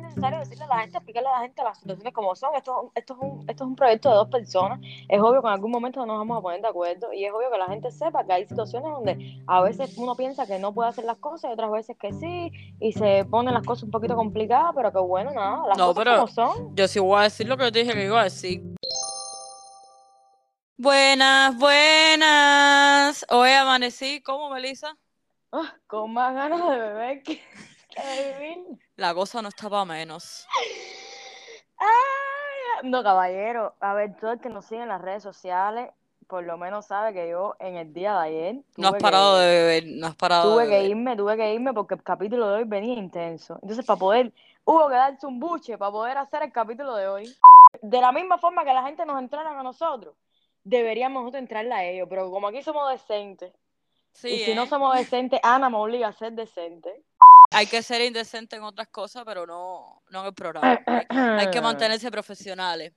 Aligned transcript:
necesario 0.00 0.38
decirle 0.38 0.64
a 0.64 0.68
la 0.68 0.80
gente, 0.80 0.96
explicarle 0.98 1.28
a 1.28 1.32
la 1.32 1.40
gente 1.40 1.62
las 1.62 1.78
situaciones 1.78 2.12
como 2.14 2.34
son. 2.36 2.54
Esto, 2.54 2.92
esto, 2.94 3.14
es 3.14 3.18
un, 3.20 3.40
esto 3.48 3.64
es 3.64 3.68
un 3.68 3.76
proyecto 3.76 4.08
de 4.10 4.14
dos 4.16 4.28
personas. 4.28 4.80
Es 5.08 5.20
obvio 5.20 5.40
que 5.42 5.48
en 5.48 5.54
algún 5.54 5.70
momento 5.70 6.00
no 6.00 6.06
nos 6.06 6.18
vamos 6.18 6.38
a 6.38 6.42
poner 6.42 6.60
de 6.60 6.68
acuerdo 6.68 7.12
y 7.12 7.24
es 7.24 7.32
obvio 7.32 7.50
que 7.50 7.58
la 7.58 7.66
gente 7.66 7.90
sepa 7.90 8.24
que 8.24 8.32
hay 8.32 8.46
situaciones 8.46 8.90
donde 8.90 9.42
a 9.46 9.60
veces 9.62 9.96
uno 9.98 10.14
piensa 10.14 10.46
que 10.46 10.58
no 10.58 10.72
puede 10.72 10.88
hacer 10.90 11.04
las 11.04 11.18
cosas 11.18 11.50
y 11.50 11.52
otras 11.54 11.70
veces 11.70 11.96
que 11.98 12.12
sí 12.12 12.50
y 12.80 12.92
se 12.92 13.24
ponen 13.24 13.54
las 13.54 13.64
cosas 13.64 13.84
un 13.84 13.90
poquito 13.90 14.16
complicadas, 14.16 14.72
pero 14.74 14.92
que 14.92 14.98
bueno, 14.98 15.30
nada, 15.32 15.66
las 15.68 15.78
No, 15.78 15.88
cosas 15.88 16.04
pero- 16.04 16.14
como 16.16 16.28
son. 16.28 16.76
Yo 16.76 16.88
sí 16.88 16.98
voy 16.98 17.20
a 17.20 17.22
decir 17.24 17.46
lo 17.48 17.56
que 17.56 17.64
yo 17.64 17.72
te 17.72 17.78
dije 17.80 17.92
que 17.94 18.04
iba 18.04 18.20
a 18.20 18.24
decir. 18.24 18.62
Buenas, 20.76 21.58
buenas. 21.58 23.26
Hoy 23.28 23.50
amanecí, 23.50 24.22
¿cómo, 24.22 24.48
Melissa? 24.50 24.96
Ah, 25.52 25.74
con 25.86 26.12
más 26.12 26.32
ganas 26.34 26.60
de 26.70 26.78
beber 26.78 27.22
que. 27.22 27.40
La 28.96 29.14
cosa 29.14 29.42
no 29.42 29.48
está 29.48 29.68
para 29.70 29.84
menos. 29.84 30.46
Ay, 31.78 31.88
no, 32.90 33.02
caballero. 33.02 33.74
A 33.80 33.94
ver, 33.94 34.16
todo 34.18 34.32
el 34.32 34.40
que 34.40 34.48
nos 34.48 34.66
sigue 34.66 34.82
en 34.82 34.88
las 34.88 35.00
redes 35.00 35.22
sociales, 35.22 35.90
por 36.26 36.44
lo 36.44 36.56
menos 36.56 36.86
sabe 36.86 37.12
que 37.12 37.28
yo 37.28 37.56
en 37.58 37.76
el 37.76 37.92
día 37.92 38.12
de 38.14 38.18
ayer 38.28 38.54
No 38.76 38.88
has 38.88 38.94
parado 38.94 39.36
que- 39.38 39.42
de 39.44 39.58
beber, 39.62 39.84
no 39.98 40.06
has 40.06 40.14
parado 40.16 40.52
Tuve 40.52 40.64
de 40.66 40.70
que 40.70 40.84
irme, 40.84 41.16
tuve 41.16 41.36
que 41.36 41.54
irme 41.54 41.72
porque 41.74 41.94
el 41.94 42.02
capítulo 42.02 42.48
de 42.48 42.54
hoy 42.58 42.64
venía 42.64 42.94
intenso. 42.94 43.58
Entonces, 43.62 43.84
para 43.84 43.98
poder, 43.98 44.32
hubo 44.64 44.88
que 44.88 44.94
darse 44.94 45.26
un 45.26 45.40
buche 45.40 45.76
para 45.76 45.90
poder 45.90 46.18
hacer 46.18 46.42
el 46.42 46.52
capítulo 46.52 46.94
de 46.94 47.08
hoy. 47.08 47.36
De 47.82 48.00
la 48.00 48.12
misma 48.12 48.38
forma 48.38 48.64
que 48.64 48.72
la 48.72 48.82
gente 48.84 49.04
nos 49.06 49.18
entraran 49.18 49.56
a 49.58 49.62
nosotros, 49.62 50.14
deberíamos 50.62 51.22
nosotros 51.22 51.40
entrarle 51.42 51.74
a 51.74 51.84
ellos. 51.84 52.06
Pero 52.08 52.30
como 52.30 52.48
aquí 52.48 52.62
somos 52.62 52.88
decentes, 52.90 53.52
Sí, 54.12 54.28
y 54.28 54.38
si 54.40 54.54
no 54.54 54.64
¿eh? 54.64 54.66
somos 54.66 54.96
decentes, 54.96 55.38
Ana 55.42 55.70
me 55.70 55.76
obliga 55.78 56.08
a 56.08 56.12
ser 56.12 56.32
decente. 56.32 57.04
Hay 57.52 57.66
que 57.66 57.82
ser 57.82 58.00
indecente 58.02 58.56
en 58.56 58.62
otras 58.62 58.88
cosas, 58.88 59.24
pero 59.24 59.44
no, 59.44 60.02
no 60.10 60.20
en 60.20 60.26
el 60.26 60.34
programa. 60.34 60.80
Hay, 60.86 61.06
hay 61.10 61.50
que 61.50 61.60
mantenerse 61.60 62.10
profesionales. 62.10 62.92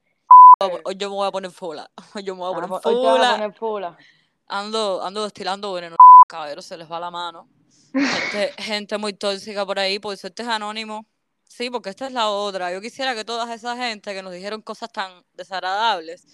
Hoy 0.59 0.95
yo 0.95 1.09
me 1.09 1.15
voy 1.15 1.27
a 1.27 1.31
poner 1.31 1.51
fula. 1.51 1.89
Hoy 2.13 2.23
yo 2.23 2.35
me 2.35 2.41
voy 2.41 2.51
a 2.51 2.55
poner 2.55 2.69
te 2.69 2.73
vas 2.73 2.85
a 2.85 2.89
fula. 2.89 3.31
poner 3.31 3.53
fula. 3.53 3.97
Ando, 4.47 5.03
ando 5.03 5.23
destilando 5.23 5.73
veneno. 5.73 5.95
Caballero, 6.27 6.61
se 6.61 6.77
les 6.77 6.89
va 6.89 6.99
la 6.99 7.09
mano. 7.09 7.47
Gente, 7.93 8.53
gente 8.61 8.97
muy 8.97 9.13
tóxica 9.13 9.65
por 9.65 9.79
ahí, 9.79 9.97
por 9.99 10.15
suerte 10.17 10.43
es 10.43 10.47
anónimo. 10.47 11.05
Sí, 11.47 11.69
porque 11.69 11.89
esta 11.89 12.05
es 12.05 12.13
la 12.13 12.29
otra. 12.29 12.71
Yo 12.71 12.79
quisiera 12.79 13.15
que 13.15 13.25
toda 13.25 13.51
esa 13.53 13.75
gente 13.75 14.13
que 14.13 14.21
nos 14.21 14.33
dijeron 14.33 14.61
cosas 14.61 14.91
tan 14.91 15.23
desagradables 15.33 16.25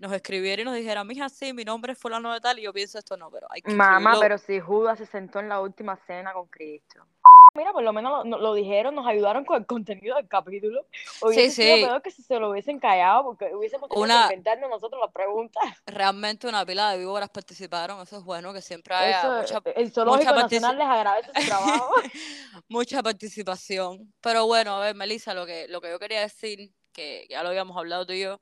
nos 0.00 0.12
escribiera 0.12 0.62
y 0.62 0.64
nos 0.64 0.74
dijera, 0.74 1.04
mija, 1.04 1.28
sí, 1.28 1.52
mi 1.52 1.64
nombre 1.64 1.92
es 1.92 1.98
fulano 1.98 2.32
de 2.32 2.40
tal, 2.40 2.58
y 2.58 2.62
yo 2.62 2.72
pienso 2.72 2.98
esto 2.98 3.18
no, 3.18 3.30
pero 3.30 3.46
hay 3.50 3.60
que 3.60 3.70
Mamá, 3.70 4.16
pero 4.18 4.38
si 4.38 4.58
Judas 4.58 4.98
se 4.98 5.04
sentó 5.04 5.40
en 5.40 5.50
la 5.50 5.60
última 5.60 5.96
cena 6.06 6.32
con 6.32 6.46
Cristo. 6.48 7.06
Mira, 7.54 7.72
por 7.72 7.82
lo 7.82 7.92
menos 7.92 8.26
lo, 8.26 8.38
lo 8.38 8.54
dijeron, 8.54 8.94
nos 8.94 9.06
ayudaron 9.06 9.44
con 9.44 9.58
el 9.60 9.66
contenido 9.66 10.16
del 10.16 10.28
capítulo. 10.28 10.86
Hubiese 11.22 11.50
sido 11.50 11.76
sí. 11.76 11.82
peor 11.84 12.02
que 12.02 12.10
si 12.10 12.22
se 12.22 12.38
lo 12.38 12.50
hubiesen 12.50 12.78
callado, 12.78 13.24
porque 13.24 13.54
hubiésemos 13.54 13.88
tenido 13.88 14.04
Una- 14.04 14.28
que 14.28 14.34
inventarnos 14.34 14.70
nosotros 14.70 15.00
las 15.00 15.12
preguntas. 15.12 15.62
Realmente 15.86 16.46
una 16.46 16.64
pila 16.64 16.92
de 16.92 16.98
víboras 16.98 17.28
participaron, 17.30 18.00
eso 18.02 18.18
es 18.18 18.24
bueno, 18.24 18.52
que 18.52 18.60
siempre 18.62 18.94
haya 18.94 19.20
Eso, 19.20 19.56
mucha, 19.58 19.70
el 19.74 19.92
Zoológico 19.92 20.32
mucha 20.32 20.42
Nacional 20.42 20.78
les 20.78 20.86
agradece 20.86 21.30
su 21.34 21.46
trabajo. 21.46 21.90
mucha 22.68 23.02
participación. 23.02 24.12
Pero 24.20 24.46
bueno, 24.46 24.76
a 24.76 24.80
ver, 24.80 24.94
Melissa, 24.94 25.34
lo 25.34 25.46
que, 25.46 25.66
lo 25.68 25.80
que 25.80 25.90
yo 25.90 25.98
quería 25.98 26.20
decir, 26.20 26.72
que 26.92 27.26
ya 27.28 27.42
lo 27.42 27.48
habíamos 27.50 27.76
hablado 27.76 28.06
tú 28.06 28.12
y 28.12 28.20
yo, 28.22 28.40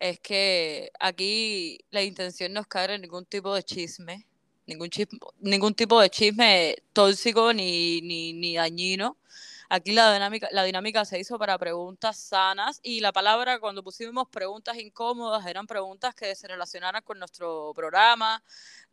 es 0.00 0.20
que 0.20 0.90
aquí 1.00 1.78
la 1.90 2.02
intención 2.02 2.52
no 2.52 2.60
es 2.60 2.66
caer 2.66 2.90
en 2.92 3.02
ningún 3.02 3.26
tipo 3.26 3.54
de 3.54 3.62
chisme, 3.62 4.26
ningún, 4.68 4.90
chisme, 4.90 5.18
ningún 5.40 5.74
tipo 5.74 6.00
de 6.00 6.10
chisme 6.10 6.76
tóxico 6.92 7.52
ni, 7.52 8.00
ni, 8.02 8.32
ni 8.34 8.54
dañino. 8.54 9.16
Aquí 9.70 9.92
la 9.92 10.12
dinámica, 10.14 10.48
la 10.52 10.62
dinámica 10.64 11.04
se 11.04 11.18
hizo 11.18 11.38
para 11.38 11.58
preguntas 11.58 12.16
sanas 12.16 12.80
y 12.82 13.00
la 13.00 13.12
palabra 13.12 13.58
cuando 13.58 13.82
pusimos 13.82 14.28
preguntas 14.28 14.76
incómodas 14.78 15.44
eran 15.46 15.66
preguntas 15.66 16.14
que 16.14 16.34
se 16.34 16.48
relacionaran 16.48 17.02
con 17.02 17.18
nuestro 17.18 17.72
programa, 17.74 18.42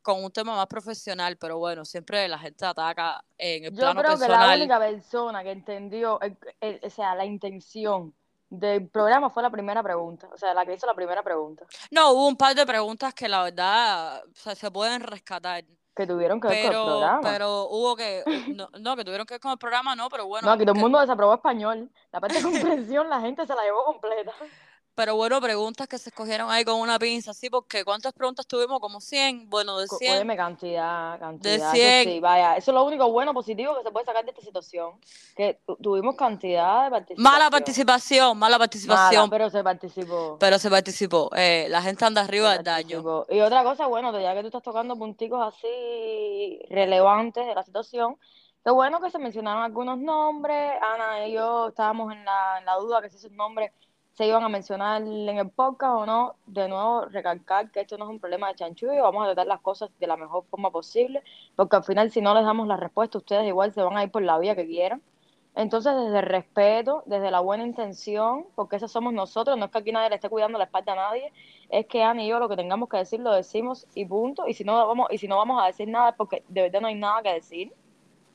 con 0.02 0.24
un 0.24 0.31
tema 0.31 0.56
más 0.56 0.68
profesional, 0.68 1.38
pero 1.38 1.58
bueno, 1.58 1.85
siempre 1.85 2.28
la 2.28 2.38
gente 2.40 2.66
ataca 2.66 3.24
en 3.38 3.66
el 3.66 3.72
Yo 3.72 3.78
plano 3.78 4.02
creo 4.02 4.14
que 4.16 4.19
la 4.19 4.28
personal. 4.28 4.59
única 4.59 4.80
persona 4.80 5.44
que 5.44 5.52
entendió, 5.52 6.19
el- 6.22 6.38
el- 6.59 6.80
o 6.84 6.90
sea, 6.90 7.16
la 7.16 7.25
intención 7.25 8.14
del 8.60 8.90
programa 8.90 9.30
fue 9.30 9.44
la 9.44 9.50
primera 9.50 9.82
pregunta, 9.84 10.28
o 10.34 10.38
sea, 10.38 10.54
la 10.54 10.66
que 10.66 10.74
hizo 10.74 10.86
la 10.88 10.94
primera 10.94 11.22
pregunta, 11.24 11.66
No, 11.92 12.12
hubo 12.12 12.28
un 12.28 12.36
par 12.38 12.56
de 12.56 12.66
preguntas 12.66 13.14
que 13.14 13.28
la 13.28 13.44
verdad 13.44 14.24
o 14.26 14.36
sea, 14.36 14.56
se 14.56 14.72
pueden 14.72 15.02
rescatar, 15.02 15.64
que 15.96 16.06
tuvieron 16.06 16.42
que 16.42 16.48
ver 16.50 16.58
con 16.58 16.66
el 16.66 16.72
pero, 16.72 16.86
programa. 16.86 17.22
pero 17.24 17.64
hubo 17.70 17.96
que, 17.96 18.24
no, 18.56 18.68
no, 18.80 18.96
que 18.98 19.06
tuvieron 19.06 19.26
que 19.26 19.36
ver 19.36 19.42
con 19.42 19.52
el 19.54 19.58
programa, 19.58 19.96
no, 19.96 20.10
pero 20.10 20.26
bueno, 20.28 20.46
no, 20.48 20.52
aquí 20.54 20.64
todo 20.66 20.72
el 20.74 20.78
que- 20.78 20.82
mundo 20.82 21.00
desaprobó 21.00 21.34
español. 21.36 21.90
La 22.12 22.20
parte 22.20 22.36
de 22.38 22.44
comprensión 22.90 23.10
la 23.10 23.22
gente 23.22 23.46
se 23.48 23.56
la 23.56 23.64
llevó 23.64 23.86
completa. 23.86 24.34
Pero 24.96 25.16
bueno, 25.16 25.40
preguntas 25.42 25.88
que 25.88 25.98
se 25.98 26.10
escogieron 26.10 26.50
ahí 26.50 26.64
con 26.64 26.80
una 26.80 26.98
pinza, 26.98 27.34
sí, 27.34 27.50
porque 27.50 27.84
¿cuántas 27.84 28.14
preguntas 28.14 28.48
tuvimos? 28.48 28.80
Como 28.80 29.02
100, 29.02 29.50
bueno, 29.50 29.78
de 29.78 29.88
Co- 29.88 29.98
100, 29.98 30.14
Óyeme, 30.16 30.38
cantidad, 30.38 31.20
cantidad. 31.20 31.56
eso 31.56 31.72
100. 31.72 32.04
sí, 32.06 32.20
vaya, 32.22 32.56
eso 32.58 32.72
es 32.72 32.76
lo 32.76 32.84
único 32.86 33.12
bueno, 33.12 33.34
positivo 33.34 33.76
que 33.78 33.84
se 33.84 33.92
puede 33.92 34.06
sacar 34.06 34.24
de 34.24 34.32
esta 34.32 34.42
situación. 34.42 34.94
Que 35.36 35.60
tu- 35.66 35.76
tuvimos 35.76 36.16
cantidad 36.16 36.86
de 36.86 36.92
participación. 36.92 37.24
mala 37.34 37.50
participación, 37.52 38.38
mala 38.38 38.56
Mala, 38.56 38.60
participación, 38.60 39.30
pero 39.30 39.50
se 39.50 39.64
participó. 39.64 40.38
pero 40.40 40.58
se 40.60 40.70
participó, 40.70 41.30
eh, 41.36 41.68
la 41.70 41.82
gente 41.82 42.06
anda 42.06 42.22
arriba 42.22 42.54
del 42.54 42.64
daño. 42.64 43.04
Y 43.30 43.40
otra 43.42 43.64
cosa, 43.64 43.88
bueno, 43.88 44.18
ya 44.20 44.34
que 44.34 44.42
tú 44.42 44.48
estás 44.48 44.64
tocando 44.64 44.96
punticos 44.96 45.42
así 45.54 46.60
relevantes 46.70 47.46
de 47.46 47.54
la 47.54 47.64
situación, 47.64 48.18
qué 48.64 48.72
bueno 48.72 49.02
que 49.02 49.12
se 49.12 49.20
mencionaron 49.20 49.64
algunos 49.64 49.98
nombres. 49.98 50.72
Ana 50.82 51.28
y 51.28 51.34
yo 51.34 51.68
estábamos 51.68 52.14
en 52.14 52.24
la, 52.26 52.60
en 52.60 52.66
la 52.66 52.76
duda 52.76 53.02
que 53.02 53.10
si 53.10 53.18
esos 53.18 53.32
nombres 53.32 53.72
se 54.16 54.26
iban 54.26 54.44
a 54.44 54.50
mencionar 54.50 55.02
en 55.02 55.38
el 55.38 55.50
podcast 55.50 55.94
o 56.02 56.06
no. 56.06 56.36
De 56.46 56.68
nuevo, 56.70 57.06
recalcar 57.06 57.70
que 57.72 57.81
esto 57.81 57.98
no 57.98 58.06
es 58.06 58.12
un 58.12 58.20
problema 58.20 58.48
de 58.48 58.56
chanchullo, 58.56 59.03
vamos 59.03 59.24
a 59.24 59.28
tratar 59.28 59.48
las 59.48 59.62
cosas 59.62 59.90
de 60.00 60.08
la 60.08 60.18
mejor 60.18 60.46
forma 60.46 60.72
posible, 60.72 61.22
porque 61.56 61.76
al 61.76 61.84
final 61.84 62.12
si 62.12 62.22
no 62.22 62.34
les 62.34 62.46
damos 62.46 62.68
la 62.68 62.78
respuesta, 62.78 63.18
ustedes 63.18 63.46
igual 63.46 63.74
se 63.74 63.81
van 63.81 63.98
a 63.98 64.03
ir 64.03 64.12
por 64.12 64.22
la 64.24 64.40
vía 64.40 64.56
que 64.56 64.66
quieran. 64.66 65.02
Entonces, 65.56 65.94
desde 65.96 66.20
el 66.20 66.26
respeto, 66.26 67.03
desde 67.06 67.31
la 67.31 67.40
buena 67.40 67.66
intención, 67.66 68.46
porque 68.56 68.76
esos 68.76 68.92
somos 68.92 69.14
nosotros, 69.14 69.58
no 69.58 69.66
es 69.66 69.72
que 69.72 69.78
aquí 69.78 69.92
nadie 69.92 70.09
le 70.09 70.16
esté 70.16 70.30
cuidando 70.30 70.58
la 70.58 70.66
espalda 70.66 70.94
a 70.94 70.96
nadie, 70.96 71.32
es 71.70 71.86
que 71.86 72.03
Ana 72.03 72.24
y 72.24 72.28
yo 72.28 72.40
lo 72.40 72.50
que 72.50 72.58
tengamos 72.58 72.90
que 72.90 72.97
decir 72.97 73.22
lo 73.22 73.32
decimos 73.32 73.88
y 73.96 74.06
punto. 74.06 74.47
Y 74.47 74.53
si 74.53 74.64
no 74.66 74.86
vamos, 74.88 75.08
y 75.12 75.18
si 75.18 75.28
no 75.28 75.38
vamos 75.38 75.62
a 75.64 75.68
decir 75.68 75.88
nada 75.88 76.14
porque 76.16 76.44
de 76.50 76.64
verdad 76.64 76.82
no 76.82 76.88
hay 76.88 76.96
nada 76.96 77.22
que 77.22 77.34
decir. 77.34 77.74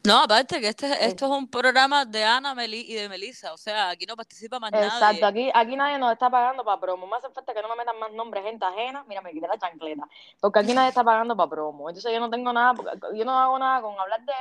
No, 0.03 0.19
aparte 0.19 0.61
que 0.61 0.69
este, 0.69 1.05
esto 1.05 1.27
es 1.27 1.31
un 1.31 1.49
programa 1.49 2.05
de 2.05 2.25
Ana 2.25 2.55
Meli 2.55 2.87
y 2.89 2.95
de 2.95 3.09
Melissa, 3.09 3.53
o 3.53 3.59
sea, 3.59 3.91
aquí 3.91 4.07
no 4.07 4.17
participa 4.17 4.59
más 4.59 4.73
Exacto, 4.73 5.21
nadie. 5.23 5.25
aquí, 5.25 5.51
aquí 5.53 5.77
nadie 5.77 5.99
nos 5.99 6.13
está 6.13 6.31
pagando 6.31 6.65
para 6.65 6.81
promo. 6.81 7.07
Me 7.07 7.17
hace 7.17 7.29
falta 7.31 7.53
que 7.53 7.61
no 7.61 7.69
me 7.69 7.77
metan 7.77 7.99
más 7.99 8.11
nombres 8.13 8.43
gente 8.45 8.65
ajena. 8.65 9.05
Mira, 9.07 9.21
me 9.21 9.31
quité 9.33 9.47
la 9.47 9.59
chancleta. 9.59 10.09
Porque 10.41 10.59
aquí 10.61 10.73
nadie 10.73 10.89
está 10.89 11.05
pagando 11.05 11.37
para 11.37 11.51
promo. 11.51 11.91
Entonces 11.91 12.13
yo 12.13 12.21
no 12.21 12.31
tengo 12.31 12.53
nada, 12.53 12.75
yo 13.15 13.25
no 13.25 13.39
hago 13.39 13.59
nada 13.59 13.83
con 13.83 13.99
hablar 14.01 14.25
de 14.25 14.33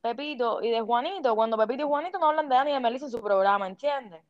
Pepito 0.00 0.62
y 0.62 0.70
de 0.70 0.80
Juanito, 0.80 1.34
cuando 1.34 1.58
Pepito 1.58 1.82
y 1.82 1.86
Juanito 1.86 2.18
no 2.18 2.28
hablan 2.28 2.48
de 2.48 2.56
Ana 2.56 2.70
y 2.70 2.72
de 2.74 2.80
Melissa 2.80 3.06
en 3.06 3.12
su 3.12 3.20
programa, 3.20 3.66
¿entiendes? 3.66 4.22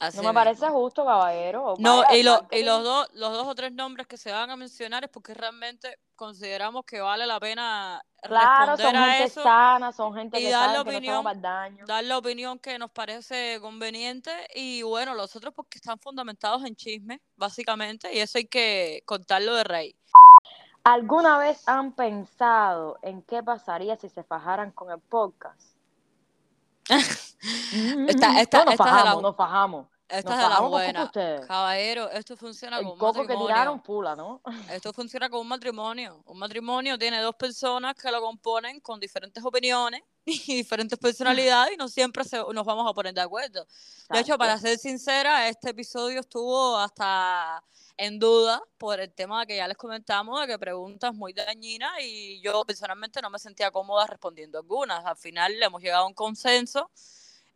Así 0.00 0.16
No 0.16 0.22
me 0.22 0.28
mismo. 0.30 0.40
parece 0.40 0.68
justo, 0.70 1.04
caballero. 1.04 1.74
No, 1.78 1.98
Vaya, 1.98 2.16
y, 2.16 2.22
lo- 2.22 2.48
y 2.50 2.62
los, 2.64 2.82
dos, 2.82 3.06
los 3.12 3.32
dos 3.32 3.46
o 3.46 3.54
tres 3.54 3.70
nombres 3.72 4.06
que 4.06 4.16
se 4.16 4.32
van 4.32 4.50
a 4.50 4.56
mencionar 4.56 5.04
es 5.04 5.10
porque 5.10 5.34
realmente 5.34 5.98
consideramos 6.16 6.84
que 6.86 7.00
vale 7.00 7.26
la 7.26 7.38
pena 7.38 8.02
Claro, 8.22 8.76
son 8.76 8.76
responder 8.78 8.96
a 8.96 9.06
gente 9.12 9.24
eso, 9.24 9.42
sana, 9.42 9.92
son 9.92 10.14
gente 10.14 10.40
y 10.40 10.44
que 10.44 10.50
dar 10.50 10.70
sabe 10.70 10.78
la 10.78 10.84
que 10.84 10.90
no 10.90 10.96
opinión, 10.98 11.22
para 11.24 11.36
el 11.36 11.42
daño. 11.42 11.86
dar 11.86 12.04
la 12.04 12.16
opinión 12.18 12.58
que 12.58 12.78
nos 12.78 12.90
parece 12.90 13.58
conveniente 13.60 14.30
y 14.54 14.82
bueno, 14.82 15.14
los 15.14 15.36
otros 15.36 15.52
porque 15.54 15.76
están 15.78 15.98
fundamentados 15.98 16.64
en 16.64 16.74
chisme, 16.74 17.20
básicamente, 17.36 18.12
y 18.14 18.20
eso 18.20 18.38
hay 18.38 18.46
que 18.46 19.02
contarlo 19.04 19.54
de 19.54 19.64
rey. 19.64 19.96
¿Alguna 20.82 21.36
vez 21.36 21.68
han 21.68 21.92
pensado 21.92 22.98
en 23.02 23.20
qué 23.22 23.42
pasaría 23.42 23.96
si 23.96 24.08
se 24.08 24.22
fajaran 24.24 24.70
con 24.72 24.90
el 24.90 24.98
podcast? 24.98 25.69
Esta- 26.90 28.40
esta- 28.40 28.58
no, 28.58 28.64
nos 28.64 28.74
esta 28.74 28.84
es 28.84 28.90
de 28.90 28.94
la- 28.94 29.00
fajamos, 29.04 29.22
nos 29.22 29.36
fajamos. 29.36 29.86
Esta 30.10 30.30
Nos 30.30 30.38
es 30.38 30.44
de 30.44 30.48
la 30.54 30.60
buena. 30.60 31.10
Caballero, 31.46 32.10
esto 32.10 32.36
funciona 32.36 32.78
El 32.78 32.82
como 32.82 32.94
un 32.94 32.98
coco 32.98 33.12
que 33.14 33.18
matrimonio. 33.20 33.46
tiraron, 33.46 33.80
pula, 33.82 34.16
¿no? 34.16 34.40
Esto 34.70 34.92
funciona 34.92 35.28
como 35.30 35.42
un 35.42 35.48
matrimonio. 35.48 36.22
Un 36.26 36.38
matrimonio 36.38 36.98
tiene 36.98 37.20
dos 37.20 37.34
personas 37.36 37.94
que 37.94 38.10
lo 38.10 38.20
componen 38.20 38.80
con 38.80 38.98
diferentes 38.98 39.44
opiniones 39.44 40.02
y 40.24 40.56
diferentes 40.56 40.98
personalidades 40.98 41.74
y 41.74 41.76
no 41.76 41.88
siempre 41.88 42.24
se- 42.24 42.38
nos 42.52 42.66
vamos 42.66 42.90
a 42.90 42.92
poner 42.92 43.14
de 43.14 43.20
acuerdo. 43.20 43.64
De 43.64 44.18
hecho, 44.18 44.34
Exacto. 44.34 44.38
para 44.38 44.58
ser 44.58 44.78
sincera, 44.78 45.48
este 45.48 45.70
episodio 45.70 46.20
estuvo 46.20 46.76
hasta 46.76 47.62
en 47.96 48.18
duda 48.18 48.62
por 48.78 48.98
el 48.98 49.12
tema 49.12 49.44
que 49.46 49.56
ya 49.56 49.68
les 49.68 49.76
comentamos 49.76 50.40
de 50.40 50.46
que 50.46 50.58
preguntas 50.58 51.14
muy 51.14 51.32
dañinas 51.34 51.90
y 52.02 52.40
yo 52.40 52.64
personalmente 52.64 53.20
no 53.22 53.28
me 53.30 53.38
sentía 53.38 53.70
cómoda 53.70 54.06
respondiendo 54.06 54.58
algunas. 54.58 55.04
Al 55.04 55.16
final 55.16 55.58
le 55.58 55.66
hemos 55.66 55.80
llegado 55.82 56.04
a 56.04 56.06
un 56.06 56.14
consenso 56.14 56.90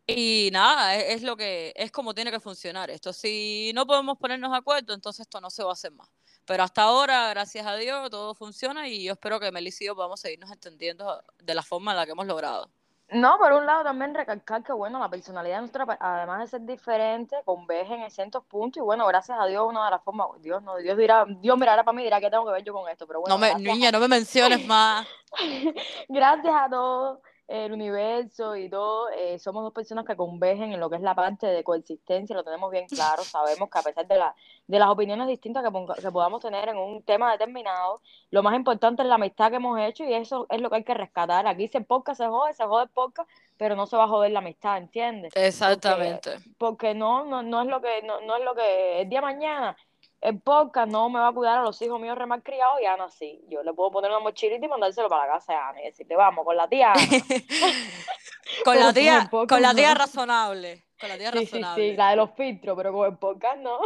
y 0.07 0.49
nada, 0.51 0.95
es, 0.95 1.15
es 1.15 1.23
lo 1.23 1.35
que 1.35 1.73
es 1.75 1.91
como 1.91 2.13
tiene 2.13 2.31
que 2.31 2.39
funcionar 2.39 2.89
esto. 2.89 3.11
Si 3.13 3.71
no 3.73 3.87
podemos 3.87 4.17
ponernos 4.17 4.51
de 4.51 4.57
acuerdo, 4.57 4.93
entonces 4.93 5.21
esto 5.21 5.41
no 5.41 5.49
se 5.49 5.63
va 5.63 5.71
a 5.71 5.73
hacer 5.73 5.91
más. 5.91 6.09
Pero 6.45 6.63
hasta 6.63 6.83
ahora, 6.83 7.29
gracias 7.29 7.65
a 7.65 7.75
Dios, 7.75 8.09
todo 8.11 8.35
funciona 8.35 8.87
y 8.87 9.03
yo 9.03 9.13
espero 9.13 9.39
que 9.39 9.51
Melissa 9.51 9.83
y 9.83 9.87
yo 9.87 9.95
podamos 9.95 10.19
seguirnos 10.19 10.51
entendiendo 10.51 11.23
de 11.39 11.55
la 11.55 11.63
forma 11.63 11.91
en 11.91 11.97
la 11.97 12.05
que 12.05 12.11
hemos 12.11 12.27
logrado. 12.27 12.69
No, 13.09 13.37
por 13.37 13.53
un 13.53 13.65
lado 13.65 13.83
también 13.83 14.15
recalcar 14.15 14.63
que, 14.63 14.73
bueno, 14.73 14.99
la 14.99 15.09
personalidad 15.09 15.59
nuestra, 15.59 15.85
además 15.99 16.39
de 16.39 16.47
ser 16.47 16.61
diferente, 16.65 17.35
convergen 17.45 18.01
en 18.01 18.09
ciertos 18.09 18.43
puntos 18.45 18.81
y, 18.81 18.83
bueno, 18.83 19.05
gracias 19.05 19.37
a 19.39 19.45
Dios, 19.45 19.63
una 19.67 19.85
de 19.85 19.91
las 19.91 20.03
formas, 20.03 20.27
Dios 20.39 20.63
no, 20.63 20.77
Dios 20.77 20.97
dirá, 20.97 21.25
Dios 21.27 21.57
mirará 21.57 21.83
para 21.83 21.95
mí 21.95 22.01
y 22.01 22.05
dirá 22.05 22.19
que 22.19 22.31
tengo 22.31 22.45
que 22.45 22.51
ver 22.51 22.63
yo 22.63 22.73
con 22.73 22.89
esto, 22.89 23.05
pero 23.05 23.21
bueno. 23.21 23.35
No 23.35 23.39
me, 23.39 23.55
niña, 23.55 23.91
no 23.91 23.99
me 23.99 24.07
menciones 24.07 24.65
más. 24.65 25.07
gracias 26.09 26.53
a 26.55 26.69
todos 26.69 27.19
el 27.47 27.71
universo 27.71 28.55
y 28.55 28.69
todo, 28.69 29.09
eh, 29.09 29.37
somos 29.37 29.63
dos 29.63 29.73
personas 29.73 30.05
que 30.05 30.15
convergen 30.15 30.73
en 30.73 30.79
lo 30.79 30.89
que 30.89 30.95
es 30.95 31.01
la 31.01 31.13
parte 31.13 31.45
de 31.45 31.63
coexistencia, 31.63 32.35
lo 32.35 32.43
tenemos 32.43 32.71
bien 32.71 32.87
claro, 32.87 33.23
sabemos 33.23 33.69
que 33.69 33.77
a 33.77 33.81
pesar 33.83 34.07
de, 34.07 34.17
la, 34.17 34.35
de 34.67 34.79
las 34.79 34.89
opiniones 34.89 35.27
distintas 35.27 35.63
que, 35.63 36.01
que, 36.01 36.11
podamos 36.11 36.41
tener 36.41 36.69
en 36.69 36.77
un 36.77 37.03
tema 37.03 37.31
determinado, 37.31 38.01
lo 38.31 38.41
más 38.41 38.55
importante 38.55 39.03
es 39.03 39.07
la 39.07 39.15
amistad 39.15 39.51
que 39.51 39.57
hemos 39.57 39.79
hecho 39.79 40.03
y 40.03 40.13
eso 40.13 40.47
es 40.49 40.59
lo 40.59 40.69
que 40.69 40.77
hay 40.77 40.83
que 40.83 40.93
rescatar. 40.93 41.45
Aquí 41.45 41.67
se 41.67 41.81
podcast 41.81 42.19
se 42.19 42.27
jode, 42.27 42.53
se 42.53 42.65
jode 42.65 42.83
el 42.83 42.89
podcast, 42.89 43.29
pero 43.57 43.75
no 43.75 43.85
se 43.85 43.95
va 43.95 44.05
a 44.05 44.07
joder 44.07 44.31
la 44.31 44.39
amistad, 44.39 44.77
¿entiendes? 44.77 45.33
Exactamente. 45.35 46.37
Porque, 46.57 46.95
no, 46.95 47.25
no, 47.25 47.43
no 47.43 47.61
es 47.61 47.67
lo 47.67 47.81
que, 47.81 48.01
no, 48.03 48.21
no 48.21 48.37
es 48.37 48.43
lo 48.43 48.55
que 48.55 49.01
el 49.01 49.09
día 49.09 49.19
de 49.19 49.25
mañana 49.25 49.77
el 50.25 50.41
podcast 50.41 50.91
no 50.91 51.07
me 51.07 51.19
va 51.19 51.27
a 51.27 51.31
cuidar 51.31 51.59
a 51.59 51.61
los 51.61 51.79
hijos 51.83 52.01
míos 52.01 52.17
remal 52.17 52.41
criados 52.41 52.81
y 52.81 52.85
Ana 52.85 53.09
sí. 53.11 53.45
Yo 53.47 53.61
le 53.61 53.73
puedo 53.73 53.91
poner 53.91 54.09
una 54.09 54.19
mochilita 54.19 54.65
y 54.65 54.67
mandárselo 54.67 55.07
para 55.07 55.27
la 55.27 55.33
casa 55.33 55.53
de 55.53 55.59
Ana 55.59 55.81
y 55.81 55.85
decirle, 55.85 56.15
vamos, 56.15 56.43
con 56.43 56.57
la 56.57 56.67
tía 56.67 56.93
Ana. 56.93 57.01
con, 58.65 58.79
la 58.79 58.91
tía, 58.91 59.29
con 59.29 59.61
la 59.61 59.75
tía 59.75 59.93
razonable. 59.93 60.83
Con 60.99 61.09
la 61.09 61.17
tía 61.19 61.31
sí, 61.31 61.39
razonable. 61.39 61.83
Sí, 61.83 61.91
sí, 61.91 61.95
la 61.95 62.09
de 62.09 62.15
los 62.15 62.31
filtros, 62.31 62.75
pero 62.75 62.91
con 62.91 63.11
el 63.11 63.17
podcast 63.19 63.59
no. 63.59 63.79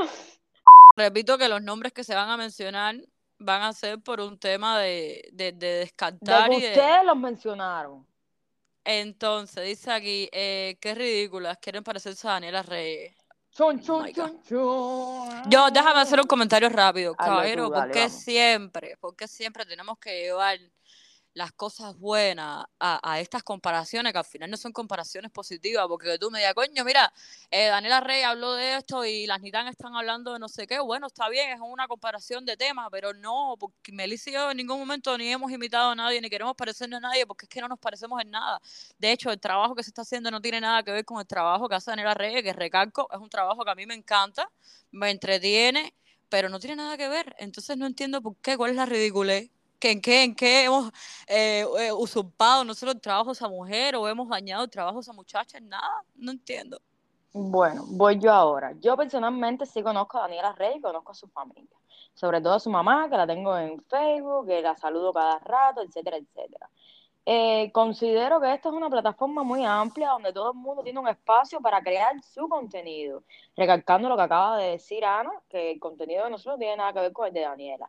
Repito 0.95 1.37
que 1.37 1.49
los 1.49 1.61
nombres 1.61 1.91
que 1.91 2.05
se 2.05 2.15
van 2.15 2.29
a 2.29 2.37
mencionar 2.37 2.95
van 3.37 3.63
a 3.63 3.73
ser 3.73 4.01
por 4.01 4.21
un 4.21 4.39
tema 4.39 4.79
de, 4.79 5.27
de, 5.33 5.51
de 5.51 5.67
descartar. 5.67 6.49
De 6.49 6.55
y 6.55 6.61
de... 6.61 6.67
ustedes 6.69 7.03
los 7.03 7.17
mencionaron. 7.17 8.07
Entonces, 8.85 9.65
dice 9.65 9.91
aquí, 9.91 10.29
eh, 10.31 10.77
qué 10.79 10.95
ridículas, 10.95 11.57
quieren 11.57 11.83
parecerse 11.83 12.27
a 12.29 12.31
Daniela 12.31 12.63
Reyes. 12.63 13.18
Chun. 13.59 15.43
Yo, 15.49 15.69
déjame 15.71 15.99
hacer 15.99 16.19
un 16.21 16.27
comentario 16.27 16.69
rápido, 16.69 17.13
Hazlo 17.17 17.35
caballero, 17.35 17.65
tú, 17.65 17.71
dale, 17.71 17.83
porque 17.87 17.99
vamos. 17.99 18.13
siempre, 18.13 18.97
porque 19.01 19.27
siempre 19.27 19.65
tenemos 19.65 19.99
que 19.99 20.21
llevar 20.23 20.59
las 21.33 21.51
cosas 21.53 21.97
buenas 21.97 22.65
a, 22.79 23.19
estas 23.19 23.43
comparaciones, 23.43 24.11
que 24.11 24.19
al 24.19 24.25
final 24.25 24.49
no 24.49 24.57
son 24.57 24.73
comparaciones 24.73 25.31
positivas, 25.31 25.85
porque 25.87 26.17
tú 26.17 26.31
me 26.31 26.39
digas, 26.39 26.53
coño, 26.53 26.83
mira, 26.83 27.13
eh, 27.51 27.67
Daniela 27.67 28.01
Rey 28.01 28.23
habló 28.23 28.53
de 28.53 28.77
esto 28.77 29.05
y 29.05 29.25
las 29.27 29.41
Nitán 29.41 29.67
están 29.67 29.95
hablando 29.95 30.33
de 30.33 30.39
no 30.39 30.49
sé 30.49 30.67
qué, 30.67 30.79
bueno, 30.79 31.07
está 31.07 31.29
bien, 31.29 31.51
es 31.51 31.59
una 31.61 31.87
comparación 31.87 32.45
de 32.45 32.57
temas, 32.57 32.89
pero 32.91 33.13
no, 33.13 33.55
porque 33.59 33.91
Melissa 33.91 34.29
y 34.29 34.33
yo 34.33 34.51
en 34.51 34.57
ningún 34.57 34.79
momento 34.79 35.17
ni 35.17 35.29
hemos 35.31 35.51
imitado 35.51 35.91
a 35.91 35.95
nadie, 35.95 36.19
ni 36.21 36.29
queremos 36.29 36.55
parecernos 36.55 36.97
a 36.97 37.01
nadie, 37.01 37.25
porque 37.25 37.45
es 37.45 37.49
que 37.49 37.61
no 37.61 37.67
nos 37.67 37.79
parecemos 37.79 38.21
en 38.21 38.31
nada. 38.31 38.59
De 38.97 39.11
hecho, 39.11 39.31
el 39.31 39.39
trabajo 39.39 39.75
que 39.75 39.83
se 39.83 39.91
está 39.91 40.01
haciendo 40.01 40.31
no 40.31 40.41
tiene 40.41 40.59
nada 40.61 40.83
que 40.83 40.91
ver 40.91 41.05
con 41.05 41.19
el 41.19 41.27
trabajo 41.27 41.69
que 41.69 41.75
hace 41.75 41.91
Daniela 41.91 42.13
Reyes, 42.15 42.43
que 42.43 42.53
recalco, 42.53 43.07
es 43.11 43.19
un 43.19 43.29
trabajo 43.29 43.63
que 43.63 43.71
a 43.71 43.75
mí 43.75 43.85
me 43.85 43.93
encanta, 43.93 44.49
me 44.91 45.11
entretiene, 45.11 45.93
pero 46.29 46.49
no 46.49 46.59
tiene 46.59 46.75
nada 46.77 46.97
que 46.97 47.07
ver. 47.07 47.35
Entonces 47.39 47.77
no 47.77 47.85
entiendo 47.85 48.21
por 48.21 48.35
qué, 48.37 48.57
cuál 48.57 48.71
es 48.71 48.77
la 48.77 48.85
ridiculez 48.85 49.49
que 49.79 49.91
en 49.91 50.01
qué, 50.01 50.23
en 50.23 50.35
qué 50.35 50.65
hemos 50.65 50.91
eh, 51.27 51.65
eh, 51.79 51.91
usurpado 51.91 52.63
nosotros 52.63 52.95
el 52.95 53.01
trabajo 53.01 53.31
a 53.39 53.47
mujer 53.47 53.95
o 53.95 54.07
hemos 54.07 54.27
dañado 54.27 54.63
el 54.63 54.69
trabajo 54.69 54.97
a 54.97 55.01
esa 55.01 55.13
muchacha, 55.13 55.59
nada, 55.59 56.03
no 56.15 56.31
entiendo. 56.31 56.79
Bueno, 57.31 57.83
voy 57.87 58.19
yo 58.19 58.33
ahora. 58.33 58.73
Yo 58.79 58.97
personalmente 58.97 59.65
sí 59.65 59.83
conozco 59.83 60.17
a 60.17 60.21
Daniela 60.21 60.51
Rey, 60.53 60.81
conozco 60.81 61.11
a 61.11 61.15
su 61.15 61.27
familia, 61.27 61.75
sobre 62.13 62.41
todo 62.41 62.55
a 62.55 62.59
su 62.59 62.69
mamá, 62.69 63.07
que 63.09 63.17
la 63.17 63.27
tengo 63.27 63.57
en 63.57 63.79
Facebook, 63.83 64.47
que 64.47 64.61
la 64.61 64.75
saludo 64.75 65.13
cada 65.13 65.39
rato, 65.39 65.81
etcétera, 65.81 66.17
etcétera. 66.17 66.69
Eh, 67.31 67.71
considero 67.71 68.41
que 68.41 68.51
esta 68.51 68.69
es 68.69 68.75
una 68.75 68.89
plataforma 68.89 69.43
muy 69.43 69.63
amplia 69.63 70.09
donde 70.09 70.33
todo 70.33 70.51
el 70.51 70.57
mundo 70.57 70.81
tiene 70.81 70.99
un 70.99 71.07
espacio 71.07 71.61
para 71.61 71.79
crear 71.81 72.19
su 72.23 72.49
contenido, 72.49 73.23
recalcando 73.55 74.09
lo 74.09 74.15
que 74.15 74.23
acaba 74.23 74.57
de 74.57 74.71
decir 74.71 75.05
Ana, 75.05 75.31
que 75.47 75.73
el 75.73 75.79
contenido 75.79 76.23
de 76.23 76.31
nosotros 76.31 76.55
no 76.55 76.59
tiene 76.59 76.77
nada 76.77 76.93
que 76.93 77.01
ver 77.01 77.13
con 77.13 77.27
el 77.27 77.33
de 77.33 77.41
Daniela. 77.41 77.87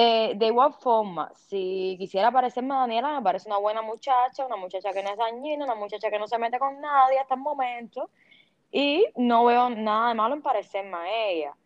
Eh, 0.00 0.34
de 0.36 0.46
igual 0.46 0.74
forma, 0.74 1.32
si 1.34 1.96
quisiera 1.98 2.30
parecerme 2.30 2.72
a 2.72 2.78
Daniela, 2.78 3.16
me 3.16 3.20
parece 3.20 3.48
una 3.48 3.58
buena 3.58 3.82
muchacha, 3.82 4.46
una 4.46 4.54
muchacha 4.54 4.92
que 4.92 5.02
no 5.02 5.10
es 5.10 5.16
dañina, 5.16 5.64
una 5.64 5.74
muchacha 5.74 6.08
que 6.08 6.20
no 6.20 6.28
se 6.28 6.38
mete 6.38 6.60
con 6.60 6.80
nadie 6.80 7.18
hasta 7.18 7.34
el 7.34 7.40
momento, 7.40 8.08
y 8.70 9.06
no 9.16 9.44
veo 9.46 9.70
nada 9.70 10.10
de 10.10 10.14
malo 10.14 10.36
en 10.36 10.42
parecerme 10.42 10.96
a 10.96 11.28
ella. 11.28 11.56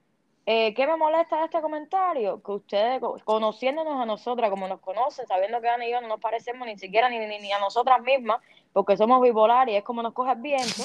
Eh, 0.46 0.72
¿Qué 0.72 0.86
me 0.86 0.96
molesta 0.96 1.40
de 1.40 1.44
este 1.44 1.60
comentario? 1.60 2.42
Que 2.42 2.52
ustedes, 2.52 3.02
conociéndonos 3.24 4.00
a 4.00 4.06
nosotras 4.06 4.48
como 4.48 4.66
nos 4.66 4.80
conocen, 4.80 5.26
sabiendo 5.26 5.60
que 5.60 5.68
Ana 5.68 5.86
y 5.86 5.90
yo 5.90 6.00
no 6.00 6.08
nos 6.08 6.20
parecemos 6.20 6.66
ni 6.66 6.78
siquiera 6.78 7.10
ni, 7.10 7.18
ni, 7.18 7.38
ni 7.38 7.52
a 7.52 7.58
nosotras 7.58 8.00
mismas, 8.00 8.40
porque 8.72 8.96
somos 8.96 9.20
bipolares 9.20 9.74
y 9.74 9.76
es 9.76 9.84
como 9.84 10.02
nos 10.02 10.14
coge 10.14 10.32
el 10.32 10.40
viento, 10.40 10.82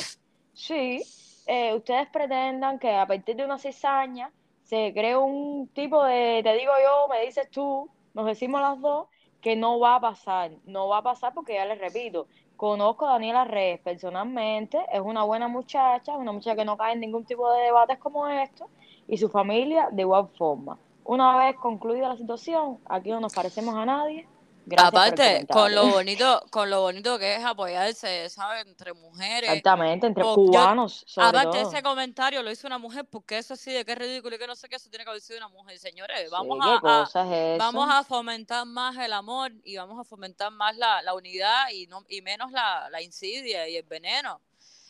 sí, 0.52 1.02
eh, 1.46 1.74
ustedes 1.74 2.10
pretendan 2.10 2.78
que 2.78 2.94
a 2.94 3.06
partir 3.06 3.38
de 3.38 3.46
una 3.46 3.58
cizaña 3.58 4.34
se 4.68 4.92
cree 4.94 5.16
un 5.16 5.70
tipo 5.70 6.04
de, 6.04 6.42
te 6.44 6.54
digo 6.54 6.74
yo, 6.84 7.08
me 7.08 7.26
dices 7.26 7.50
tú, 7.50 7.90
nos 8.14 8.26
decimos 8.26 8.60
las 8.60 8.80
dos, 8.82 9.08
que 9.40 9.56
no 9.56 9.80
va 9.80 9.96
a 9.96 10.02
pasar, 10.02 10.52
no 10.66 10.90
va 10.90 10.98
a 10.98 11.04
pasar 11.04 11.34
porque 11.34 11.54
ya 11.54 11.66
les 11.66 11.80
repito, 11.80 12.28
conozco 12.58 13.08
a 13.08 13.14
Daniela 13.14 13.46
Reyes 13.46 13.80
personalmente, 13.80 14.78
es 14.92 15.00
una 15.00 15.24
buena 15.24 15.48
muchacha, 15.48 16.18
una 16.18 16.34
muchacha 16.34 16.58
que 16.58 16.66
no 16.66 16.76
cae 16.76 16.94
en 16.94 17.00
ningún 17.00 17.24
tipo 17.24 17.50
de 17.54 17.62
debates 17.62 17.98
como 17.98 18.28
estos, 18.28 18.68
y 19.08 19.18
su 19.18 19.30
familia 19.30 19.88
de 19.90 20.02
igual 20.02 20.28
forma. 20.38 20.78
Una 21.06 21.38
vez 21.38 21.56
concluida 21.56 22.10
la 22.10 22.18
situación, 22.18 22.80
aquí 22.90 23.10
no 23.10 23.22
nos 23.22 23.34
parecemos 23.34 23.74
a 23.74 23.86
nadie. 23.86 24.28
Gracias 24.70 24.90
Aparte, 24.90 25.48
con 25.50 25.74
lo 25.74 25.88
bonito, 25.92 26.44
con 26.52 26.70
lo 26.70 26.82
bonito 26.82 27.18
que 27.18 27.36
es 27.36 27.46
apoyarse, 27.46 28.30
¿sabes? 28.30 28.66
Entre 28.66 28.92
mujeres. 28.94 29.50
Exactamente, 29.50 30.08
entre 30.08 30.24
O- 30.24 30.32
yo- 30.32 30.36
cubanos, 30.36 31.06
sobre 31.08 31.28
Aparte, 31.30 31.60
todo. 31.60 31.72
ese 31.72 31.82
comentario 31.82 32.44
lo 32.44 32.52
hizo 32.52 32.68
una 32.68 32.78
mujer 32.78 33.06
porque 33.06 33.38
eso 33.38 33.56
sí 33.56 33.72
de 33.72 33.86
que 33.86 33.94
es 33.94 33.98
ridículo 33.98 34.36
y 34.36 34.40
que 34.40 34.46
no 34.46 34.56
sé 34.58 34.68
qué, 34.68 34.76
eso 34.76 34.90
tiene 34.90 35.06
que 35.06 35.10
haber 35.12 35.22
sido 35.22 35.38
una 35.38 35.48
mujer. 35.48 35.80
Señores, 35.80 36.30
vamos 36.30 36.60
¿qué 36.62 36.70
a, 36.70 36.76
a- 36.76 36.82
cosa 37.06 37.24
es 37.24 37.56
eso? 37.56 37.58
vamos 37.60 37.90
a 37.90 38.04
fomentar 38.04 38.66
más 38.66 38.98
el 38.98 39.14
amor 39.14 39.54
y 39.64 39.78
vamos 39.78 39.98
a 40.00 40.04
fomentar 40.04 40.52
más 40.52 40.76
la, 40.76 41.02
la 41.02 41.14
unidad 41.14 41.70
y 41.72 41.88
no 41.88 42.04
y 42.10 42.22
menos 42.22 42.52
la, 42.52 42.90
la 42.90 43.02
insidia 43.02 43.70
y 43.70 43.78
el 43.78 43.84
veneno. 43.84 44.42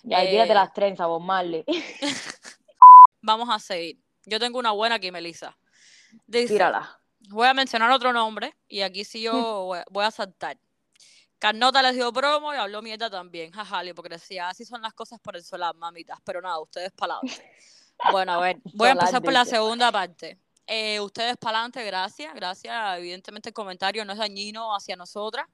Ya, 0.01 0.21
tírate 0.27 0.53
eh, 0.53 0.55
las 0.55 0.73
trenzas, 0.73 1.05
Bob 1.05 1.21
Marley. 1.21 1.63
Vamos 3.21 3.47
a 3.51 3.59
seguir. 3.59 3.99
Yo 4.25 4.39
tengo 4.39 4.57
una 4.59 4.71
buena 4.71 4.95
aquí, 4.95 5.11
Melissa. 5.11 5.55
Dice, 6.27 6.47
Tírala. 6.53 6.96
Voy 7.29 7.47
a 7.47 7.53
mencionar 7.53 7.91
otro 7.91 8.11
nombre 8.13 8.55
y 8.67 8.81
aquí 8.81 9.03
sí 9.03 9.21
yo 9.21 9.33
voy- 9.65 9.79
voy 9.89 10.05
a 10.05 10.11
saltar. 10.11 10.57
Carnota 11.39 11.81
les 11.83 11.93
dio 11.93 12.11
promo 12.11 12.53
y 12.53 12.57
habló 12.57 12.81
mierda 12.81 13.09
también. 13.09 13.51
Jaja, 13.51 13.83
la 13.83 13.91
hipocresía. 13.91 14.49
Así 14.49 14.65
son 14.65 14.81
las 14.81 14.93
cosas 14.93 15.19
por 15.19 15.35
el 15.35 15.43
solar, 15.43 15.75
mamitas. 15.75 16.17
Pero 16.23 16.41
nada, 16.41 16.59
ustedes 16.59 16.91
para 16.91 17.15
adelante. 17.15 17.43
Bueno, 18.11 18.33
a 18.33 18.39
ver, 18.39 18.57
voy 18.75 18.89
a 18.89 18.91
empezar 18.91 19.23
por 19.23 19.33
la 19.33 19.43
segunda 19.43 19.91
parte. 19.91 20.37
Eh, 20.67 20.99
ustedes 20.99 21.35
para 21.37 21.57
adelante, 21.57 21.83
gracias. 21.83 22.31
Gracias. 22.35 22.97
Evidentemente 22.99 23.49
el 23.49 23.53
comentario 23.53 24.05
no 24.05 24.13
es 24.13 24.19
dañino 24.19 24.75
hacia 24.75 24.95
nosotras. 24.95 25.47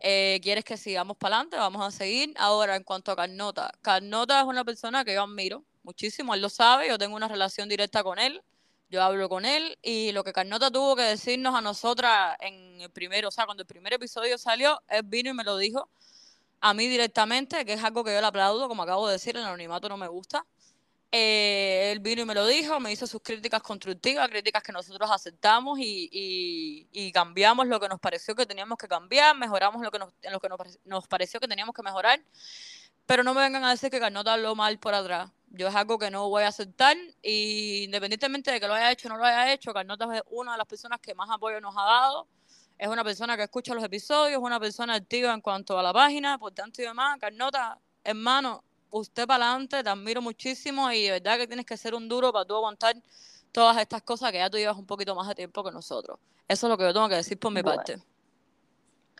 Eh, 0.00 0.40
¿Quieres 0.42 0.62
que 0.62 0.76
sigamos 0.76 1.16
para 1.16 1.36
adelante? 1.36 1.56
Vamos 1.56 1.80
a 1.86 1.90
seguir. 1.90 2.34
Ahora, 2.36 2.76
en 2.76 2.82
cuanto 2.84 3.12
a 3.12 3.16
Carnota. 3.16 3.72
Carnota 3.80 4.40
es 4.40 4.46
una 4.46 4.62
persona 4.62 5.06
que 5.06 5.14
yo 5.14 5.22
admiro 5.22 5.64
muchísimo. 5.82 6.34
Él 6.34 6.42
lo 6.42 6.50
sabe. 6.50 6.88
Yo 6.88 6.98
tengo 6.98 7.16
una 7.16 7.28
relación 7.28 7.66
directa 7.66 8.02
con 8.04 8.18
él. 8.18 8.42
Yo 8.90 9.02
hablo 9.02 9.28
con 9.28 9.44
él. 9.44 9.78
Y 9.82 10.12
lo 10.12 10.24
que 10.24 10.32
Carnota 10.32 10.70
tuvo 10.70 10.96
que 10.96 11.02
decirnos 11.02 11.54
a 11.54 11.60
nosotras 11.60 12.36
en 12.40 12.80
el 12.80 12.90
primero, 12.90 13.28
o 13.28 13.30
sea, 13.30 13.44
cuando 13.46 13.62
el 13.62 13.66
primer 13.66 13.92
episodio 13.94 14.38
salió, 14.38 14.80
él 14.88 15.02
vino 15.04 15.30
y 15.30 15.34
me 15.34 15.44
lo 15.44 15.56
dijo 15.56 15.88
a 16.60 16.72
mí 16.74 16.88
directamente, 16.88 17.64
que 17.66 17.74
es 17.74 17.84
algo 17.84 18.02
que 18.04 18.14
yo 18.14 18.20
le 18.22 18.26
aplaudo, 18.26 18.68
como 18.68 18.82
acabo 18.84 19.06
de 19.06 19.14
decir, 19.14 19.36
el 19.36 19.42
anonimato 19.44 19.88
no 19.88 19.98
me 19.98 20.08
gusta. 20.08 20.46
Eh, 21.12 21.90
él 21.92 22.00
vino 22.00 22.22
y 22.22 22.24
me 22.24 22.34
lo 22.34 22.46
dijo, 22.46 22.80
me 22.80 22.90
hizo 22.90 23.06
sus 23.06 23.22
críticas 23.22 23.62
constructivas, 23.62 24.28
críticas 24.28 24.62
que 24.62 24.72
nosotros 24.72 25.10
aceptamos 25.12 25.78
y, 25.78 26.08
y- 26.10 26.88
y 26.92 27.12
cambiamos 27.12 27.66
lo 27.68 27.78
que 27.78 27.88
nos 27.88 28.00
pareció 28.00 28.34
que 28.34 28.46
teníamos 28.46 28.78
que 28.78 28.88
cambiar, 28.88 29.36
mejoramos 29.36 29.80
lo 29.82 29.90
que 29.92 29.98
nos, 30.00 30.12
en 30.22 30.32
lo 30.32 30.40
que 30.40 30.48
nos, 30.48 30.58
nos 30.84 31.06
pareció 31.06 31.38
que 31.38 31.46
teníamos 31.48 31.74
que 31.74 31.82
mejorar. 31.82 32.20
Pero 33.06 33.22
no 33.22 33.34
me 33.34 33.42
vengan 33.42 33.64
a 33.64 33.70
decir 33.70 33.90
que 33.90 34.00
Carnota 34.00 34.32
habló 34.34 34.54
mal 34.56 34.78
por 34.78 34.94
atrás. 34.94 35.30
Yo 35.56 35.68
es 35.68 35.74
algo 35.74 35.98
que 35.98 36.10
no 36.10 36.28
voy 36.28 36.42
a 36.42 36.48
aceptar 36.48 36.96
y 37.22 37.84
independientemente 37.84 38.50
de 38.50 38.60
que 38.60 38.66
lo 38.66 38.74
haya 38.74 38.90
hecho 38.90 39.08
o 39.08 39.12
no 39.12 39.16
lo 39.18 39.24
haya 39.24 39.52
hecho, 39.52 39.72
Carnota 39.72 40.16
es 40.16 40.22
una 40.30 40.52
de 40.52 40.58
las 40.58 40.66
personas 40.66 41.00
que 41.00 41.14
más 41.14 41.30
apoyo 41.30 41.60
nos 41.60 41.74
ha 41.76 41.84
dado. 41.84 42.26
Es 42.76 42.88
una 42.88 43.04
persona 43.04 43.36
que 43.36 43.44
escucha 43.44 43.72
los 43.72 43.84
episodios, 43.84 44.32
es 44.32 44.44
una 44.44 44.58
persona 44.58 44.94
activa 44.94 45.32
en 45.32 45.40
cuanto 45.40 45.78
a 45.78 45.82
la 45.82 45.92
página, 45.92 46.38
por 46.38 46.52
tanto 46.52 46.82
y 46.82 46.84
demás. 46.84 47.18
Carnota, 47.20 47.78
hermano, 48.02 48.64
usted 48.90 49.26
para 49.26 49.50
adelante, 49.50 49.82
te 49.82 49.88
admiro 49.88 50.20
muchísimo 50.20 50.90
y 50.90 51.04
de 51.04 51.10
verdad 51.12 51.38
que 51.38 51.46
tienes 51.46 51.66
que 51.66 51.76
ser 51.76 51.94
un 51.94 52.08
duro 52.08 52.32
para 52.32 52.44
tú 52.44 52.56
aguantar 52.56 52.96
todas 53.52 53.76
estas 53.78 54.02
cosas 54.02 54.32
que 54.32 54.38
ya 54.38 54.50
tú 54.50 54.56
llevas 54.56 54.76
un 54.76 54.86
poquito 54.86 55.14
más 55.14 55.28
de 55.28 55.36
tiempo 55.36 55.62
que 55.62 55.70
nosotros. 55.70 56.18
Eso 56.48 56.66
es 56.66 56.70
lo 56.70 56.76
que 56.76 56.84
yo 56.84 56.92
tengo 56.92 57.08
que 57.08 57.14
decir 57.14 57.38
por 57.38 57.52
mi 57.52 57.62
Bueno. 57.62 57.76
parte. 57.76 58.02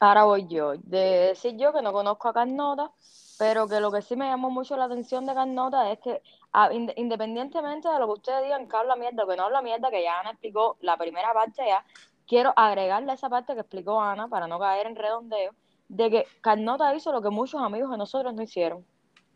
Ahora 0.00 0.24
voy 0.24 0.46
yo. 0.48 0.74
De 0.76 1.28
decir 1.28 1.56
yo 1.56 1.72
que 1.72 1.80
no 1.80 1.92
conozco 1.92 2.28
a 2.28 2.34
Carnota, 2.34 2.90
pero 3.38 3.66
que 3.68 3.80
lo 3.80 3.90
que 3.90 4.02
sí 4.02 4.16
me 4.16 4.26
llamó 4.26 4.50
mucho 4.50 4.76
la 4.76 4.84
atención 4.84 5.26
de 5.26 5.34
Carnota 5.34 5.90
es 5.90 5.98
que 6.00 6.22
ah, 6.52 6.70
inde- 6.72 6.94
independientemente 6.96 7.88
de 7.88 7.98
lo 7.98 8.06
que 8.06 8.12
ustedes 8.12 8.44
digan 8.44 8.68
que 8.68 8.76
habla 8.76 8.96
mierda 8.96 9.24
o 9.24 9.26
que 9.26 9.36
no 9.36 9.44
habla 9.44 9.62
mierda, 9.62 9.90
que 9.90 10.02
ya 10.02 10.20
Ana 10.20 10.30
explicó 10.30 10.76
la 10.80 10.96
primera 10.96 11.32
parte 11.32 11.64
ya, 11.66 11.84
quiero 12.26 12.52
agregarle 12.56 13.12
esa 13.12 13.28
parte 13.28 13.54
que 13.54 13.60
explicó 13.60 14.00
Ana 14.00 14.28
para 14.28 14.46
no 14.46 14.58
caer 14.58 14.86
en 14.86 14.96
redondeo, 14.96 15.52
de 15.88 16.10
que 16.10 16.26
Carnota 16.40 16.94
hizo 16.94 17.12
lo 17.12 17.20
que 17.22 17.30
muchos 17.30 17.60
amigos 17.60 17.90
de 17.90 17.98
nosotros 17.98 18.32
no 18.34 18.42
hicieron, 18.42 18.84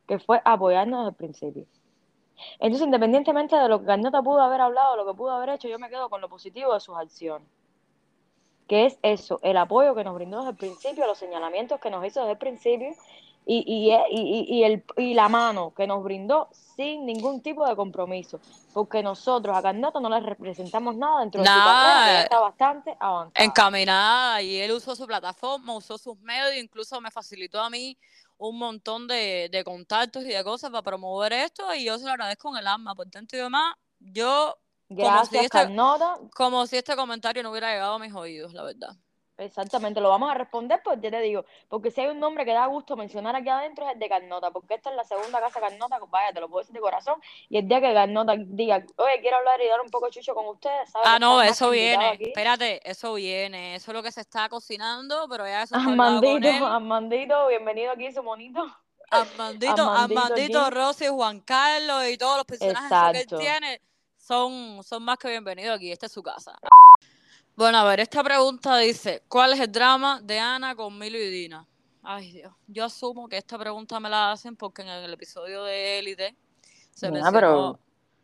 que 0.06 0.18
fue 0.18 0.40
apoyarnos 0.44 1.00
desde 1.00 1.10
el 1.10 1.16
principio. 1.16 1.66
Entonces, 2.60 2.86
independientemente 2.86 3.56
de 3.56 3.68
lo 3.68 3.80
que 3.80 3.86
Carnota 3.86 4.22
pudo 4.22 4.40
haber 4.40 4.60
hablado, 4.60 4.96
lo 4.96 5.04
que 5.04 5.14
pudo 5.14 5.32
haber 5.32 5.50
hecho, 5.50 5.68
yo 5.68 5.78
me 5.78 5.90
quedo 5.90 6.08
con 6.08 6.20
lo 6.20 6.28
positivo 6.28 6.72
de 6.72 6.80
sus 6.80 6.96
acciones. 6.96 7.48
Que 8.68 8.86
es 8.86 8.98
eso, 9.02 9.40
el 9.42 9.56
apoyo 9.56 9.94
que 9.94 10.04
nos 10.04 10.14
brindó 10.14 10.38
desde 10.38 10.50
el 10.50 10.56
principio, 10.56 11.06
los 11.06 11.18
señalamientos 11.18 11.80
que 11.80 11.90
nos 11.90 12.04
hizo 12.06 12.20
desde 12.20 12.32
el 12.32 12.38
principio 12.38 12.90
y, 13.50 13.64
y, 13.66 13.94
y, 14.10 14.58
y, 14.58 14.64
el, 14.64 14.84
y 14.98 15.14
la 15.14 15.30
mano 15.30 15.72
que 15.74 15.86
nos 15.86 16.04
brindó 16.04 16.50
sin 16.52 17.06
ningún 17.06 17.40
tipo 17.40 17.66
de 17.66 17.74
compromiso. 17.74 18.40
Porque 18.74 19.02
nosotros 19.02 19.56
a 19.56 19.62
Carnota 19.62 20.00
no 20.00 20.10
le 20.10 20.20
representamos 20.20 20.94
nada 20.96 21.20
dentro 21.20 21.40
de 21.40 21.48
su 21.48 21.54
carrera, 21.54 22.22
está 22.24 22.40
bastante 22.40 22.96
avanzada. 23.00 23.42
Encaminada, 23.42 24.42
y 24.42 24.58
él 24.58 24.72
usó 24.72 24.94
su 24.94 25.06
plataforma, 25.06 25.74
usó 25.74 25.96
sus 25.96 26.18
medios, 26.20 26.62
incluso 26.62 27.00
me 27.00 27.10
facilitó 27.10 27.58
a 27.58 27.70
mí 27.70 27.96
un 28.36 28.58
montón 28.58 29.08
de, 29.08 29.48
de, 29.50 29.64
contactos 29.64 30.24
y 30.24 30.28
de 30.28 30.44
cosas 30.44 30.70
para 30.70 30.82
promover 30.82 31.32
esto 31.32 31.74
y 31.74 31.84
yo 31.84 31.96
se 31.96 32.04
lo 32.04 32.10
agradezco 32.10 32.50
con 32.50 32.58
el 32.58 32.66
alma. 32.66 32.94
Por 32.94 33.08
tanto 33.08 33.34
y 33.34 33.38
demás, 33.38 33.74
yo 33.98 34.58
Gracias, 34.90 35.16
como 35.18 35.24
si, 35.24 35.38
este, 35.38 36.30
como 36.34 36.66
si 36.66 36.76
este 36.76 36.96
comentario 36.96 37.42
no 37.42 37.50
hubiera 37.50 37.72
llegado 37.72 37.94
a 37.94 37.98
mis 37.98 38.12
oídos, 38.12 38.52
la 38.52 38.62
verdad. 38.62 38.94
Exactamente, 39.38 40.00
lo 40.00 40.08
vamos 40.08 40.30
a 40.32 40.34
responder, 40.34 40.80
pues 40.82 40.98
ya 41.00 41.12
te 41.12 41.20
digo, 41.20 41.44
porque 41.68 41.92
si 41.92 42.00
hay 42.00 42.08
un 42.08 42.18
nombre 42.18 42.44
que 42.44 42.52
da 42.52 42.66
gusto 42.66 42.96
mencionar 42.96 43.36
aquí 43.36 43.48
adentro 43.48 43.86
es 43.86 43.92
el 43.92 43.98
de 44.00 44.08
Carnota, 44.08 44.50
porque 44.50 44.74
esta 44.74 44.90
es 44.90 44.96
la 44.96 45.04
segunda 45.04 45.40
casa 45.40 45.60
Carnota, 45.60 45.98
vaya, 46.10 46.32
te 46.32 46.40
lo 46.40 46.48
puedo 46.48 46.60
decir 46.60 46.74
de 46.74 46.80
corazón, 46.80 47.20
y 47.48 47.58
el 47.58 47.68
día 47.68 47.80
que 47.80 47.94
Carnota 47.94 48.34
diga, 48.36 48.84
oye, 48.96 49.20
quiero 49.20 49.36
hablar 49.36 49.60
y 49.60 49.68
dar 49.68 49.80
un 49.80 49.90
poco 49.90 50.10
chucho 50.10 50.34
con 50.34 50.48
ustedes, 50.48 50.90
¿sabes? 50.90 51.08
Ah, 51.08 51.20
no, 51.20 51.40
eso 51.40 51.70
viene, 51.70 52.18
espérate, 52.20 52.80
eso 52.88 53.14
viene, 53.14 53.76
eso 53.76 53.92
es 53.92 53.94
lo 53.94 54.02
que 54.02 54.10
se 54.10 54.22
está 54.22 54.48
cocinando, 54.48 55.28
pero 55.30 55.46
ya 55.46 55.62
eso 55.62 55.74
Armandito, 55.76 56.66
Armandito, 56.66 57.46
bienvenido 57.46 57.92
aquí, 57.92 58.10
su 58.10 58.24
monito. 58.24 58.66
Armandito, 59.08 59.82
Armandito 59.88 60.70
Rosy, 60.70 61.06
Juan 61.06 61.40
Carlos 61.42 62.08
y 62.08 62.18
todos 62.18 62.38
los 62.38 62.44
personajes 62.44 63.12
que 63.12 63.34
él 63.34 63.40
tiene 63.40 63.80
son, 64.16 64.82
son 64.82 65.04
más 65.04 65.16
que 65.16 65.28
bienvenidos 65.28 65.76
aquí, 65.76 65.92
esta 65.92 66.06
es 66.06 66.12
su 66.12 66.24
casa. 66.24 66.58
Bueno, 67.58 67.78
a 67.78 67.82
ver, 67.82 67.98
esta 67.98 68.22
pregunta 68.22 68.76
dice, 68.76 69.24
¿cuál 69.26 69.52
es 69.52 69.58
el 69.58 69.72
drama 69.72 70.20
de 70.22 70.38
Ana 70.38 70.76
con 70.76 70.96
Milo 70.96 71.18
y 71.18 71.28
Dina? 71.28 71.66
Ay, 72.04 72.30
Dios, 72.30 72.52
yo 72.68 72.84
asumo 72.84 73.28
que 73.28 73.36
esta 73.36 73.58
pregunta 73.58 73.98
me 73.98 74.08
la 74.08 74.30
hacen 74.30 74.54
porque 74.54 74.82
en 74.82 74.88
el 74.88 75.12
episodio 75.12 75.64
de 75.64 75.98
Élite 75.98 76.36
se 76.94 77.10
Mira, 77.10 77.32
pero... 77.32 77.76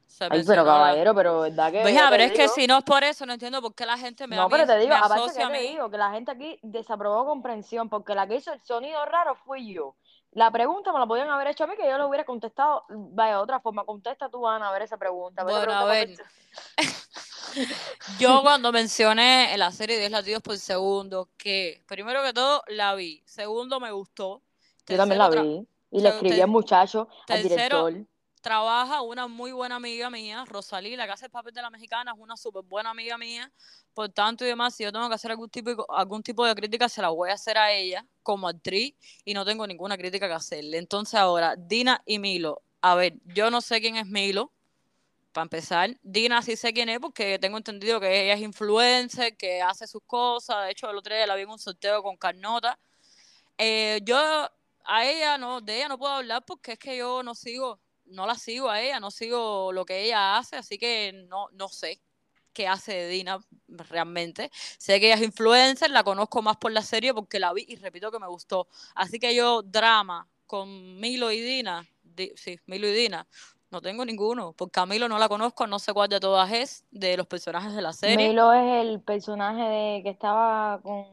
Se 0.06 0.28
Ay, 0.30 0.44
pero 0.46 0.64
caballero, 0.64 1.12
pero 1.16 1.40
verdad 1.40 1.72
que. 1.72 1.82
Oye, 1.82 2.00
pero 2.08 2.22
es 2.22 2.30
que 2.30 2.46
si 2.46 2.68
no 2.68 2.78
es 2.78 2.84
por 2.84 3.02
eso, 3.02 3.26
no 3.26 3.32
entiendo 3.32 3.60
por 3.60 3.74
qué 3.74 3.84
la 3.84 3.98
gente 3.98 4.28
me 4.28 4.36
No, 4.36 4.48
pero 4.48 4.64
te 4.64 4.78
digo, 4.78 4.94
aparte 4.94 5.36
que 5.36 5.44
te 5.44 5.60
digo, 5.62 5.90
que 5.90 5.98
la 5.98 6.12
gente 6.12 6.30
aquí 6.30 6.60
desaprobó 6.62 7.26
comprensión, 7.26 7.88
porque 7.88 8.14
la 8.14 8.28
que 8.28 8.36
hizo 8.36 8.52
el 8.52 8.60
sonido 8.60 9.04
raro 9.06 9.34
fui 9.34 9.74
yo. 9.74 9.96
La 10.30 10.52
pregunta 10.52 10.92
me 10.92 11.00
la 11.00 11.06
podían 11.06 11.28
haber 11.30 11.48
hecho 11.48 11.64
a 11.64 11.66
mí, 11.66 11.74
que 11.74 11.88
yo 11.88 11.98
le 11.98 12.04
hubiera 12.04 12.24
contestado, 12.24 12.84
vaya, 12.88 13.32
de 13.32 13.42
otra 13.42 13.58
forma. 13.58 13.84
Contesta 13.84 14.28
tú, 14.28 14.46
Ana, 14.46 14.68
a 14.68 14.72
ver 14.72 14.82
esa 14.82 14.96
pregunta. 14.96 15.42
A 15.42 15.44
ver 15.44 15.56
bueno, 15.56 15.72
a 15.72 15.84
ver. 15.86 16.14
yo 18.18 18.42
cuando 18.42 18.73
mencioné 18.73 19.52
en 19.52 19.58
la 19.58 19.73
serie 19.73 19.99
10 19.99 20.11
latidos 20.11 20.42
por 20.42 20.58
segundo, 20.58 21.28
que 21.37 21.82
primero 21.87 22.23
que 22.23 22.32
todo 22.32 22.62
la 22.68 22.94
vi, 22.94 23.23
segundo 23.26 23.80
me 23.80 23.90
gustó. 23.92 24.42
Yo 24.87 24.96
también 24.96 25.18
la 25.18 25.30
vi. 25.30 25.66
Y 25.90 26.00
le 26.00 26.08
escribí 26.08 26.40
al 26.40 26.49
muchacho, 26.49 27.08
al 27.28 27.42
director. 27.42 27.94
Trabaja 28.40 29.00
una 29.00 29.26
muy 29.26 29.52
buena 29.52 29.76
amiga 29.76 30.11
mía, 30.11 30.44
Rosalí, 30.46 30.96
la 30.96 31.06
que 31.06 31.12
hace 31.12 31.25
el 31.26 31.30
papel 31.30 31.54
de 31.54 31.62
la 31.62 31.70
mexicana, 31.70 32.12
es 32.14 32.20
una 32.20 32.37
súper 32.37 32.62
buena 32.62 32.90
amiga 32.90 33.16
mía. 33.16 33.50
Por 33.94 34.11
tanto 34.11 34.44
y 34.44 34.49
demás, 34.49 34.75
si 34.75 34.82
yo 34.82 34.92
tengo 34.92 35.08
que 35.08 35.14
hacer 35.14 35.30
algún 35.30 35.49
tipo, 35.49 35.87
algún 35.90 36.23
tipo 36.23 36.44
de 36.44 36.54
crítica, 36.54 36.88
se 36.90 37.00
la 37.00 37.08
voy 37.08 37.30
a 37.30 37.34
hacer 37.34 37.56
a 37.56 37.73
ella 37.73 38.04
como 38.23 38.46
actriz 38.46 38.94
y 39.25 39.32
no 39.32 39.46
tengo 39.46 39.66
ninguna 39.66 39.96
crítica 39.96 40.28
que 40.28 40.34
hacerle. 40.34 40.76
Entonces 40.76 41.14
ahora, 41.14 41.54
Dina 41.56 42.02
y 42.04 42.18
Milo. 42.18 42.61
A 42.82 42.96
ver, 42.96 43.14
yo 43.25 43.50
no 43.50 43.62
sé 43.62 43.80
quién 43.80 43.96
es 43.96 44.06
Milo, 44.06 44.52
para 45.34 45.44
empezar. 45.44 45.90
Dina 46.02 46.40
sí 46.42 46.56
sé 46.56 46.72
quién 46.72 46.88
es 46.88 47.00
porque 47.00 47.38
tengo 47.38 47.58
entendido 47.58 48.00
que 48.00 48.24
ella 48.24 48.34
es 48.34 48.40
influencer, 48.40 49.36
que 49.36 49.60
hace 49.60 49.86
sus 49.86 50.02
cosas. 50.06 50.64
De 50.64 50.72
hecho, 50.72 50.90
el 50.90 50.96
otro 50.96 51.14
día 51.14 51.26
la 51.26 51.34
vi 51.36 51.42
en 51.42 51.50
un 51.50 51.58
sorteo 51.58 52.02
con 52.02 52.16
Carnota. 52.16 52.78
Eh, 53.58 54.00
yo 54.04 54.16
a 54.86 55.06
ella 55.06 55.38
no, 55.38 55.60
de 55.60 55.76
ella 55.76 55.88
no 55.88 55.98
puedo 55.98 56.14
hablar 56.14 56.44
porque 56.46 56.72
es 56.72 56.78
que 56.78 56.96
yo 56.96 57.22
no 57.22 57.34
sigo 57.34 57.80
no 58.06 58.26
la 58.26 58.34
sigo 58.34 58.70
a 58.70 58.80
ella, 58.80 59.00
no 59.00 59.10
sigo 59.10 59.72
lo 59.72 59.84
que 59.84 60.04
ella 60.04 60.36
hace, 60.36 60.56
así 60.56 60.78
que 60.78 61.12
no, 61.28 61.48
no 61.52 61.68
sé 61.68 62.00
qué 62.52 62.68
hace 62.68 63.08
Dina 63.08 63.38
realmente. 63.68 64.50
Sé 64.78 65.00
que 65.00 65.06
ella 65.06 65.16
es 65.16 65.22
influencer, 65.22 65.90
la 65.90 66.04
conozco 66.04 66.42
más 66.42 66.56
por 66.56 66.72
la 66.72 66.82
serie 66.82 67.14
porque 67.14 67.38
la 67.40 67.52
vi 67.52 67.64
y 67.68 67.76
repito 67.76 68.10
que 68.10 68.18
me 68.18 68.28
gustó. 68.28 68.68
Así 68.94 69.18
que 69.18 69.34
yo, 69.34 69.62
drama 69.62 70.28
con 70.46 71.00
Milo 71.00 71.32
y 71.32 71.40
Dina, 71.40 71.86
sí, 72.36 72.58
Milo 72.66 72.88
y 72.88 72.92
Dina, 72.92 73.26
no 73.74 73.82
tengo 73.82 74.04
ninguno, 74.04 74.52
porque 74.52 74.80
a 74.80 74.86
Milo 74.86 75.08
no 75.08 75.18
la 75.18 75.28
conozco, 75.28 75.66
no 75.66 75.78
sé 75.78 75.92
cuál 75.92 76.08
de 76.08 76.20
todas 76.20 76.50
es, 76.52 76.84
de 76.92 77.16
los 77.16 77.26
personajes 77.26 77.74
de 77.74 77.82
la 77.82 77.92
serie. 77.92 78.28
Milo 78.28 78.52
es 78.52 78.86
el 78.86 79.00
personaje 79.00 79.62
de 79.62 80.02
que 80.02 80.10
estaba 80.10 80.80
con, 80.80 81.04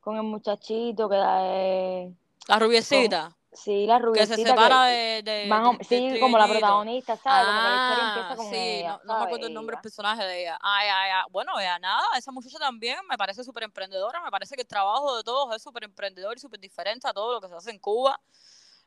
con 0.00 0.16
el 0.16 0.24
muchachito 0.24 1.08
que 1.08 1.16
da... 1.16 1.38
Eh, 1.42 2.12
la 2.48 2.58
rubiecita. 2.58 3.36
Sí, 3.52 3.86
la 3.86 3.98
rubiecita. 3.98 4.34
Que 4.34 4.42
se 4.42 4.48
separa 4.48 4.86
de, 4.86 5.22
de, 5.22 5.32
de, 5.32 5.78
Sí, 5.84 6.18
como 6.18 6.36
la 6.38 6.48
protagonista, 6.48 7.16
¿sabes? 7.16 7.46
como 7.46 7.60
que 7.60 7.68
la 7.68 7.76
historia 7.76 8.02
Ah, 8.02 8.16
empieza 8.16 8.36
con 8.36 8.46
sí, 8.46 8.56
ella, 8.56 9.00
no, 9.04 9.12
no 9.12 9.18
me 9.20 9.24
acuerdo 9.26 9.46
el 9.46 9.54
nombre 9.54 9.76
del 9.76 9.82
personaje 9.82 10.24
de 10.24 10.40
ella. 10.42 10.58
Ay, 10.62 10.88
ay, 10.90 11.10
ay. 11.14 11.22
Bueno, 11.30 11.60
ella 11.60 11.78
nada, 11.78 12.02
esa 12.16 12.32
muchacha 12.32 12.58
también 12.58 12.96
me 13.08 13.16
parece 13.16 13.44
súper 13.44 13.62
emprendedora, 13.64 14.20
me 14.22 14.30
parece 14.30 14.56
que 14.56 14.62
el 14.62 14.68
trabajo 14.68 15.16
de 15.16 15.22
todos 15.22 15.54
es 15.54 15.62
súper 15.62 15.84
emprendedor 15.84 16.36
y 16.36 16.40
súper 16.40 16.58
diferente 16.58 17.06
a 17.06 17.12
todo 17.12 17.34
lo 17.34 17.40
que 17.40 17.48
se 17.48 17.54
hace 17.54 17.70
en 17.70 17.78
Cuba. 17.78 18.18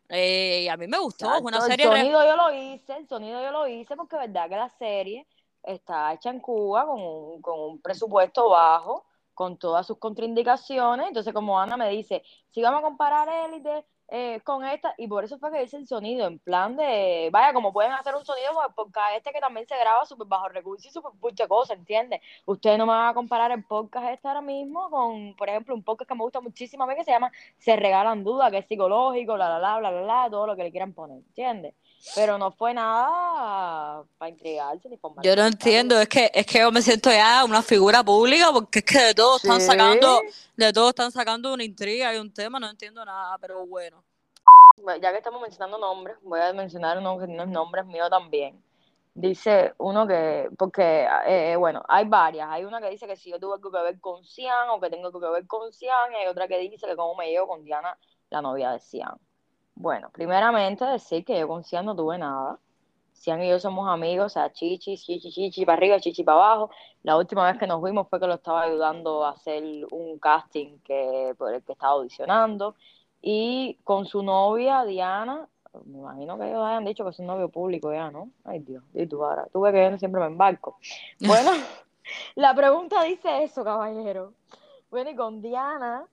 Eh, 0.09 0.69
a 0.69 0.77
mí 0.77 0.87
me 0.87 0.99
gustó, 0.99 1.33
es 1.33 1.41
una 1.41 1.61
serie... 1.61 1.85
El 1.85 1.91
re- 1.91 1.97
sonido 1.99 2.25
yo 2.25 2.35
lo 2.35 2.53
hice, 2.53 2.95
el 2.97 3.07
sonido 3.07 3.41
yo 3.41 3.51
lo 3.51 3.67
hice 3.67 3.95
porque 3.95 4.15
es 4.17 4.21
verdad 4.21 4.49
que 4.49 4.55
la 4.55 4.69
serie 4.69 5.27
está 5.63 6.13
hecha 6.13 6.29
en 6.29 6.39
Cuba 6.39 6.85
con 6.85 7.01
un, 7.01 7.41
con 7.41 7.59
un 7.59 7.81
presupuesto 7.81 8.49
bajo, 8.49 9.05
con 9.33 9.57
todas 9.57 9.87
sus 9.87 9.97
contraindicaciones. 9.97 11.07
Entonces, 11.07 11.33
como 11.33 11.59
Ana 11.59 11.75
me 11.75 11.89
dice, 11.89 12.23
si 12.51 12.61
vamos 12.61 12.79
a 12.79 12.83
comparar 12.83 13.27
Élite 13.49 13.85
eh, 14.07 14.39
con 14.43 14.63
esta, 14.63 14.93
y 14.97 15.07
por 15.07 15.23
eso 15.23 15.39
fue 15.39 15.51
que 15.51 15.63
hice 15.63 15.77
el 15.77 15.87
sonido, 15.87 16.27
en 16.27 16.37
plan 16.39 16.75
de, 16.75 17.29
vaya, 17.31 17.53
como 17.53 17.73
pueden 17.73 17.91
hacer 17.91 18.15
un 18.15 18.23
sonido 18.23 18.53
con 18.53 18.73
podcast 18.73 19.17
este 19.17 19.31
que 19.31 19.39
también 19.39 19.67
se 19.67 19.77
graba 19.77 20.05
súper 20.05 20.27
bajo 20.27 20.49
recursos 20.49 20.85
y 20.85 20.91
súper 20.91 21.11
mucha 21.21 21.47
cosa, 21.47 21.73
¿entiendes? 21.73 22.21
Ustedes 22.45 22.77
no 22.77 22.85
me 22.85 22.93
van 22.93 23.09
a 23.09 23.13
comparar 23.13 23.51
el 23.51 23.63
podcast 23.63 24.09
este 24.09 24.27
ahora 24.27 24.41
mismo 24.41 24.89
con, 24.89 25.35
por 25.35 25.49
ejemplo, 25.49 25.73
un 25.73 25.83
podcast 25.83 26.07
que 26.09 26.15
me 26.15 26.23
gusta 26.23 26.39
muchísimo 26.41 26.83
a 26.83 26.87
mí 26.87 26.95
que 26.95 27.03
se 27.03 27.11
llama 27.11 27.31
Se 27.57 27.75
Regalan 27.75 28.23
Dudas, 28.23 28.51
que 28.51 28.59
es 28.59 28.67
psicológico, 28.67 29.33
bla, 29.33 29.57
bla, 29.57 29.59
bla, 29.59 29.79
bla, 29.79 29.91
bla, 29.91 30.01
bla, 30.03 30.27
todo 30.29 30.47
lo 30.47 30.55
que 30.55 30.63
le 30.63 30.71
quieran 30.71 30.93
poner, 30.93 31.17
¿entiendes? 31.17 31.73
Pero 32.13 32.37
no 32.37 32.51
fue 32.51 32.73
nada 32.73 34.03
para 34.17 34.29
intrigarse 34.29 34.87
ni 34.89 34.97
formar. 34.97 35.25
Yo 35.25 35.35
no 35.35 35.45
entiendo, 35.45 35.99
es 35.99 36.07
que, 36.07 36.29
es 36.33 36.45
que 36.45 36.59
yo 36.59 36.71
me 36.71 36.81
siento 36.81 37.09
ya 37.09 37.43
una 37.43 37.61
figura 37.61 38.03
pública 38.03 38.51
porque 38.53 38.79
es 38.79 38.85
que 38.85 38.99
de 38.99 39.13
todo 39.15 39.37
están 39.37 39.59
sacando, 39.59 40.21
de 40.55 40.71
todo 40.71 40.89
están 40.89 41.11
sacando 41.11 41.53
una 41.53 41.63
intriga 41.63 42.13
y 42.13 42.17
un 42.17 42.31
tema, 42.31 42.59
no 42.59 42.69
entiendo 42.69 43.03
nada, 43.03 43.37
pero 43.39 43.65
bueno. 43.65 44.03
Ya 45.01 45.11
que 45.11 45.17
estamos 45.17 45.41
mencionando 45.41 45.77
nombres, 45.77 46.17
voy 46.21 46.39
a 46.39 46.53
mencionar 46.53 46.97
uno 46.99 47.17
que 47.17 47.27
no 47.27 47.43
es 47.43 47.49
nombre, 47.49 47.81
es 47.81 47.87
mío 47.87 48.09
también. 48.09 48.61
Dice 49.15 49.73
uno 49.77 50.05
que, 50.05 50.49
porque, 50.57 51.07
eh, 51.25 51.55
bueno, 51.55 51.81
hay 51.87 52.05
varias. 52.05 52.49
Hay 52.51 52.65
una 52.65 52.81
que 52.81 52.89
dice 52.89 53.07
que 53.07 53.15
si 53.15 53.31
yo 53.31 53.39
tuve 53.39 53.55
algo 53.55 53.71
que 53.71 53.81
ver 53.81 53.99
con 54.01 54.23
Cian 54.25 54.69
o 54.69 54.79
que 54.79 54.89
tengo 54.89 55.07
algo 55.07 55.21
que 55.21 55.29
ver 55.29 55.47
con 55.47 55.71
Cian, 55.71 56.11
y 56.11 56.15
hay 56.15 56.27
otra 56.27 56.47
que 56.47 56.59
dice 56.59 56.85
que 56.85 56.95
cómo 56.97 57.15
me 57.15 57.29
llevo 57.29 57.47
con 57.47 57.63
Diana, 57.63 57.97
la 58.29 58.41
novia 58.41 58.71
de 58.71 58.79
Cian. 58.79 59.17
Bueno, 59.75 60.09
primeramente 60.11 60.85
decir 60.85 61.25
que 61.25 61.39
yo 61.39 61.47
con 61.47 61.63
Cian 61.63 61.85
no 61.85 61.95
tuve 61.95 62.17
nada. 62.17 62.57
Cian 63.13 63.41
y 63.43 63.49
yo 63.49 63.59
somos 63.59 63.89
amigos, 63.89 64.27
o 64.27 64.29
sea, 64.29 64.51
chichi, 64.51 64.97
chichi, 64.97 65.31
chichi 65.31 65.65
para 65.65 65.77
arriba, 65.77 65.99
chichi 65.99 66.23
para 66.23 66.37
abajo. 66.37 66.69
La 67.03 67.17
última 67.17 67.45
vez 67.49 67.59
que 67.59 67.67
nos 67.67 67.83
vimos 67.83 68.07
fue 68.09 68.19
que 68.19 68.27
lo 68.27 68.35
estaba 68.35 68.63
ayudando 68.63 69.25
a 69.25 69.31
hacer 69.31 69.63
un 69.91 70.19
casting 70.19 70.79
que, 70.79 71.33
por 71.37 71.53
el 71.53 71.63
que 71.63 71.73
estaba 71.73 71.93
audicionando. 71.93 72.75
Y 73.21 73.77
con 73.83 74.05
su 74.05 74.23
novia, 74.23 74.83
Diana, 74.85 75.47
me 75.85 75.99
imagino 75.99 76.37
que 76.37 76.47
ellos 76.47 76.63
hayan 76.63 76.85
dicho 76.85 77.03
que 77.03 77.09
es 77.09 77.19
un 77.19 77.27
novio 77.27 77.49
público 77.49 77.91
ya, 77.91 78.11
¿no? 78.11 78.29
Ay, 78.43 78.59
Dios, 78.59 78.83
y 78.93 79.05
tú 79.07 79.23
ahora, 79.23 79.47
tú 79.51 79.61
ves 79.61 79.73
que 79.73 79.91
yo 79.91 79.97
siempre 79.97 80.21
me 80.21 80.27
embarco. 80.27 80.77
Bueno, 81.19 81.51
la 82.35 82.55
pregunta 82.55 83.03
dice 83.03 83.43
eso, 83.43 83.63
caballero. 83.63 84.33
Bueno, 84.89 85.09
y 85.09 85.15
con 85.15 85.41
Diana, 85.41 86.05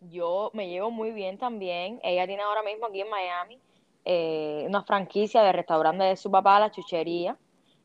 yo 0.00 0.50
me 0.54 0.68
llevo 0.68 0.90
muy 0.90 1.12
bien 1.12 1.38
también. 1.38 2.00
Ella 2.02 2.26
tiene 2.26 2.42
ahora 2.42 2.62
mismo 2.62 2.86
aquí 2.86 3.00
en 3.00 3.10
Miami 3.10 3.58
eh, 4.04 4.64
una 4.66 4.82
franquicia 4.82 5.42
de 5.42 5.52
restaurante 5.52 6.04
de 6.04 6.16
su 6.16 6.30
papá, 6.30 6.58
La 6.58 6.70
Chuchería, 6.70 7.36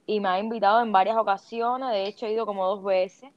y 0.06 0.20
me 0.20 0.30
ha 0.30 0.40
invitado 0.40 0.82
en 0.82 0.92
varias 0.92 1.18
ocasiones. 1.18 1.90
De 1.92 2.08
hecho, 2.08 2.26
he 2.26 2.34
ido 2.34 2.46
como 2.46 2.66
dos 2.66 2.84
veces. 2.84 3.32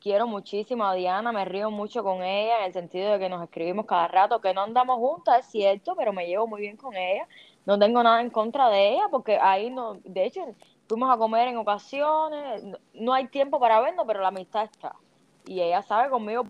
Quiero 0.00 0.26
muchísimo 0.26 0.84
a 0.84 0.94
Diana, 0.94 1.32
me 1.32 1.44
río 1.44 1.70
mucho 1.70 2.04
con 2.04 2.22
ella 2.22 2.60
en 2.60 2.64
el 2.66 2.72
sentido 2.72 3.12
de 3.12 3.18
que 3.18 3.28
nos 3.28 3.42
escribimos 3.42 3.86
cada 3.86 4.06
rato, 4.06 4.40
que 4.40 4.54
no 4.54 4.62
andamos 4.62 4.98
juntas, 4.98 5.40
es 5.40 5.46
cierto, 5.50 5.96
pero 5.96 6.12
me 6.12 6.26
llevo 6.26 6.46
muy 6.46 6.60
bien 6.60 6.76
con 6.76 6.94
ella. 6.96 7.26
No 7.64 7.78
tengo 7.78 8.02
nada 8.02 8.20
en 8.20 8.30
contra 8.30 8.68
de 8.68 8.90
ella, 8.90 9.08
porque 9.10 9.38
ahí 9.40 9.70
no, 9.70 9.94
de 10.04 10.26
hecho, 10.26 10.42
fuimos 10.88 11.12
a 11.12 11.18
comer 11.18 11.48
en 11.48 11.56
ocasiones, 11.56 12.62
no, 12.62 12.78
no 12.94 13.12
hay 13.14 13.26
tiempo 13.28 13.58
para 13.58 13.80
vernos, 13.80 14.04
pero 14.06 14.20
la 14.20 14.28
amistad 14.28 14.64
está. 14.64 14.94
Y 15.44 15.60
ella 15.60 15.82
sabe 15.82 16.08
conmigo 16.08 16.46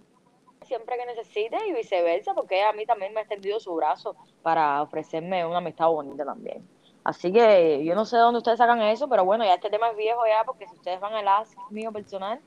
siempre 0.67 0.97
que 0.97 1.07
necesite 1.07 1.57
y 1.67 1.73
viceversa, 1.73 2.35
porque 2.35 2.63
a 2.63 2.73
mí 2.73 2.85
también 2.87 3.13
me 3.13 3.21
ha 3.21 3.23
extendido 3.23 3.59
su 3.61 3.75
brazo 3.75 4.17
para 4.43 4.83
ofrecerme 4.83 5.47
una 5.47 5.59
amistad 5.59 5.89
bonita 5.89 6.25
también. 6.25 6.67
Así 7.05 7.33
que 7.33 7.85
yo 7.85 7.95
no 7.95 8.05
sé 8.05 8.17
de 8.17 8.23
dónde 8.23 8.39
ustedes 8.39 8.59
sacan 8.59 8.83
eso, 8.83 9.09
pero 9.09 9.25
bueno, 9.25 9.45
ya 9.45 9.55
este 9.55 9.71
tema 9.71 9.91
es 9.91 9.97
viejo 9.97 10.27
ya, 10.27 10.45
porque 10.45 10.67
si 10.67 10.75
ustedes 10.75 11.01
van 11.01 11.15
al 11.15 11.29
ask 11.29 11.57
mío 11.71 11.93
personal, 11.93 12.41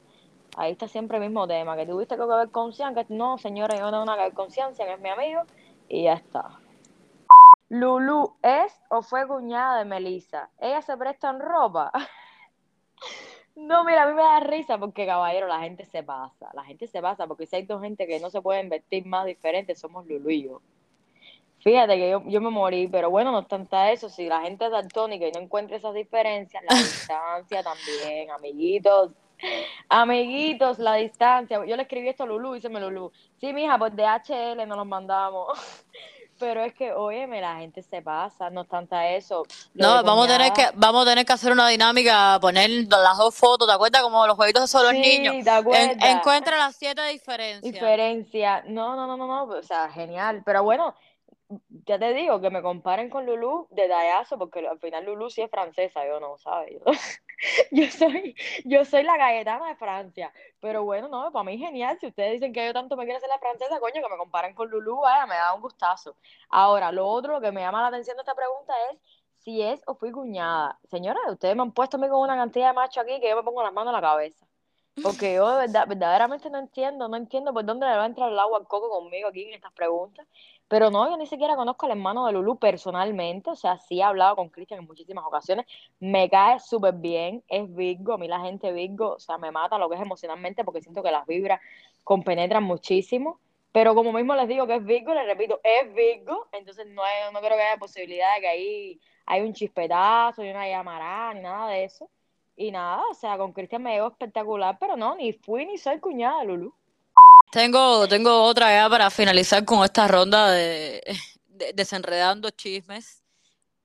ahí 0.57 0.73
está 0.73 0.87
siempre 0.87 1.17
el 1.17 1.23
mismo 1.23 1.47
tema, 1.47 1.77
que 1.77 1.85
tuviste 1.85 2.17
que 2.17 2.25
ver 2.25 2.49
con 2.51 2.73
Cian, 2.73 2.93
que 2.93 3.05
no, 3.09 3.37
señora, 3.37 3.77
yo 3.77 3.83
no 3.83 3.91
tengo 3.91 4.05
nada 4.05 4.17
que 4.17 4.23
ver 4.25 4.33
con 4.33 4.51
Cian, 4.51 4.73
es 4.77 4.99
mi 4.99 5.09
amigo, 5.09 5.43
y 5.87 6.03
ya 6.03 6.13
está. 6.13 6.59
Lulu 7.69 8.33
es 8.41 8.73
o 8.89 9.03
fue 9.03 9.27
cuñada 9.27 9.77
de 9.77 9.85
Melissa. 9.85 10.49
Ella 10.59 10.81
se 10.81 10.97
presta 10.97 11.29
en 11.29 11.39
ropa. 11.39 11.91
No, 13.59 13.83
mira, 13.83 14.03
a 14.03 14.07
mí 14.07 14.13
me 14.13 14.21
da 14.21 14.39
risa 14.39 14.77
porque, 14.77 15.05
caballero, 15.05 15.45
la 15.47 15.59
gente 15.59 15.85
se 15.85 16.01
pasa. 16.01 16.49
La 16.53 16.63
gente 16.63 16.87
se 16.87 17.01
pasa 17.01 17.27
porque 17.27 17.45
si 17.45 17.57
hay 17.57 17.63
dos 17.63 17.81
gente 17.81 18.07
que 18.07 18.19
no 18.19 18.29
se 18.29 18.41
pueden 18.41 18.69
vestir 18.69 19.05
más 19.05 19.25
diferentes, 19.25 19.79
somos 19.79 20.07
Lulu 20.07 20.29
y 20.29 20.43
yo. 20.43 20.61
Fíjate 21.59 21.97
que 21.97 22.09
yo, 22.09 22.23
yo 22.25 22.39
me 22.39 22.49
morí, 22.49 22.87
pero 22.87 23.09
bueno, 23.09 23.31
no 23.33 23.39
obstante 23.39 23.91
eso, 23.91 24.07
si 24.09 24.27
la 24.27 24.41
gente 24.41 24.65
es 24.65 24.71
daltónica 24.71 25.27
y 25.27 25.31
no 25.33 25.41
encuentra 25.41 25.75
esas 25.75 25.93
diferencias, 25.93 26.63
la 26.69 26.77
distancia 26.77 27.61
también, 27.61 28.31
amiguitos. 28.31 29.13
Amiguitos, 29.89 30.79
la 30.79 30.95
distancia. 30.95 31.65
Yo 31.65 31.75
le 31.75 31.83
escribí 31.83 32.07
esto 32.07 32.23
a 32.23 32.27
Lulu, 32.27 32.53
dice 32.53 32.69
Lulu. 32.69 33.11
Sí, 33.41 33.51
mija, 33.51 33.77
pues 33.77 33.93
de 33.93 34.05
HL 34.05 34.65
nos 34.67 34.77
los 34.77 34.87
mandamos. 34.87 35.49
Pero 36.39 36.63
es 36.63 36.73
que, 36.73 36.93
óyeme, 36.93 37.41
la 37.41 37.57
gente 37.57 37.83
se 37.83 38.01
pasa, 38.01 38.49
no 38.49 38.61
obstante 38.61 39.17
eso. 39.17 39.43
No, 39.73 40.01
vamos 40.03 40.27
a 40.27 40.37
tener 40.37 40.53
que 40.53 40.67
vamos 40.73 41.05
a 41.05 41.09
tener 41.09 41.25
que 41.25 41.33
hacer 41.33 41.51
una 41.51 41.67
dinámica, 41.67 42.37
poner 42.39 42.69
las 42.89 43.17
dos 43.17 43.35
fotos, 43.35 43.67
¿te 43.67 43.73
acuerdas? 43.73 44.01
Como 44.01 44.25
los 44.25 44.35
jueguitos 44.35 44.69
solo 44.69 44.91
los 44.91 44.93
niños. 44.93 45.35
encuentra 45.35 46.57
las 46.57 46.75
siete 46.75 47.05
diferencias. 47.07 47.73
Diferencia. 47.73 48.63
No, 48.67 48.95
no, 48.95 49.05
no, 49.05 49.17
no, 49.17 49.27
no, 49.27 49.43
o 49.43 49.63
sea, 49.63 49.89
genial. 49.89 50.41
Pero 50.45 50.63
bueno, 50.63 50.95
ya 51.85 51.99
te 51.99 52.13
digo, 52.13 52.39
que 52.39 52.49
me 52.49 52.61
comparen 52.61 53.09
con 53.09 53.25
Lulu 53.25 53.67
de 53.71 53.87
Dayazo, 53.87 54.37
porque 54.37 54.65
al 54.67 54.79
final 54.79 55.05
Lulu 55.05 55.29
sí 55.29 55.41
es 55.41 55.49
francesa, 55.49 56.05
yo 56.07 56.19
no, 56.19 56.37
¿sabes? 56.37 56.79
Yo, 57.71 57.89
soy, 57.89 58.35
yo 58.65 58.83
soy 58.85 59.03
la 59.03 59.17
galletana 59.17 59.69
de 59.69 59.75
Francia. 59.75 60.33
Pero 60.59 60.83
bueno, 60.83 61.07
no, 61.07 61.31
para 61.31 61.43
mí 61.43 61.57
genial. 61.57 61.97
Si 61.99 62.07
ustedes 62.07 62.33
dicen 62.33 62.53
que 62.53 62.65
yo 62.65 62.73
tanto 62.73 62.97
me 62.97 63.05
quiero 63.05 63.17
hacer 63.17 63.29
la 63.29 63.39
francesa, 63.39 63.79
coño, 63.79 64.01
que 64.01 64.09
me 64.09 64.17
comparen 64.17 64.53
con 64.53 64.69
Lulu, 64.69 64.97
vaya, 65.01 65.25
me 65.25 65.35
da 65.35 65.53
un 65.53 65.61
gustazo. 65.61 66.15
Ahora, 66.49 66.91
lo 66.91 67.07
otro, 67.07 67.33
lo 67.33 67.41
que 67.41 67.51
me 67.51 67.61
llama 67.61 67.81
la 67.81 67.87
atención 67.87 68.17
de 68.17 68.21
esta 68.21 68.35
pregunta 68.35 68.73
es 68.91 68.99
si 69.37 69.61
es 69.61 69.81
o 69.87 69.95
fui 69.95 70.11
cuñada. 70.11 70.77
Señora, 70.89 71.19
ustedes 71.29 71.55
me 71.55 71.61
han 71.61 71.71
puesto 71.71 71.97
a 71.97 71.99
mí 71.99 72.09
con 72.09 72.19
una 72.19 72.35
cantidad 72.35 72.67
de 72.67 72.73
macho 72.73 73.01
aquí 73.01 73.19
que 73.21 73.29
yo 73.29 73.37
me 73.37 73.43
pongo 73.43 73.63
las 73.63 73.73
manos 73.73 73.91
en 73.91 74.01
la 74.01 74.07
cabeza. 74.07 74.45
Porque 75.01 75.35
yo 75.35 75.45
verdad, 75.55 75.87
verdaderamente 75.87 76.49
no 76.49 76.57
entiendo, 76.57 77.07
no 77.07 77.15
entiendo 77.15 77.53
por 77.53 77.63
dónde 77.63 77.85
le 77.87 77.95
va 77.95 78.03
a 78.03 78.05
entrar 78.07 78.31
el 78.31 78.39
agua 78.39 78.57
al 78.59 78.67
coco 78.67 78.89
conmigo 78.89 79.29
aquí 79.29 79.43
en 79.43 79.53
estas 79.53 79.71
preguntas. 79.71 80.27
Pero 80.69 80.91
no, 80.91 81.09
yo 81.09 81.17
ni 81.17 81.25
siquiera 81.25 81.55
conozco 81.55 81.85
al 81.87 81.93
hermano 81.93 82.25
de 82.25 82.33
Lulu 82.33 82.57
personalmente, 82.59 83.49
o 83.49 83.55
sea, 83.55 83.79
sí 83.79 83.99
he 83.99 84.03
hablado 84.03 84.35
con 84.35 84.49
Cristian 84.49 84.79
en 84.81 84.87
muchísimas 84.87 85.25
ocasiones, 85.25 85.65
me 85.99 86.29
cae 86.29 86.59
súper 86.59 86.93
bien, 86.93 87.43
es 87.49 87.73
Virgo, 87.75 88.13
a 88.13 88.17
mí 88.19 88.27
la 88.27 88.39
gente 88.39 88.71
Virgo, 88.71 89.15
o 89.15 89.19
sea, 89.19 89.37
me 89.39 89.51
mata 89.51 89.79
lo 89.79 89.89
que 89.89 89.95
es 89.95 90.01
emocionalmente 90.01 90.63
porque 90.63 90.81
siento 90.81 91.03
que 91.03 91.11
las 91.11 91.25
vibras 91.25 91.59
compenetran 92.03 92.63
muchísimo, 92.63 93.39
pero 93.71 93.95
como 93.95 94.13
mismo 94.13 94.35
les 94.35 94.47
digo 94.47 94.67
que 94.67 94.75
es 94.75 94.85
Virgo, 94.85 95.13
les 95.13 95.25
repito, 95.25 95.59
es 95.63 95.93
Virgo, 95.93 96.47
entonces 96.51 96.85
no, 96.87 97.01
no 97.33 97.39
creo 97.39 97.57
que 97.57 97.63
haya 97.63 97.77
posibilidad 97.77 98.35
de 98.35 98.41
que 98.41 98.47
ahí 98.47 99.01
hay 99.25 99.41
un 99.41 99.53
chispetazo 99.53 100.43
y 100.43 100.49
una 100.51 100.67
llamará, 100.67 101.33
ni 101.33 101.41
nada 101.41 101.69
de 101.69 101.83
eso. 101.83 102.09
Y 102.55 102.71
nada, 102.71 103.03
o 103.09 103.13
sea, 103.13 103.37
con 103.37 103.53
Cristian 103.53 103.83
me 103.83 103.93
llevo 103.93 104.07
espectacular, 104.09 104.77
pero 104.79 104.97
no, 104.97 105.15
ni 105.15 105.33
fui 105.33 105.65
ni 105.65 105.77
soy 105.77 105.99
cuñada 105.99 106.41
de 106.41 106.45
Lulu. 106.47 106.75
Tengo, 107.51 108.07
tengo 108.07 108.43
otra 108.43 108.69
ya 108.71 108.89
para 108.89 109.09
finalizar 109.09 109.65
con 109.65 109.83
esta 109.83 110.07
ronda 110.07 110.51
de, 110.51 111.01
desenredando 111.73 112.51
chismes. 112.51 113.23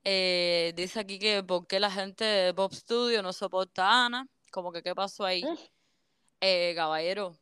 Eh, 0.03 0.71
dice 0.75 0.99
aquí 0.99 1.17
que 1.17 1.41
por 1.41 1.65
qué 1.65 1.79
la 1.79 1.89
gente 1.89 2.23
de 2.23 2.53
Pop 2.53 2.71
Studio 2.73 3.23
no 3.23 3.33
soporta 3.33 3.87
a 3.87 4.05
Ana, 4.05 4.27
como 4.51 4.71
que 4.71 4.83
qué 4.83 4.93
pasó 4.93 5.25
ahí. 5.25 5.43
Eh, 6.41 6.73
caballero, 6.75 7.35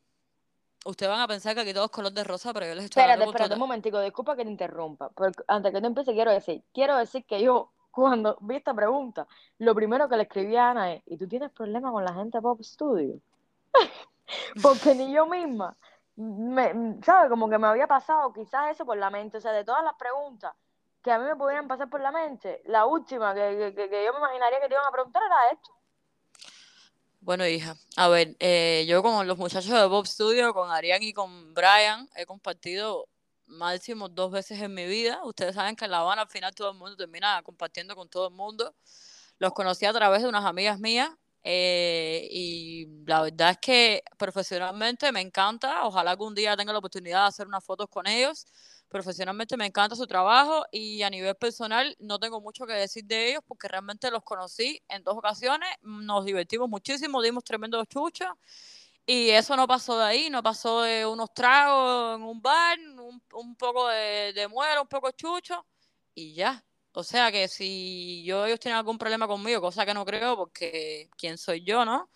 ustedes 0.86 1.10
van 1.10 1.20
a 1.20 1.28
pensar 1.28 1.56
que 1.56 1.62
aquí 1.62 1.74
todo 1.74 1.86
es 1.86 1.92
color 1.92 2.14
de 2.14 2.24
rosa, 2.24 2.54
pero 2.54 2.68
yo 2.68 2.76
les 2.76 2.86
estoy 2.86 3.02
Espérate, 3.02 3.26
espérate 3.26 3.54
un 3.56 3.60
momentico, 3.60 4.00
disculpa 4.00 4.38
que 4.38 4.46
te 4.46 4.52
interrumpa, 4.52 5.10
porque 5.10 5.44
antes 5.48 5.74
que 5.74 5.82
tú 5.82 5.88
empieces 5.88 6.14
quiero 6.14 6.32
decir, 6.32 6.64
quiero 6.74 6.96
decir 6.96 7.26
que 7.26 7.42
yo 7.42 7.74
cuando 7.92 8.38
vi 8.40 8.56
esta 8.56 8.74
pregunta, 8.74 9.28
lo 9.58 9.76
primero 9.76 10.08
que 10.08 10.16
le 10.16 10.24
escribí 10.24 10.56
a 10.56 10.72
Ana 10.72 10.94
es, 10.94 11.04
¿y 11.06 11.18
tú 11.18 11.28
tienes 11.28 11.52
problemas 11.52 11.92
con 11.92 12.06
la 12.06 12.14
gente 12.14 12.38
de 12.38 12.42
Pop 12.42 12.62
Studio? 12.62 13.20
porque 14.62 14.96
ni 14.96 15.14
yo 15.14 15.28
misma 15.28 15.76
me, 16.16 17.00
¿sabes? 17.04 17.30
Como 17.30 17.50
que 17.50 17.58
me 17.58 17.68
había 17.68 17.88
pasado 17.88 18.32
quizás 18.34 18.72
eso 18.72 18.86
por 18.86 18.98
la 18.98 19.10
mente. 19.10 19.38
O 19.38 19.42
sea, 19.42 19.52
de 19.52 19.64
todas 19.64 19.84
las 19.84 19.96
preguntas 19.96 20.54
que 21.04 21.12
a 21.12 21.20
mí 21.20 21.26
me 21.26 21.36
pudieran 21.36 21.68
pasar 21.68 21.90
por 21.90 22.00
la 22.00 22.12
mente, 22.12 22.62
la 22.66 22.86
última 22.86 23.34
que, 23.34 23.74
que, 23.76 24.06
yo 24.06 24.14
me 24.14 24.20
imaginaría 24.20 24.62
que 24.62 24.70
te 24.70 24.74
iban 24.74 24.86
a 24.86 24.92
preguntar 24.92 25.22
era 25.26 25.52
esto. 25.52 25.70
Bueno, 27.20 27.46
hija, 27.46 27.76
a 27.98 28.08
ver, 28.08 28.36
eh, 28.40 28.86
yo 28.88 29.04
con 29.04 29.28
los 29.28 29.38
muchachos 29.38 29.72
de 29.72 29.86
Bob 29.86 30.08
Studio, 30.08 30.54
con 30.54 30.72
Arián 30.72 31.04
y 31.04 31.14
con 31.14 31.54
Brian, 31.54 32.10
he 32.16 32.26
compartido 32.26 33.08
máximo 33.46 34.08
dos 34.08 34.32
veces 34.32 34.62
en 34.62 34.74
mi 34.74 34.86
vida. 34.86 35.20
Ustedes 35.24 35.56
saben 35.56 35.76
que 35.76 35.86
en 35.86 35.92
La 35.92 36.00
Habana 36.00 36.24
al 36.24 36.30
final 36.30 36.56
todo 36.56 36.72
el 36.72 36.78
mundo 36.78 36.96
termina 36.96 37.42
compartiendo 37.44 37.96
con 37.96 38.10
todo 38.10 38.28
el 38.28 38.34
mundo. 38.34 38.74
Los 39.40 39.54
conocí 39.54 39.86
a 39.86 39.94
través 39.94 40.22
de 40.22 40.30
unas 40.30 40.46
amigas 40.46 40.80
mías 40.80 41.12
eh, 41.44 42.28
y 42.32 42.88
la 43.06 43.22
verdad 43.22 43.52
es 43.52 43.58
que 43.58 44.04
profesionalmente 44.18 45.12
me 45.12 45.22
encanta. 45.22 45.86
Ojalá 45.86 46.12
algún 46.12 46.34
día 46.34 46.56
tenga 46.56 46.72
la 46.72 46.80
oportunidad 46.80 47.24
de 47.24 47.28
hacer 47.28 47.48
unas 47.48 47.64
fotos 47.64 47.88
con 47.90 48.08
ellos. 48.08 48.46
Profesionalmente 48.88 49.58
me 49.58 49.66
encanta 49.66 49.96
su 49.96 50.08
trabajo 50.08 50.66
y 50.72 51.02
a 51.02 51.10
nivel 51.10 51.36
personal 51.36 51.96
no 52.00 52.20
tengo 52.20 52.40
mucho 52.42 52.66
que 52.66 52.74
decir 52.74 53.04
de 53.06 53.30
ellos 53.30 53.42
porque 53.46 53.68
realmente 53.68 54.10
los 54.12 54.24
conocí 54.24 54.82
en 54.88 55.04
dos 55.04 55.18
ocasiones, 55.18 55.68
nos 55.82 56.26
divertimos 56.26 56.70
muchísimo, 56.70 57.22
dimos 57.22 57.44
tremendos 57.44 57.88
chuchos 57.88 58.30
y 59.06 59.32
eso 59.32 59.56
no 59.58 59.68
pasó 59.68 59.98
de 59.98 60.06
ahí, 60.06 60.30
no 60.30 60.44
pasó 60.44 60.84
de 60.84 61.06
unos 61.06 61.34
tragos 61.34 62.18
en 62.18 62.24
un 62.24 62.42
bar, 62.42 62.78
un, 63.34 63.56
poco 63.56 63.88
de, 63.90 64.32
de 64.34 64.48
muero, 64.48 64.84
un 64.84 64.88
poco 64.88 65.12
chucho 65.12 65.66
y 66.14 66.36
ya. 66.36 66.64
O 66.96 67.04
sea 67.04 67.32
que 67.32 67.48
si 67.48 68.24
yo 68.24 68.46
ellos 68.46 68.60
tienen 68.60 68.78
algún 68.78 69.00
problema 69.00 69.28
conmigo, 69.28 69.62
cosa 69.62 69.86
que 69.86 69.96
no 69.96 70.06
creo, 70.06 70.38
porque 70.38 71.10
quién 71.18 71.40
soy 71.40 71.64
yo, 71.64 71.84
¿no? 71.86 72.10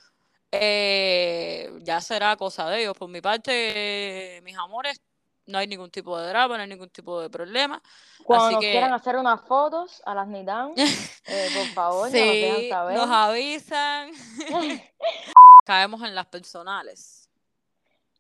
Eh, 0.51 1.71
ya 1.81 1.99
será 1.99 2.37
cosa 2.37 2.69
de 2.69 2.81
ellos. 2.81 2.95
Por 2.95 3.09
mi 3.09 3.19
parte, 3.19 4.39
mis 4.43 4.55
amores, 4.55 5.01
no 5.47 5.57
hay 5.57 5.65
ningún 5.65 5.89
tipo 5.89 6.19
de 6.19 6.29
drama, 6.29 6.57
no 6.57 6.61
hay 6.61 6.69
ningún 6.69 6.91
tipo 6.91 7.19
de 7.19 7.29
problema. 7.29 7.81
Cuando 8.23 8.59
quieran 8.59 8.93
hacer 8.93 9.17
unas 9.17 9.41
fotos 9.41 9.99
a 10.05 10.13
las 10.13 10.27
Nidan, 10.27 10.73
eh, 11.25 11.49
por 11.55 11.67
favor, 11.73 12.11
sí, 12.11 12.47
nos 12.47 12.69
saber. 12.69 12.97
Nos 12.97 13.09
avisan. 13.09 14.11
Caemos 15.65 16.03
en 16.03 16.13
las 16.13 16.27
personales. 16.27 17.31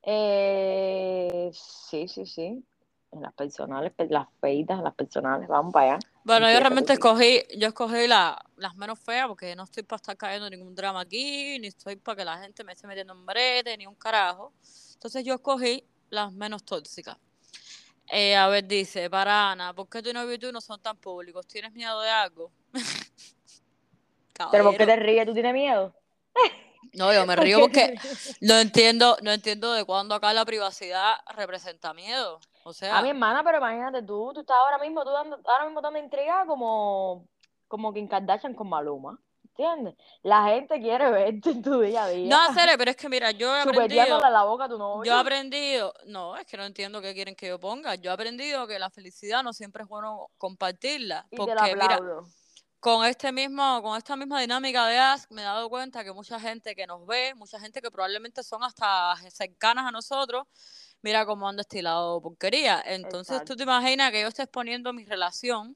Eh, 0.01 1.51
sí, 1.53 2.07
sí, 2.07 2.25
sí 2.25 2.65
en 3.17 3.23
las 3.23 3.33
personales, 3.33 3.91
las 4.09 4.27
feitas, 4.39 4.81
las 4.81 4.93
personales, 4.93 5.47
vamos 5.47 5.73
para 5.73 5.95
allá. 5.95 5.99
Bueno, 6.23 6.51
yo 6.51 6.59
realmente 6.59 6.93
escogí, 6.93 7.43
yo 7.57 7.67
escogí 7.67 8.07
la, 8.07 8.37
las 8.55 8.75
menos 8.75 8.99
feas 8.99 9.27
porque 9.27 9.55
no 9.55 9.63
estoy 9.63 9.83
para 9.83 9.97
estar 9.97 10.17
cayendo 10.17 10.49
ningún 10.49 10.73
drama 10.73 11.01
aquí, 11.01 11.59
ni 11.59 11.67
estoy 11.67 11.95
para 11.95 12.15
que 12.15 12.25
la 12.25 12.37
gente 12.37 12.63
me 12.63 12.73
esté 12.73 12.87
metiendo 12.87 13.13
en 13.13 13.25
brete, 13.25 13.77
ni 13.77 13.85
un 13.85 13.95
carajo. 13.95 14.53
Entonces 14.93 15.23
yo 15.23 15.35
escogí 15.35 15.83
las 16.09 16.31
menos 16.31 16.63
tóxicas. 16.63 17.17
Eh, 18.09 18.35
a 18.35 18.47
ver, 18.47 18.65
dice, 18.65 19.09
para 19.09 19.51
Ana, 19.51 19.73
¿por 19.73 19.89
qué 19.89 20.01
tu 20.01 20.13
novio 20.13 20.33
y 20.33 20.39
tú 20.39 20.51
no 20.51 20.61
son 20.61 20.81
tan 20.81 20.95
públicos? 20.97 21.45
¿Tienes 21.45 21.73
miedo 21.73 21.99
de 22.01 22.09
algo? 22.09 22.51
¿Pero 24.51 24.63
por 24.63 24.77
qué 24.77 24.85
te 24.85 24.95
ríes? 24.95 25.25
¿Tú 25.25 25.33
tienes 25.33 25.53
miedo? 25.53 25.93
No, 26.93 27.13
yo 27.13 27.25
me 27.25 27.35
río 27.35 27.59
porque 27.59 27.95
no 28.41 28.57
entiendo, 28.59 29.17
no 29.21 29.31
entiendo 29.31 29.73
de 29.73 29.83
cuándo 29.85 30.15
acá 30.15 30.33
la 30.33 30.45
privacidad 30.45 31.15
representa 31.35 31.93
miedo. 31.93 32.39
O 32.67 32.73
sea, 32.73 32.97
a 32.97 33.01
mi 33.01 33.09
hermana, 33.09 33.43
pero 33.43 33.59
imagínate 33.59 34.03
tú, 34.03 34.31
tú 34.33 34.41
estás 34.41 34.57
ahora 34.57 34.77
mismo, 34.77 35.03
tú 35.03 35.11
dando, 35.11 35.39
ahora 35.45 35.65
mismo 35.65 35.81
dando 35.81 35.99
intriga 35.99 36.45
como, 36.45 37.25
como 37.67 37.93
Kim 37.93 38.07
Kardashian 38.07 38.53
con 38.53 38.67
Maluma. 38.67 39.17
¿Entiendes? 39.43 39.95
La 40.21 40.49
gente 40.49 40.79
quiere 40.79 41.09
verte 41.09 41.49
en 41.49 41.63
tu 41.63 41.79
día 41.79 42.03
a 42.03 42.09
día. 42.09 42.29
No, 42.29 42.53
serio, 42.53 42.75
pero 42.77 42.91
es 42.91 42.97
que 42.97 43.09
mira, 43.09 43.31
yo 43.31 43.55
he 43.55 43.61
aprendido. 43.87 44.19
la 44.19 44.43
boca 44.43 44.65
a 44.65 44.69
tu 44.69 44.77
novio. 44.77 45.09
Yo 45.09 45.17
he 45.17 45.19
aprendido. 45.19 45.93
No, 46.05 46.35
es 46.35 46.45
que 46.45 46.57
no 46.57 46.65
entiendo 46.65 47.01
qué 47.01 47.13
quieren 47.13 47.35
que 47.35 47.47
yo 47.47 47.59
ponga. 47.59 47.95
Yo 47.95 48.11
he 48.11 48.13
aprendido 48.13 48.67
que 48.67 48.77
la 48.77 48.89
felicidad 48.89 49.43
no 49.43 49.53
siempre 49.53 49.83
es 49.83 49.89
bueno 49.89 50.29
compartirla. 50.37 51.25
Y 51.31 51.37
porque, 51.37 51.55
te 51.55 51.75
mira, 51.75 51.99
con 52.79 53.05
este 53.05 53.31
mismo, 53.31 53.81
con 53.81 53.97
esta 53.97 54.15
misma 54.15 54.39
dinámica 54.41 54.85
de 54.85 54.97
Ask, 54.97 55.31
me 55.31 55.41
he 55.41 55.45
dado 55.45 55.69
cuenta 55.69 56.03
que 56.03 56.13
mucha 56.13 56.39
gente 56.39 56.75
que 56.75 56.85
nos 56.85 57.05
ve, 57.07 57.33
mucha 57.35 57.59
gente 57.59 57.81
que 57.81 57.89
probablemente 57.89 58.43
son 58.43 58.63
hasta 58.63 59.15
cercanas 59.31 59.87
a 59.87 59.91
nosotros, 59.91 60.45
mira 61.01 61.25
cómo 61.25 61.47
han 61.47 61.57
destilado 61.57 62.21
porquería. 62.21 62.81
Entonces 62.85 63.43
tú 63.45 63.55
te 63.55 63.63
imaginas 63.63 64.11
que 64.11 64.21
yo 64.21 64.27
esté 64.27 64.43
exponiendo 64.43 64.93
mi 64.93 65.05
relación 65.05 65.75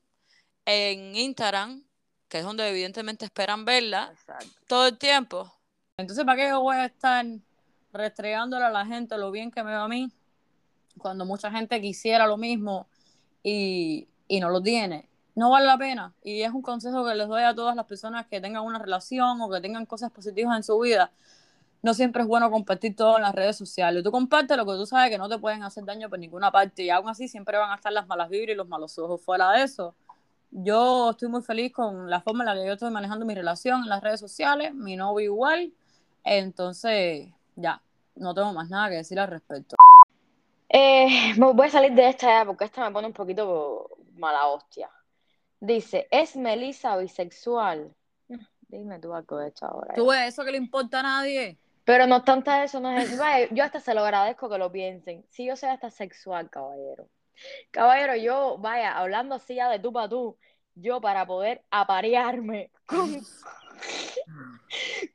en 0.66 1.16
Instagram, 1.16 1.84
que 2.28 2.40
es 2.40 2.44
donde 2.44 2.70
evidentemente 2.70 3.26
esperan 3.26 3.66
verla, 3.66 4.14
todo 4.68 4.88
el 4.88 4.98
tiempo. 4.98 5.54
Entonces, 5.98 6.24
¿para 6.26 6.38
qué 6.38 6.50
yo 6.50 6.62
voy 6.62 6.78
a 6.78 6.86
estar 6.86 7.26
restregándole 7.94 8.66
a 8.66 8.70
la 8.70 8.86
gente 8.86 9.18
lo 9.18 9.32
bien 9.32 9.52
que 9.52 9.64
me 9.64 9.74
va 9.74 9.84
a 9.84 9.88
mí? 9.88 10.12
cuando 10.98 11.26
mucha 11.26 11.52
gente 11.52 11.80
quisiera 11.82 12.28
lo 12.28 12.38
mismo 12.38 12.88
y, 13.44 14.08
y 14.28 14.40
no 14.40 14.50
lo 14.50 14.62
tiene, 14.62 15.10
no 15.36 15.50
vale 15.50 15.66
la 15.66 15.78
pena. 15.78 16.14
Y 16.24 16.42
es 16.42 16.52
un 16.52 16.62
consejo 16.62 17.06
que 17.06 17.16
les 17.16 17.28
doy 17.28 17.44
a 17.44 17.56
todas 17.56 17.76
las 17.76 17.86
personas 17.86 18.28
que 18.28 18.42
tengan 18.42 18.64
una 18.64 18.80
relación 18.80 19.42
o 19.42 19.50
que 19.50 19.62
tengan 19.62 19.86
cosas 19.86 20.12
positivas 20.12 20.56
en 20.58 20.64
su 20.64 20.78
vida. 20.80 21.12
No 21.82 21.94
siempre 21.94 22.22
es 22.22 22.28
bueno 22.28 22.52
compartir 22.52 22.96
todo 22.96 23.18
en 23.18 23.24
las 23.24 23.34
redes 23.34 23.58
sociales. 23.58 24.04
Tú 24.04 24.12
compartes 24.12 24.56
lo 24.56 24.66
que 24.66 24.74
tú 24.74 24.86
sabes 24.86 25.10
que 25.10 25.18
no 25.18 25.28
te 25.28 25.40
pueden 25.40 25.64
hacer 25.64 25.84
daño 25.84 26.10
por 26.10 26.20
ninguna 26.20 26.52
parte 26.52 26.84
y 26.84 26.90
aún 26.90 27.10
así 27.10 27.28
siempre 27.28 27.58
van 27.58 27.72
a 27.72 27.76
estar 27.76 27.92
las 27.92 28.08
malas 28.08 28.30
vibras 28.30 28.54
y 28.54 28.56
los 28.56 28.68
malos 28.68 28.98
ojos. 29.00 29.22
Fuera 29.22 29.52
de 29.52 29.64
eso, 29.64 29.96
yo 30.52 31.12
estoy 31.12 31.30
muy 31.30 31.42
feliz 31.42 31.74
con 31.74 32.10
la 32.10 32.22
forma 32.22 32.44
en 32.44 32.46
la 32.48 32.56
que 32.56 32.68
yo 32.68 32.74
estoy 32.74 32.92
manejando 32.92 33.26
mi 33.26 33.34
relación 33.34 33.82
en 33.82 33.90
las 33.90 34.04
redes 34.04 34.20
sociales, 34.20 34.74
mi 34.76 34.96
novio 34.96 35.26
igual. 35.26 35.74
Entonces, 36.24 37.30
ya, 37.56 37.82
no 38.16 38.34
tengo 38.34 38.54
más 38.54 38.70
nada 38.70 38.90
que 38.90 38.96
decir 38.96 39.20
al 39.20 39.30
respecto. 39.30 39.76
Eh, 40.70 41.34
voy 41.38 41.68
a 41.68 41.70
salir 41.70 41.94
de 41.94 42.10
esta 42.10 42.28
ya 42.28 42.46
porque 42.46 42.66
esta 42.66 42.86
me 42.86 42.92
pone 42.92 43.08
un 43.08 43.14
poquito 43.14 43.90
mala 44.16 44.48
hostia. 44.48 44.90
Dice, 45.60 46.08
¿es 46.12 46.36
Melissa 46.36 46.98
bisexual? 46.98 47.94
Dime 48.68 49.00
tú 49.00 49.14
algo 49.14 49.38
de 49.38 49.50
esto 49.50 49.66
ahora. 49.66 49.94
¿Tú 49.96 50.08
ves 50.08 50.34
eso 50.34 50.46
que 50.46 50.52
le 50.52 50.58
importa 50.58 51.02
a 51.02 51.04
nadie? 51.04 51.58
Pero 51.84 52.08
no 52.08 52.18
obstante 52.18 52.64
eso, 52.64 52.80
no 52.80 52.92
es, 52.92 53.18
yo 53.52 53.64
hasta 53.64 53.80
se 53.80 53.94
lo 53.94 54.02
agradezco 54.02 54.50
que 54.50 54.58
lo 54.58 54.72
piensen. 54.72 55.26
Si 55.30 55.46
yo 55.46 55.56
soy 55.56 55.70
hasta 55.70 55.90
sexual, 55.90 56.50
caballero. 56.50 57.08
Caballero, 57.72 58.16
yo, 58.16 58.58
vaya, 58.60 58.98
hablando 58.98 59.36
así 59.36 59.56
ya 59.56 59.70
de 59.70 59.80
tú 59.80 59.92
para 59.92 60.10
tú, 60.10 60.38
yo 60.76 61.02
para 61.02 61.26
poder 61.26 61.64
aparearme 61.72 62.70
con, 62.86 63.22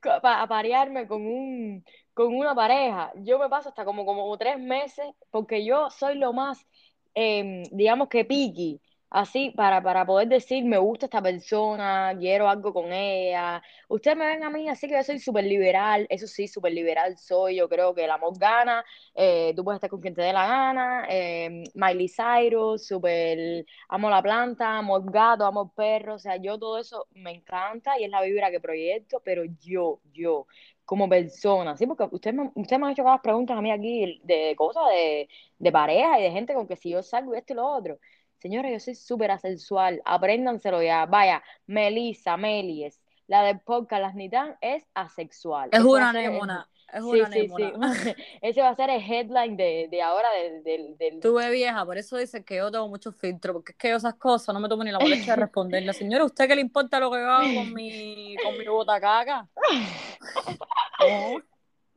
para 0.23 0.43
aparearme 0.43 1.07
con 1.07 1.27
un 1.27 1.85
con 2.17 2.35
una 2.35 2.55
pareja, 2.55 3.13
yo 3.17 3.39
me 3.39 3.51
paso 3.51 3.69
hasta 3.69 3.85
como, 3.85 4.07
como 4.07 4.39
tres 4.39 4.59
meses, 4.59 5.05
porque 5.31 5.67
yo 5.67 5.91
soy 5.91 6.15
lo 6.15 6.33
más, 6.33 6.67
em, 7.13 7.63
digamos 7.73 8.09
que 8.09 8.25
piqui, 8.25 8.81
así, 9.11 9.51
para, 9.57 9.83
para 9.83 10.05
poder 10.05 10.29
decir, 10.29 10.65
me 10.65 10.79
gusta 10.79 11.07
esta 11.07 11.23
persona, 11.23 12.15
quiero 12.19 12.49
algo 12.49 12.73
con 12.73 12.93
ella. 12.93 13.63
Ustedes 13.89 14.17
me 14.17 14.27
ven 14.27 14.45
a 14.45 14.51
mí 14.51 14.69
así 14.69 14.89
que 14.89 14.95
yo 14.95 15.03
soy 15.05 15.19
súper 15.19 15.45
liberal, 15.45 16.07
eso 16.11 16.27
sí, 16.27 16.49
súper 16.49 16.73
liberal 16.73 17.17
soy, 17.19 17.57
yo 17.57 17.69
creo 17.69 17.95
que 17.95 18.05
el 18.05 18.11
amor 18.11 18.39
gana, 18.39 18.85
eh, 19.15 19.53
tú 19.57 19.65
puedes 19.65 19.77
estar 19.79 19.91
con 19.91 20.01
quien 20.01 20.15
te 20.15 20.23
dé 20.23 20.33
la 20.33 20.47
gana, 20.47 21.07
eh, 21.09 21.65
Miley 21.75 22.09
Cyrus, 22.09 22.87
súper, 22.87 23.65
amo 23.89 24.11
la 24.11 24.23
planta, 24.23 24.79
amo 24.79 24.97
el 24.97 25.05
gato, 25.11 25.45
amo 25.47 25.63
el 25.65 25.71
perro, 25.75 26.15
o 26.15 26.19
sea, 26.19 26.37
yo 26.37 26.59
todo 26.59 26.79
eso 26.79 27.07
me 27.13 27.33
encanta 27.33 27.99
y 27.99 28.05
es 28.05 28.11
la 28.11 28.23
vibra 28.23 28.51
que 28.51 28.61
proyecto, 28.61 29.21
pero 29.25 29.43
yo, 29.61 30.01
yo, 30.13 30.47
como 30.85 31.09
persona, 31.09 31.77
¿sí? 31.77 31.87
Porque 31.87 32.09
ustedes 32.13 32.37
me, 32.37 32.51
ustedes 32.55 32.79
me 32.81 32.87
han 32.87 32.93
hecho 32.93 33.05
cada 33.05 33.21
preguntas 33.21 33.57
a 33.57 33.61
mí 33.61 33.71
aquí 33.73 34.21
de, 34.25 34.55
cosas 34.57 34.85
de, 34.91 35.29
de 35.59 35.73
pareja 35.73 36.19
y 36.21 36.23
de 36.23 36.31
gente 36.31 36.55
con 36.55 36.67
que 36.67 36.77
si 36.77 36.91
yo 36.91 37.03
salgo 37.03 37.35
esto 37.35 37.53
y 37.53 37.57
lo 37.57 37.67
otro. 37.67 37.99
Señora, 38.47 38.71
yo 38.71 38.79
soy 38.79 38.95
súper 38.95 39.33
asexual, 39.33 40.01
apréndanselo 40.05 40.81
ya. 40.81 41.05
Vaya, 41.05 41.43
Melissa, 41.67 42.37
Melies, 42.37 43.01
la 43.27 43.43
de 43.43 43.57
podcast 43.57 44.01
Las 44.01 44.15
Nitán 44.15 44.57
es 44.61 44.85
asexual. 44.95 45.69
Es 45.73 45.81
una 45.81 46.11
anémona. 46.11 46.71
Es 46.93 47.03
una 47.03 47.29
sí, 47.33 47.49
sí, 47.49 47.53
sí. 47.57 47.73
Ese 48.41 48.63
va 48.63 48.69
a 48.69 48.77
ser 48.77 48.91
el 48.91 49.03
headline 49.03 49.57
de, 49.57 49.89
de 49.91 50.01
ahora 50.01 50.29
del... 50.31 50.63
del, 50.63 50.97
del... 50.97 51.19
Tuve 51.19 51.51
vieja, 51.51 51.85
por 51.85 51.99
eso 51.99 52.19
dice 52.19 52.45
que 52.45 52.59
yo 52.59 52.71
tengo 52.71 52.87
mucho 52.87 53.11
filtro, 53.11 53.53
porque 53.53 53.73
es 53.73 53.79
que 53.79 53.89
yo 53.89 53.97
esas 53.97 54.15
cosas 54.15 54.55
no 54.55 54.61
me 54.61 54.69
tomo 54.69 54.85
ni 54.85 54.93
la 54.93 55.01
molestia 55.01 55.35
de 55.35 55.41
responderle. 55.41 55.93
Señora, 55.93 56.25
¿usted 56.25 56.47
qué 56.47 56.55
le 56.55 56.61
importa 56.61 57.01
lo 57.01 57.11
que 57.11 57.19
hago 57.19 57.53
con 57.53 57.75
mi, 57.75 58.37
con 58.45 58.57
mi 58.57 58.69
botacaca? 58.69 59.49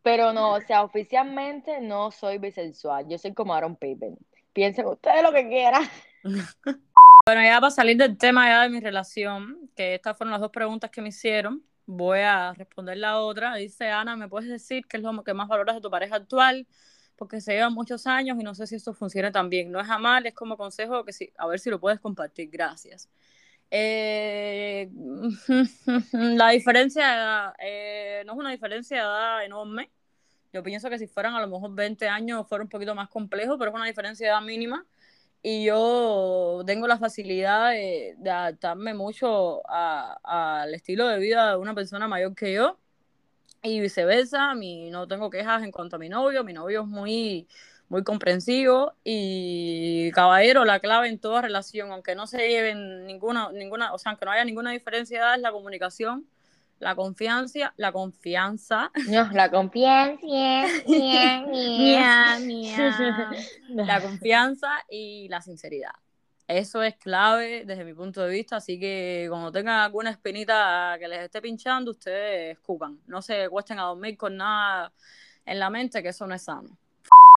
Pero 0.01 0.33
no, 0.33 0.53
o 0.53 0.61
sea, 0.61 0.81
oficialmente 0.81 1.79
no 1.79 2.09
soy 2.09 2.39
bisexual. 2.39 3.07
Yo 3.07 3.19
soy 3.19 3.35
como 3.35 3.53
Aaron 3.53 3.75
Pippen. 3.75 4.17
Piensen 4.51 4.87
ustedes 4.87 5.21
lo 5.21 5.31
que 5.31 5.47
quieran. 5.47 5.83
Bueno, 7.25 7.43
ya 7.43 7.59
para 7.59 7.69
salir 7.69 7.95
del 7.95 8.17
tema 8.17 8.47
ya 8.47 8.63
de 8.63 8.69
mi 8.69 8.79
relación, 8.79 9.69
que 9.75 9.93
estas 9.93 10.17
fueron 10.17 10.31
las 10.31 10.41
dos 10.41 10.49
preguntas 10.49 10.89
que 10.89 10.99
me 10.99 11.09
hicieron, 11.09 11.63
voy 11.85 12.19
a 12.21 12.53
responder 12.53 12.97
la 12.97 13.19
otra. 13.19 13.55
Dice 13.55 13.87
Ana, 13.89 14.15
¿me 14.15 14.27
puedes 14.27 14.49
decir 14.49 14.85
qué 14.87 14.97
es 14.97 15.03
lo 15.03 15.23
que 15.23 15.33
más 15.35 15.47
valoras 15.47 15.75
de 15.75 15.81
tu 15.81 15.91
pareja 15.91 16.15
actual? 16.15 16.67
Porque 17.15 17.39
se 17.41 17.53
llevan 17.53 17.73
muchos 17.73 18.07
años 18.07 18.37
y 18.39 18.43
no 18.43 18.55
sé 18.55 18.65
si 18.65 18.75
esto 18.75 18.93
funciona 18.95 19.31
tan 19.31 19.49
bien. 19.49 19.71
No 19.71 19.79
es 19.79 19.89
amar, 19.89 20.25
es 20.25 20.33
como 20.33 20.57
consejo 20.57 21.05
que 21.05 21.13
sí, 21.13 21.31
a 21.37 21.45
ver 21.45 21.59
si 21.59 21.69
lo 21.69 21.79
puedes 21.79 21.99
compartir. 21.99 22.49
Gracias. 22.49 23.09
Eh, 23.69 24.89
la 26.13 26.49
diferencia 26.49 27.53
eh, 27.59 28.23
no 28.25 28.33
es 28.33 28.39
una 28.39 28.51
diferencia 28.51 28.97
de 28.97 29.03
edad 29.03 29.45
enorme. 29.45 29.91
Yo 30.51 30.63
pienso 30.63 30.89
que 30.89 30.97
si 30.97 31.05
fueran 31.05 31.35
a 31.35 31.41
lo 31.41 31.47
mejor 31.47 31.75
20 31.75 32.07
años 32.07 32.47
fuera 32.47 32.63
un 32.63 32.69
poquito 32.69 32.95
más 32.95 33.09
complejo, 33.09 33.57
pero 33.59 33.69
es 33.69 33.75
una 33.75 33.85
diferencia 33.85 34.27
de 34.27 34.31
edad 34.31 34.41
mínima 34.41 34.83
y 35.41 35.65
yo 35.65 36.63
tengo 36.65 36.87
la 36.87 36.97
facilidad 36.97 37.71
de, 37.71 38.15
adaptarme 38.29 38.93
mucho 38.93 39.61
al 39.67 40.73
estilo 40.73 41.07
de 41.07 41.19
vida 41.19 41.51
de 41.51 41.57
una 41.57 41.73
persona 41.73 42.07
mayor 42.07 42.35
que 42.35 42.53
yo 42.53 42.77
y 43.63 43.79
viceversa, 43.79 44.53
mi, 44.55 44.89
no 44.89 45.07
tengo 45.07 45.29
quejas 45.29 45.63
en 45.63 45.71
cuanto 45.71 45.97
a 45.97 45.99
mi 45.99 46.09
novio, 46.09 46.43
mi 46.43 46.53
novio 46.53 46.81
es 46.81 46.87
muy, 46.87 47.47
muy 47.89 48.03
comprensivo 48.03 48.93
y 49.03 50.11
caballero, 50.11 50.65
la 50.65 50.79
clave 50.79 51.09
en 51.09 51.19
toda 51.19 51.41
relación, 51.41 51.91
aunque 51.91 52.15
no 52.15 52.27
se 52.27 52.47
lleven 52.47 53.05
ninguna, 53.05 53.51
ninguna, 53.51 53.93
o 53.93 53.97
sea, 53.97 54.11
aunque 54.11 54.25
no 54.25 54.31
haya 54.31 54.45
ninguna 54.45 54.71
diferencia 54.71 55.35
es 55.35 55.41
la 55.41 55.51
comunicación 55.51 56.25
la 56.79 56.95
confianza, 56.95 57.73
la 57.77 57.91
confianza. 57.91 58.91
No, 59.07 59.29
la 59.31 59.51
confianza. 59.51 60.25
la 63.69 64.01
confianza 64.01 64.69
y 64.89 65.27
la 65.29 65.41
sinceridad. 65.41 65.91
Eso 66.47 66.81
es 66.81 66.95
clave 66.95 67.65
desde 67.65 67.85
mi 67.85 67.93
punto 67.93 68.23
de 68.23 68.31
vista, 68.31 68.55
así 68.55 68.79
que 68.79 69.27
cuando 69.29 69.51
tengan 69.51 69.81
alguna 69.81 70.09
espinita 70.09 70.97
que 70.99 71.07
les 71.07 71.21
esté 71.21 71.41
pinchando, 71.41 71.91
ustedes 71.91 72.57
escupan. 72.57 72.99
No 73.05 73.21
se 73.21 73.47
cuesten 73.49 73.77
a 73.77 73.83
dormir 73.83 74.17
con 74.17 74.35
nada 74.35 74.91
en 75.45 75.59
la 75.59 75.69
mente, 75.69 76.01
que 76.01 76.09
eso 76.09 76.25
no 76.25 76.33
es 76.33 76.41
sano. 76.41 76.69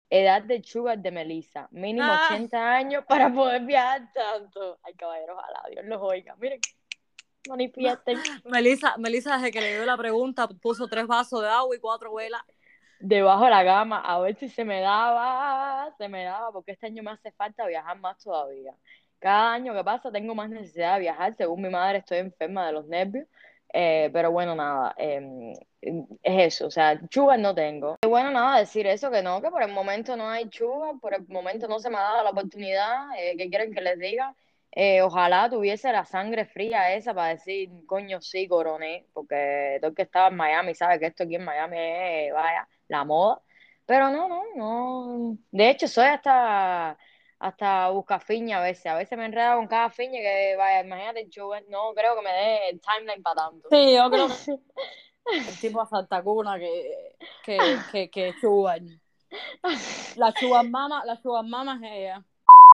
Edad 0.08 0.42
de 0.42 0.62
sugar 0.62 0.98
de 0.98 1.10
Melissa, 1.10 1.68
mínimo 1.72 2.10
80 2.30 2.56
ah. 2.56 2.76
años 2.76 3.04
para 3.06 3.32
poder 3.32 3.62
viajar 3.62 4.10
tanto. 4.12 4.78
Ay, 4.82 4.94
caballero, 4.94 5.36
ojalá 5.36 5.62
Dios 5.70 5.84
los 5.86 6.00
oiga. 6.00 6.36
Miren 6.36 6.60
manifiesten. 7.48 8.18
Melissa, 8.44 8.96
Melissa, 8.98 9.36
desde 9.36 9.50
que 9.50 9.60
le 9.60 9.74
dio 9.74 9.84
la 9.84 9.96
pregunta, 9.96 10.48
puso 10.48 10.86
tres 10.88 11.06
vasos 11.06 11.42
de 11.42 11.48
agua 11.48 11.74
y 11.76 11.78
cuatro 11.78 12.14
velas. 12.14 12.42
Debajo 12.98 13.44
de 13.44 13.50
la 13.50 13.64
cama, 13.64 14.00
a 14.00 14.20
ver 14.20 14.36
si 14.36 14.48
se 14.48 14.64
me 14.64 14.80
daba, 14.80 15.92
se 15.98 16.08
me 16.08 16.24
daba, 16.24 16.52
porque 16.52 16.72
este 16.72 16.86
año 16.86 17.02
me 17.02 17.10
hace 17.10 17.32
falta 17.32 17.66
viajar 17.66 17.98
más 17.98 18.16
todavía. 18.18 18.72
Cada 19.18 19.54
año 19.54 19.74
que 19.74 19.82
pasa 19.82 20.12
tengo 20.12 20.34
más 20.34 20.50
necesidad 20.50 20.94
de 20.94 21.00
viajar, 21.00 21.34
según 21.36 21.62
mi 21.62 21.68
madre 21.68 21.98
estoy 21.98 22.18
enferma 22.18 22.66
de 22.66 22.72
los 22.72 22.86
nervios, 22.86 23.26
eh, 23.72 24.10
pero 24.12 24.30
bueno, 24.30 24.54
nada, 24.54 24.94
em, 24.98 25.52
es 25.80 26.54
eso, 26.54 26.66
o 26.66 26.70
sea, 26.70 27.00
chugas 27.08 27.38
no 27.38 27.54
tengo. 27.54 27.96
Bueno, 28.06 28.30
nada, 28.30 28.58
decir 28.58 28.86
eso, 28.86 29.10
que 29.10 29.22
no, 29.22 29.40
que 29.40 29.50
por 29.50 29.62
el 29.62 29.72
momento 29.72 30.16
no 30.16 30.28
hay 30.28 30.48
chugas, 30.48 30.92
por 31.00 31.14
el 31.14 31.26
momento 31.26 31.66
no 31.66 31.80
se 31.80 31.90
me 31.90 31.96
ha 31.96 32.02
dado 32.02 32.24
la 32.24 32.30
oportunidad, 32.30 33.06
eh, 33.18 33.36
que 33.36 33.48
quieren 33.48 33.72
que 33.72 33.80
les 33.80 33.98
diga? 33.98 34.34
Eh, 34.74 35.02
ojalá 35.02 35.50
tuviese 35.50 35.92
la 35.92 36.06
sangre 36.06 36.46
fría 36.46 36.94
esa 36.94 37.12
para 37.12 37.28
decir, 37.28 37.68
coño, 37.86 38.22
sí, 38.22 38.48
coroné, 38.48 39.06
porque 39.12 39.76
todo 39.80 39.90
el 39.90 39.94
que 39.94 40.02
estaba 40.02 40.28
en 40.28 40.36
Miami 40.36 40.74
sabe 40.74 40.98
que 40.98 41.06
esto 41.06 41.24
aquí 41.24 41.34
en 41.34 41.44
Miami 41.44 41.76
es, 41.78 42.32
vaya, 42.32 42.66
la 42.88 43.04
moda. 43.04 43.42
Pero 43.84 44.08
no, 44.10 44.28
no, 44.28 44.42
no. 44.56 45.36
De 45.50 45.68
hecho, 45.68 45.86
soy 45.88 46.06
hasta, 46.06 46.96
hasta 47.38 47.90
buscafiña 47.90 48.58
a 48.58 48.62
veces. 48.62 48.86
A 48.86 48.96
veces 48.96 49.18
me 49.18 49.26
enredo 49.26 49.56
con 49.56 49.66
cada 49.66 49.90
fiña 49.90 50.20
que, 50.20 50.56
vaya, 50.56 50.80
imagínate, 50.80 51.28
yo 51.28 51.50
no 51.68 51.92
creo 51.94 52.16
que 52.16 52.22
me 52.22 52.32
dé 52.32 52.68
el 52.70 52.80
timeline 52.80 53.22
para 53.22 53.42
tanto. 53.42 53.68
Sí, 53.68 53.94
yo 53.94 54.10
creo 54.10 54.28
que 55.26 55.38
el 55.50 55.60
tipo 55.60 55.82
a 55.82 55.86
Santa 55.86 56.22
Cuna 56.22 56.58
que, 56.58 57.16
que, 57.44 57.58
que, 57.90 58.10
que 58.10 58.34
chuban. 58.40 58.86
La 60.16 60.32
chuban 60.40 60.70
mama, 60.70 61.04
la 61.04 61.20
chuban 61.20 61.50
mama 61.50 61.78
es 61.82 61.92
ella. 61.92 62.24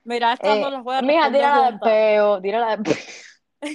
Mira, 0.04 0.34
estas 0.34 0.60
no 0.60 0.70
las 0.70 0.84
voy 0.84 0.96
a 0.96 1.02
Mija, 1.02 1.32
tírala 1.32 1.72
de 1.72 1.80
peo, 1.80 2.42
tírala 2.42 2.78
de 2.78 2.84
peo. 2.84 3.72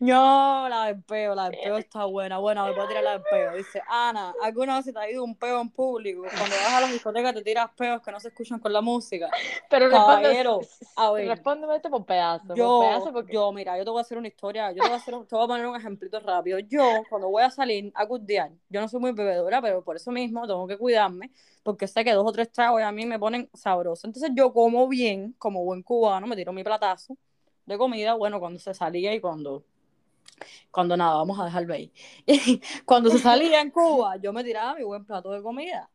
No, 0.00 0.68
la 0.68 0.86
del 0.86 1.02
peo, 1.02 1.34
la 1.34 1.50
del 1.50 1.58
peo 1.62 1.76
está 1.78 2.04
buena. 2.04 2.38
Bueno, 2.38 2.66
me 2.66 2.72
puedo 2.72 2.88
tirar 2.88 3.04
la 3.04 3.12
del 3.12 3.22
peo. 3.22 3.56
Dice, 3.56 3.82
Ana, 3.88 4.34
¿alguna 4.42 4.76
vez 4.76 4.92
te 4.92 4.98
ha 4.98 5.10
ido 5.10 5.24
un 5.24 5.36
peo 5.36 5.60
en 5.60 5.70
público? 5.70 6.22
Cuando 6.22 6.56
vas 6.56 6.72
a 6.72 6.80
las 6.80 6.92
discotecas 6.92 7.34
te 7.34 7.42
tiras 7.42 7.70
peos 7.76 8.02
que 8.02 8.10
no 8.10 8.20
se 8.20 8.28
escuchan 8.28 8.58
con 8.58 8.72
la 8.72 8.80
música. 8.80 9.28
Pero 9.68 9.90
Caballero, 9.90 10.60
a 10.96 11.12
ver. 11.12 11.28
Respóndeme 11.28 11.76
esto 11.76 11.90
por 11.90 12.04
pedazo. 12.04 12.54
Yo, 12.54 12.80
por 12.80 12.88
pedazo 12.88 13.12
porque... 13.12 13.32
yo, 13.32 13.52
mira, 13.52 13.76
yo 13.78 13.84
te 13.84 13.90
voy 13.90 13.98
a 13.98 14.02
hacer 14.02 14.18
una 14.18 14.28
historia. 14.28 14.72
Yo 14.72 14.82
te 14.82 14.88
voy 14.88 14.92
a, 14.92 14.96
hacer, 14.96 15.14
te 15.26 15.34
voy 15.34 15.44
a 15.44 15.48
poner 15.48 15.66
un 15.66 15.76
ejemplito 15.76 16.20
rápido. 16.20 16.58
Yo, 16.58 17.02
cuando 17.08 17.28
voy 17.28 17.42
a 17.42 17.50
salir 17.50 17.92
a 17.94 18.06
curdear, 18.06 18.50
yo 18.68 18.80
no 18.80 18.88
soy 18.88 19.00
muy 19.00 19.12
bebedora, 19.12 19.60
pero 19.62 19.82
por 19.82 19.96
eso 19.96 20.10
mismo 20.10 20.46
tengo 20.46 20.66
que 20.66 20.78
cuidarme 20.78 21.30
porque 21.62 21.88
sé 21.88 22.04
que 22.04 22.12
dos 22.12 22.26
o 22.26 22.32
tres 22.32 22.52
tragos 22.52 22.82
a 22.82 22.92
mí 22.92 23.06
me 23.06 23.18
ponen 23.18 23.48
sabroso. 23.54 24.06
Entonces 24.06 24.30
yo 24.34 24.52
como 24.52 24.86
bien, 24.86 25.34
como 25.38 25.64
buen 25.64 25.82
cubano, 25.82 26.26
me 26.26 26.36
tiro 26.36 26.52
mi 26.52 26.62
platazo 26.62 27.16
de 27.66 27.78
comida, 27.78 28.14
bueno, 28.14 28.40
cuando 28.40 28.58
se 28.58 28.74
salía 28.74 29.14
y 29.14 29.20
cuando, 29.20 29.64
cuando 30.70 30.96
nada, 30.96 31.14
vamos 31.14 31.38
a 31.38 31.44
dejar 31.46 31.70
ahí. 31.70 31.92
cuando 32.84 33.10
se 33.10 33.18
salía 33.18 33.60
en 33.60 33.70
Cuba, 33.70 34.16
yo 34.16 34.32
me 34.32 34.44
tiraba 34.44 34.74
mi 34.74 34.84
buen 34.84 35.04
plato 35.04 35.30
de 35.30 35.42
comida. 35.42 35.90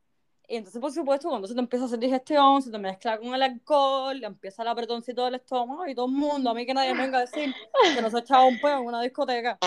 Y 0.48 0.56
entonces, 0.56 0.82
por 0.82 0.92
supuesto, 0.92 1.30
cuando 1.30 1.48
se 1.48 1.54
te 1.54 1.60
empieza 1.60 1.86
a 1.86 1.88
hacer 1.88 2.00
digestión, 2.00 2.60
se 2.64 2.72
te 2.72 2.80
mezcla 2.80 3.20
con 3.20 3.36
el 3.36 3.44
alcohol, 3.44 4.24
empieza 4.24 4.64
el 4.64 4.70
apretoncito 4.70 5.24
del 5.26 5.36
estómago 5.36 5.86
y 5.86 5.94
todo 5.94 6.08
el 6.08 6.12
mundo, 6.14 6.50
a 6.50 6.56
mí 6.56 6.66
que 6.66 6.74
nadie 6.74 6.92
me 6.96 7.04
venga 7.04 7.20
a 7.20 7.22
decir 7.22 7.54
que 7.94 8.02
no 8.02 8.10
se 8.10 8.18
echaba 8.18 8.46
un 8.46 8.60
peo 8.60 8.80
en 8.80 8.86
una 8.86 9.00
discoteca. 9.04 9.60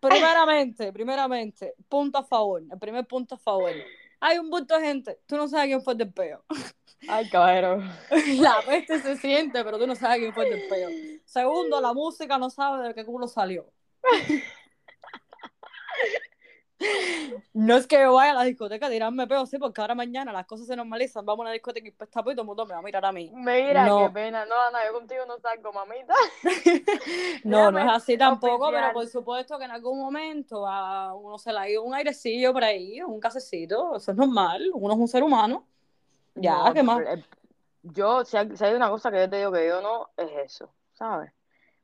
Primeramente, 0.00 0.90
primeramente, 0.90 1.74
punto 1.86 2.16
a 2.16 2.24
favor, 2.24 2.62
el 2.70 2.78
primer 2.78 3.06
punto 3.06 3.34
a 3.34 3.38
favor. 3.38 3.72
Hay 4.20 4.38
un 4.38 4.48
punto 4.48 4.74
de 4.78 4.86
gente, 4.86 5.18
tú 5.26 5.36
no 5.36 5.48
sabes 5.48 5.66
quién 5.66 5.82
fue 5.82 5.92
el 5.92 5.98
del 5.98 6.12
peo. 6.14 6.42
Ay, 7.08 7.28
caballero. 7.28 7.82
La 8.38 8.56
peste 8.66 9.00
se 9.00 9.16
siente, 9.16 9.62
pero 9.64 9.78
tú 9.78 9.86
no 9.86 9.94
sabes 9.94 10.18
quién 10.18 10.32
fue 10.34 10.48
el 10.48 10.68
peo. 10.68 10.88
Segundo, 11.24 11.80
la 11.80 11.92
música 11.92 12.38
no 12.38 12.50
sabe 12.50 12.88
de 12.88 12.94
qué 12.94 13.04
culo 13.04 13.26
salió. 13.28 13.66
No 17.54 17.76
es 17.76 17.86
que 17.86 17.98
yo 17.98 18.12
vaya 18.14 18.32
a 18.32 18.34
la 18.34 18.42
discoteca 18.44 18.86
a 18.86 18.90
tirarme 18.90 19.26
peo, 19.26 19.46
sí, 19.46 19.58
porque 19.58 19.80
ahora 19.80 19.94
mañana 19.94 20.32
las 20.32 20.44
cosas 20.44 20.66
se 20.66 20.76
normalizan. 20.76 21.24
Vamos 21.24 21.40
a 21.40 21.46
una 21.46 21.52
discoteca 21.52 21.86
y 21.88 21.92
pues 21.92 22.08
está 22.08 22.20
y 22.20 22.24
todo 22.34 22.42
el 22.42 22.46
mundo 22.46 22.66
me 22.66 22.74
va 22.74 22.80
a 22.80 22.82
mirar 22.82 23.04
a 23.06 23.12
mí. 23.12 23.30
Mira, 23.34 23.86
No. 23.86 24.00
qué 24.06 24.10
pena. 24.12 24.44
No, 24.44 24.54
Ana, 24.68 24.80
yo 24.86 24.92
contigo 24.92 25.24
no 25.26 25.38
salgo, 25.38 25.72
mamita. 25.72 26.14
No, 27.44 27.70
no 27.70 27.78
es 27.78 27.86
así 27.88 28.18
tampoco, 28.18 28.64
oficial. 28.66 28.82
pero 28.82 28.92
por 28.94 29.06
supuesto 29.06 29.58
que 29.58 29.64
en 29.64 29.70
algún 29.70 29.98
momento 30.00 30.66
a 30.66 31.14
uno 31.14 31.38
se 31.38 31.52
le 31.52 31.58
ha 31.58 31.68
ido 31.70 31.82
un 31.84 31.94
airecillo 31.94 32.52
por 32.52 32.64
ahí, 32.64 33.00
un 33.02 33.20
casecito, 33.20 33.96
eso 33.96 34.10
es 34.10 34.16
normal, 34.16 34.70
uno 34.74 34.94
es 34.94 34.98
un 35.00 35.08
ser 35.08 35.22
humano. 35.22 35.66
Ya, 36.34 36.56
No, 36.56 36.74
¿qué 36.74 36.82
más? 36.82 37.00
eh, 37.00 37.24
Yo, 37.82 38.24
si 38.24 38.36
hay, 38.36 38.56
si 38.56 38.64
hay 38.64 38.74
una 38.74 38.88
cosa 38.90 39.10
que 39.10 39.18
yo 39.18 39.30
te 39.30 39.36
digo 39.38 39.52
que 39.52 39.66
yo 39.68 39.80
no, 39.82 40.10
es 40.16 40.30
eso, 40.44 40.72
¿sabes? 40.94 41.32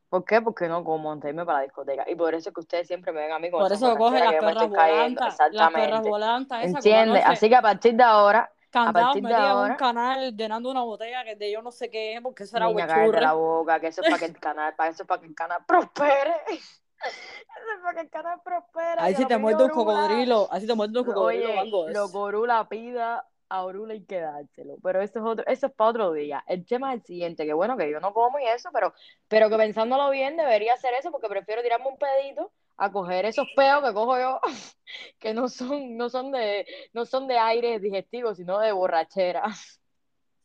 ¿Por 0.08 0.24
qué? 0.24 0.40
Porque 0.42 0.66
no 0.66 0.82
como 0.82 1.12
antes 1.12 1.28
irme 1.28 1.44
para 1.46 1.58
la 1.58 1.64
discoteca. 1.64 2.04
Y 2.10 2.16
por 2.16 2.34
eso 2.34 2.48
es 2.48 2.54
que 2.54 2.60
ustedes 2.60 2.86
siempre 2.88 3.12
me 3.12 3.20
ven 3.20 3.32
a 3.32 3.38
mí 3.38 3.48
con 3.50 3.60
Por 3.62 3.72
eso 3.72 3.96
cogen 3.96 4.24
las 4.24 4.34
perras 4.34 4.68
volantas, 4.68 5.38
las 5.52 5.72
perras 5.72 6.02
Exactamente. 6.02 6.10
volantas 6.10 6.64
¿Entiendes? 6.64 7.24
Así 7.24 7.48
que 7.48 7.54
a 7.54 7.62
partir 7.62 7.94
de 7.94 8.02
ahora, 8.02 8.40
a 8.40 8.50
cantados 8.70 8.92
partir 8.92 9.22
de 9.22 9.54
un 9.54 9.74
canal 9.76 10.36
llenando 10.36 10.70
una 10.70 10.82
botella 10.82 11.24
que 11.24 11.36
de 11.36 11.52
yo 11.52 11.62
no 11.62 11.70
sé 11.70 11.90
qué, 11.90 12.18
porque 12.22 12.42
eso 12.42 12.56
era 12.56 12.68
huechurre. 12.68 13.20
la 13.20 13.32
boca, 13.34 13.78
que 13.78 13.86
eso 13.86 14.00
es 14.00 14.06
para 14.08 14.18
que 14.18 14.24
el 14.26 14.38
canal, 14.40 14.74
para 14.74 14.90
eso 14.90 15.02
es 15.04 15.08
para 15.08 15.20
que 15.20 15.28
el 15.28 15.34
canal 15.34 15.64
prospere. 15.66 16.34
Eso 17.00 17.76
es 17.76 17.82
para 17.82 17.94
que 17.94 18.00
el 18.02 18.10
canal 18.10 18.40
prospere. 18.44 19.00
Ahí 19.00 19.14
si 19.14 19.24
te 19.24 19.38
muerde 19.38 19.64
un 19.64 19.70
cocodrilo, 19.70 20.48
ahí 20.50 20.60
si 20.60 20.66
te 20.66 20.74
muerde 20.74 20.98
un 21.00 21.06
cocodrilo 21.06 21.48
Oye, 21.50 21.70
lo 21.70 21.88
eso. 21.88 22.12
que 22.12 22.18
Orula 22.18 22.68
pida, 22.68 23.26
a 23.50 23.64
Orula 23.64 23.92
hay 23.92 24.04
que 24.04 24.20
dárselo. 24.20 24.76
Pero 24.82 25.02
eso 25.02 25.18
es 25.18 25.24
otro, 25.24 25.46
eso 25.46 25.66
es 25.66 25.72
para 25.72 25.90
otro 25.90 26.12
día. 26.12 26.42
El 26.46 26.64
tema 26.64 26.94
es 26.94 27.00
el 27.00 27.06
siguiente, 27.06 27.44
que 27.44 27.52
bueno, 27.52 27.76
que 27.76 27.90
yo 27.90 28.00
no 28.00 28.14
como 28.14 28.38
y 28.38 28.44
eso, 28.44 28.70
pero, 28.72 28.94
pero 29.28 29.50
que 29.50 29.56
pensándolo 29.56 30.08
bien 30.10 30.36
debería 30.36 30.74
hacer 30.74 30.94
eso 30.94 31.10
porque 31.10 31.28
prefiero 31.28 31.62
tirarme 31.62 31.88
un 31.88 31.98
pedito 31.98 32.50
a 32.78 32.90
coger 32.90 33.26
esos 33.26 33.46
peos 33.54 33.84
que 33.84 33.92
cojo 33.92 34.18
yo, 34.18 34.40
que 35.18 35.34
no 35.34 35.48
son, 35.48 35.96
no 35.96 36.08
son 36.08 36.32
de, 36.32 36.66
no 36.94 37.04
son 37.04 37.26
de 37.26 37.38
aire 37.38 37.78
digestivo, 37.78 38.34
sino 38.34 38.58
de 38.58 38.72
borrachera. 38.72 39.42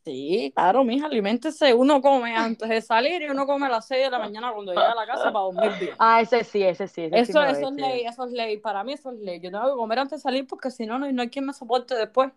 Sí, 0.03 0.51
claro, 0.53 0.83
mija, 0.83 1.07
aliméntese. 1.07 1.73
Uno 1.73 1.99
come 1.99 2.35
antes 2.35 2.69
de 2.69 2.79
salir 2.81 3.23
y 3.23 3.29
uno 3.29 3.47
come 3.47 3.65
a 3.65 3.69
las 3.69 3.87
6 3.87 4.03
de 4.03 4.11
la 4.11 4.19
mañana 4.19 4.51
cuando 4.53 4.71
llega 4.71 4.91
a 4.91 4.95
la 4.95 5.07
casa 5.07 5.31
para 5.31 5.45
dormir 5.45 5.71
bien. 5.79 5.95
Ah, 5.97 6.21
ese 6.21 6.43
sí, 6.43 6.61
ese 6.61 6.87
sí, 6.87 7.05
ese 7.05 7.21
Eso, 7.21 7.43
eso 7.43 7.69
es 7.69 7.73
ley, 7.73 8.05
eso 8.05 8.25
es 8.25 8.31
ley. 8.31 8.57
Para 8.57 8.83
mí 8.83 8.93
eso 8.93 9.09
es 9.09 9.17
ley. 9.17 9.39
Yo 9.39 9.49
tengo 9.49 9.65
que 9.65 9.75
comer 9.75 9.97
antes 9.97 10.19
de 10.19 10.21
salir 10.21 10.45
porque 10.45 10.69
si 10.69 10.85
no, 10.85 10.99
no, 10.99 11.11
no 11.11 11.21
hay 11.23 11.29
quien 11.29 11.47
me 11.47 11.53
soporte 11.53 11.95
después. 11.95 12.31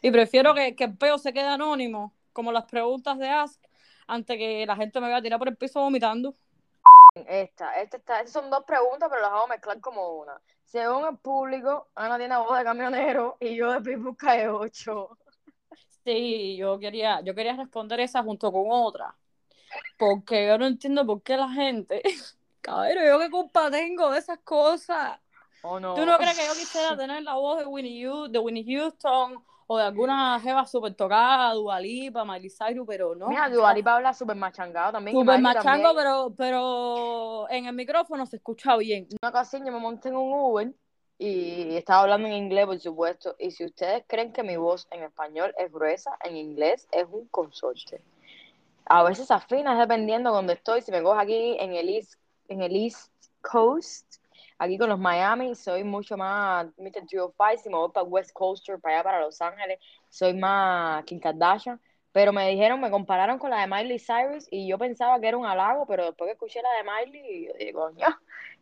Y 0.00 0.10
prefiero 0.10 0.54
que, 0.54 0.74
que 0.74 0.84
el 0.84 0.96
peo 0.96 1.18
se 1.18 1.32
quede 1.32 1.48
anónimo, 1.48 2.12
como 2.32 2.52
las 2.52 2.64
preguntas 2.64 3.18
de 3.18 3.28
Ask, 3.28 3.62
antes 4.06 4.36
que 4.36 4.66
la 4.66 4.76
gente 4.76 5.00
me 5.00 5.06
vaya 5.06 5.18
a 5.18 5.22
tirar 5.22 5.38
por 5.38 5.48
el 5.48 5.56
piso 5.56 5.80
vomitando. 5.80 6.34
Esta, 7.14 7.80
esta 7.80 7.96
estas 7.98 8.30
son 8.30 8.50
dos 8.50 8.64
preguntas, 8.64 9.08
pero 9.10 9.22
las 9.22 9.30
vamos 9.30 9.46
a 9.46 9.54
mezclar 9.54 9.80
como 9.80 10.16
una. 10.16 10.40
Según 10.64 11.06
el 11.06 11.18
público, 11.18 11.88
Ana 11.94 12.16
tiene 12.18 12.36
voz 12.36 12.56
de 12.56 12.64
camionero 12.64 13.36
y 13.40 13.54
yo 13.54 13.72
de 13.72 13.80
Pitbull 13.82 14.16
cae 14.16 14.48
8. 14.48 15.18
Sí, 16.04 16.56
yo 16.56 16.78
quería, 16.78 17.20
yo 17.20 17.34
quería 17.34 17.54
responder 17.54 18.00
esa 18.00 18.22
junto 18.22 18.50
con 18.50 18.64
otra. 18.68 19.14
Porque 19.98 20.46
yo 20.46 20.58
no 20.58 20.66
entiendo 20.66 21.06
por 21.06 21.22
qué 21.22 21.36
la 21.36 21.48
gente. 21.50 22.02
Cabrón, 22.60 23.04
yo 23.06 23.18
qué 23.18 23.30
culpa 23.30 23.70
tengo 23.70 24.10
de 24.10 24.18
esas 24.18 24.38
cosas. 24.38 25.20
¿O 25.62 25.78
no? 25.78 25.94
¿Tú 25.94 26.06
no 26.06 26.16
crees 26.16 26.38
que 26.38 26.46
yo 26.46 26.52
quisiera 26.54 26.96
tener 26.96 27.22
la 27.22 27.34
voz 27.34 27.58
de 27.58 27.66
Winnie, 27.66 28.08
de 28.30 28.38
Winnie 28.38 28.64
Houston 28.64 29.44
o 29.66 29.78
de 29.78 29.84
alguna 29.84 30.38
jeva 30.40 30.66
súper 30.66 30.94
tocada, 30.94 31.54
Dua 31.54 31.80
Lipa, 31.80 32.24
Miley 32.24 32.50
Cyrus, 32.50 32.86
pero 32.86 33.14
no. 33.14 33.28
Mira, 33.28 33.48
Dua 33.48 33.72
Lipa 33.74 33.96
habla 33.96 34.12
súper 34.12 34.36
machangado 34.36 34.92
también. 34.92 35.16
Súper 35.16 35.40
machango, 35.40 35.94
pero, 35.94 36.34
pero 36.36 37.50
en 37.50 37.66
el 37.66 37.74
micrófono 37.74 38.26
se 38.26 38.36
escucha 38.36 38.76
bien. 38.76 39.08
Una 39.22 39.30
ocasión 39.30 39.64
yo 39.64 39.72
me 39.72 39.78
monté 39.78 40.08
en 40.08 40.16
un 40.16 40.32
Uber 40.32 40.72
y 41.18 41.76
estaba 41.76 42.02
hablando 42.02 42.26
en 42.26 42.34
inglés, 42.34 42.66
por 42.66 42.80
supuesto. 42.80 43.36
Y 43.38 43.52
si 43.52 43.64
ustedes 43.64 44.04
creen 44.06 44.32
que 44.32 44.42
mi 44.42 44.56
voz 44.56 44.88
en 44.90 45.02
español 45.02 45.54
es 45.56 45.70
gruesa, 45.70 46.16
en 46.24 46.36
inglés 46.36 46.88
es 46.90 47.06
un 47.10 47.28
consorte. 47.28 48.02
A 48.86 49.04
veces 49.04 49.30
afina, 49.30 49.78
dependiendo 49.78 50.32
donde 50.32 50.54
estoy. 50.54 50.82
Si 50.82 50.90
me 50.90 51.02
cojo 51.02 51.18
aquí 51.18 51.56
en 51.60 51.74
el 51.74 51.88
East, 51.88 52.14
en 52.48 52.62
el 52.62 52.74
East 52.74 53.12
Coast, 53.40 54.21
aquí 54.62 54.78
con 54.78 54.88
los 54.88 54.98
Miami, 54.98 55.54
soy 55.54 55.82
mucho 55.82 56.16
más 56.16 56.66
Mr. 56.78 57.06
305. 57.06 57.62
Si 57.62 57.68
me 57.68 57.76
voy 57.76 57.90
para 57.90 58.04
West 58.04 58.32
Coaster, 58.32 58.78
para 58.78 58.96
allá, 58.96 59.04
para 59.04 59.20
Los 59.20 59.40
Ángeles, 59.40 59.78
soy 60.08 60.34
más 60.34 61.04
Kim 61.04 61.18
Kardashian. 61.18 61.80
Pero 62.12 62.32
me 62.32 62.48
dijeron, 62.50 62.78
me 62.80 62.90
compararon 62.90 63.38
con 63.38 63.50
la 63.50 63.60
de 63.60 63.66
Miley 63.66 63.98
Cyrus 63.98 64.46
y 64.50 64.68
yo 64.68 64.78
pensaba 64.78 65.18
que 65.18 65.28
era 65.28 65.36
un 65.36 65.46
halago, 65.46 65.86
pero 65.86 66.04
después 66.04 66.28
que 66.28 66.32
escuché 66.32 66.60
la 66.60 66.68
de 66.70 67.06
Miley, 67.06 67.46
yo 67.46 67.52
dije, 67.58 67.72
coño, 67.72 67.96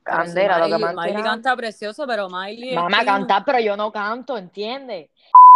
Pero 0.04 0.24
si 0.24 0.34
candela, 0.34 0.58
lo 0.58 0.78
que 0.78 0.84
Miley, 0.84 0.96
Miley 0.96 1.22
canta 1.22 1.56
precioso, 1.56 2.06
pero 2.06 2.28
Miley 2.30 2.76
que- 2.76 3.04
cantar, 3.04 3.44
pero 3.44 3.58
yo 3.58 3.76
no 3.76 3.90
canto, 3.90 4.38
¿entiendes? 4.38 5.10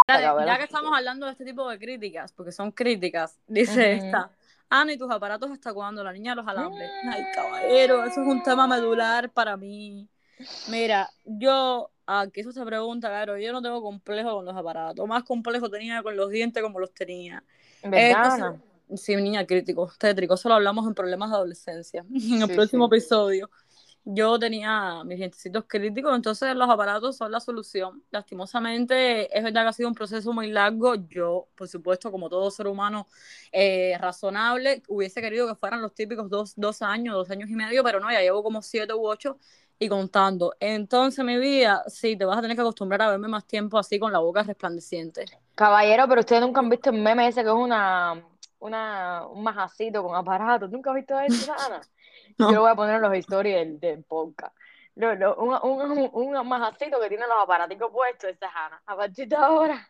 Ya, 0.08 0.44
ya 0.44 0.58
que 0.58 0.64
estamos 0.64 0.92
hablando 0.94 1.26
de 1.26 1.32
este 1.32 1.44
tipo 1.44 1.68
de 1.70 1.78
críticas, 1.78 2.32
porque 2.32 2.50
son 2.52 2.72
críticas, 2.72 3.38
dice 3.46 3.92
esta. 3.92 4.30
Ana, 4.68 4.92
¿y 4.92 4.98
tus 4.98 5.10
aparatos 5.10 5.50
hasta 5.52 5.72
cuándo? 5.72 6.02
La 6.02 6.12
niña 6.12 6.32
de 6.32 6.36
los 6.36 6.48
alambres. 6.48 6.90
Mm. 7.04 7.08
Ay, 7.10 7.24
caballero, 7.32 8.02
eso 8.02 8.22
es 8.22 8.26
un 8.26 8.42
tema 8.42 8.66
medular 8.66 9.30
para 9.30 9.56
mí. 9.56 10.08
Mira, 10.66 11.10
yo, 11.24 11.90
aquí 12.06 12.40
eso 12.40 12.52
se 12.52 12.64
pregunta, 12.64 13.08
claro, 13.08 13.38
yo 13.38 13.52
no 13.52 13.62
tengo 13.62 13.82
complejo 13.82 14.34
con 14.34 14.44
los 14.44 14.56
aparatos. 14.56 15.06
Más 15.06 15.24
complejo 15.24 15.70
tenía 15.70 16.02
con 16.02 16.16
los 16.16 16.30
dientes 16.30 16.62
como 16.62 16.80
los 16.80 16.92
tenía. 16.92 17.44
¿Verdad, 17.82 18.40
Esto 18.40 18.60
sí- 18.88 18.96
sí, 18.96 19.16
niña, 19.16 19.46
crítico, 19.46 19.90
tétrico. 19.98 20.34
Eso 20.34 20.48
lo 20.48 20.54
hablamos 20.56 20.86
en 20.86 20.94
problemas 20.94 21.30
de 21.30 21.36
adolescencia, 21.36 22.04
en 22.14 22.42
el 22.42 22.48
Sí, 22.48 22.50
próximo 22.50 22.86
sí. 22.86 22.86
episodio. 22.86 23.50
Yo 24.06 24.38
tenía 24.38 25.02
mis 25.04 25.18
dientecitos 25.18 25.64
críticos, 25.66 26.14
entonces 26.14 26.54
los 26.56 26.68
aparatos 26.70 27.16
son 27.16 27.32
la 27.32 27.40
solución. 27.40 28.04
Lastimosamente, 28.10 29.36
es 29.36 29.42
verdad 29.44 29.62
que 29.64 29.68
ha 29.68 29.72
sido 29.72 29.88
un 29.88 29.94
proceso 29.94 30.32
muy 30.32 30.48
largo. 30.50 30.94
Yo, 31.08 31.48
por 31.56 31.68
supuesto, 31.68 32.10
como 32.12 32.28
todo 32.28 32.50
ser 32.50 32.66
humano 32.66 33.06
eh, 33.52 33.96
razonable, 34.00 34.82
hubiese 34.88 35.20
querido 35.22 35.48
que 35.48 35.54
fueran 35.54 35.82
los 35.82 35.94
típicos 35.94 36.28
dos, 36.30 36.52
dos 36.56 36.82
años, 36.82 37.14
dos 37.14 37.30
años 37.30 37.48
y 37.50 37.54
medio, 37.54 37.82
pero 37.84 38.00
no, 38.00 38.10
ya 38.12 38.20
llevo 38.20 38.42
como 38.42 38.62
siete 38.62 38.94
u 38.94 39.06
ocho 39.06 39.38
y 39.78 39.88
contando. 39.88 40.54
Entonces, 40.60 41.24
mi 41.24 41.38
vida, 41.38 41.82
sí, 41.86 42.16
te 42.16 42.24
vas 42.24 42.38
a 42.38 42.42
tener 42.42 42.56
que 42.56 42.62
acostumbrar 42.62 43.02
a 43.02 43.10
verme 43.10 43.28
más 43.28 43.46
tiempo 43.46 43.78
así 43.78 43.98
con 43.98 44.12
la 44.12 44.18
boca 44.20 44.42
resplandeciente. 44.42 45.26
Caballero, 45.54 46.08
pero 46.08 46.20
ustedes 46.20 46.42
nunca 46.42 46.60
han 46.60 46.70
visto 46.70 46.90
el 46.90 47.00
meme 47.00 47.28
ese 47.28 47.42
que 47.42 47.48
es 47.48 47.54
una, 47.54 48.22
una, 48.58 49.26
un 49.26 49.42
majacito 49.42 50.02
con 50.02 50.16
aparato. 50.16 50.68
¿Nunca 50.68 50.90
has 50.90 50.96
visto 50.96 51.18
eso, 51.18 51.52
Ana? 51.52 51.80
No. 52.36 52.48
Yo 52.48 52.56
lo 52.56 52.60
voy 52.62 52.70
a 52.72 52.74
poner 52.74 52.96
en 52.96 53.02
los 53.02 53.14
stories 53.18 53.54
del, 53.54 53.78
del 53.78 54.02
podcast. 54.02 54.56
No, 54.96 55.14
no, 55.14 55.34
un, 55.34 55.54
un, 55.62 56.36
un 56.36 56.48
majacito 56.48 57.00
que 57.00 57.08
tiene 57.08 57.28
los 57.28 57.36
aparaticos 57.40 57.92
puestos, 57.92 58.30
esa 58.30 58.46
es 58.46 58.52
Ana. 58.56 58.82
A 58.86 58.96
partir 58.96 59.28
de 59.28 59.36
ahora. 59.36 59.88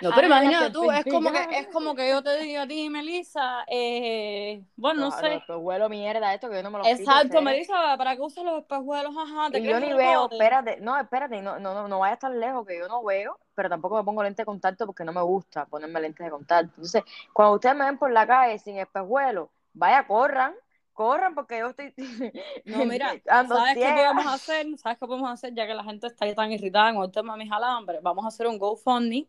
No, 0.00 0.14
pero 0.14 0.26
imagínate 0.28 0.70
tú, 0.72 0.90
es 0.92 1.06
como 1.06 1.32
que, 1.32 1.46
es 1.50 1.68
como 1.68 1.94
que 1.94 2.08
yo 2.08 2.22
te 2.22 2.38
diga 2.38 2.62
a 2.62 2.68
ti, 2.68 2.88
Melissa, 2.90 3.64
eh, 3.68 4.64
bueno, 4.76 5.00
no 5.00 5.10
No, 5.10 5.16
sé. 5.16 5.26
los 5.28 5.40
espejuelos 5.40 5.90
mierda 5.90 6.34
esto 6.34 6.48
que 6.48 6.56
yo 6.56 6.62
no 6.62 6.70
me 6.70 6.78
los 6.78 6.92
quito, 6.92 7.00
Exacto, 7.00 7.18
ustedes. 7.18 7.44
Melissa, 7.44 7.96
¿para 7.96 8.14
qué 8.16 8.22
usas 8.22 8.44
los 8.44 8.60
espejuelos? 8.60 9.14
Ajá, 9.16 9.50
¿te 9.50 9.58
Y 9.58 9.66
yo 9.66 9.80
ni 9.80 9.92
veo, 9.94 10.26
espérate, 10.26 10.78
no, 10.80 10.98
espérate, 10.98 11.40
no, 11.42 11.58
no, 11.58 11.72
no, 11.74 11.88
no 11.88 11.98
vayas 12.00 12.18
tan 12.18 12.38
lejos 12.38 12.66
que 12.66 12.78
yo 12.78 12.86
no 12.88 13.02
veo, 13.02 13.38
pero 13.54 13.68
tampoco 13.70 13.96
me 13.96 14.04
pongo 14.04 14.22
lentes 14.22 14.38
de 14.38 14.44
contacto 14.46 14.84
porque 14.86 15.04
no 15.04 15.12
me 15.12 15.22
gusta 15.22 15.64
ponerme 15.66 16.00
lentes 16.00 16.24
de 16.24 16.30
contacto. 16.30 16.72
Entonces, 16.76 17.02
cuando 17.32 17.54
ustedes 17.54 17.74
me 17.76 17.86
ven 17.86 17.98
por 17.98 18.10
la 18.10 18.26
calle 18.26 18.58
sin 18.58 18.76
espejuelo, 18.78 19.50
vaya, 19.72 20.06
corran, 20.06 20.54
corran 20.92 21.34
porque 21.34 21.58
yo 21.60 21.68
estoy 21.68 21.94
No, 22.64 22.84
mira, 22.84 23.20
ando 23.28 23.54
¿sabes 23.54 23.78
qué 23.80 23.90
ciega. 23.90 23.92
podemos 23.92 24.26
hacer? 24.26 24.66
¿Sabes 24.78 24.98
qué 24.98 25.06
podemos 25.06 25.30
hacer? 25.30 25.54
Ya 25.54 25.66
que 25.66 25.74
la 25.74 25.84
gente 25.84 26.06
está 26.06 26.32
tan 26.34 26.52
irritada 26.52 26.92
con 26.94 27.04
el 27.04 27.10
tema 27.12 27.34
de 27.36 27.44
mis 27.44 27.52
alambres, 27.52 28.02
vamos 28.02 28.24
a 28.24 28.28
hacer 28.28 28.46
un 28.46 28.58
GoFundMe. 28.58 29.28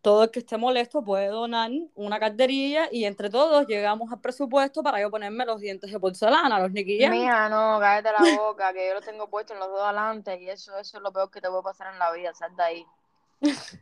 Todo 0.00 0.24
el 0.24 0.30
que 0.30 0.38
esté 0.38 0.56
molesto 0.56 1.02
puede 1.02 1.26
donar 1.26 1.70
una 1.94 2.20
carterilla 2.20 2.88
y 2.90 3.04
entre 3.04 3.30
todos 3.30 3.66
llegamos 3.66 4.12
al 4.12 4.20
presupuesto 4.20 4.82
para 4.82 5.00
yo 5.00 5.10
ponerme 5.10 5.44
los 5.44 5.60
dientes 5.60 5.90
de 5.90 5.98
porcelana, 5.98 6.60
los 6.60 6.70
Jam. 6.72 7.10
Mija, 7.10 7.48
no, 7.48 7.78
cállate 7.80 8.10
la 8.12 8.36
boca, 8.36 8.72
que 8.72 8.86
yo 8.86 8.94
los 8.94 9.04
tengo 9.04 9.28
puestos 9.28 9.54
en 9.54 9.60
los 9.60 9.68
dos 9.68 9.82
adelante 9.82 10.40
y 10.40 10.48
eso, 10.48 10.76
eso 10.78 10.98
es 10.98 11.02
lo 11.02 11.12
peor 11.12 11.30
que 11.30 11.40
te 11.40 11.48
puede 11.48 11.62
pasar 11.62 11.92
en 11.92 11.98
la 11.98 12.12
vida, 12.12 12.32
sal 12.32 12.54
de 12.56 12.62
ahí. 12.62 12.86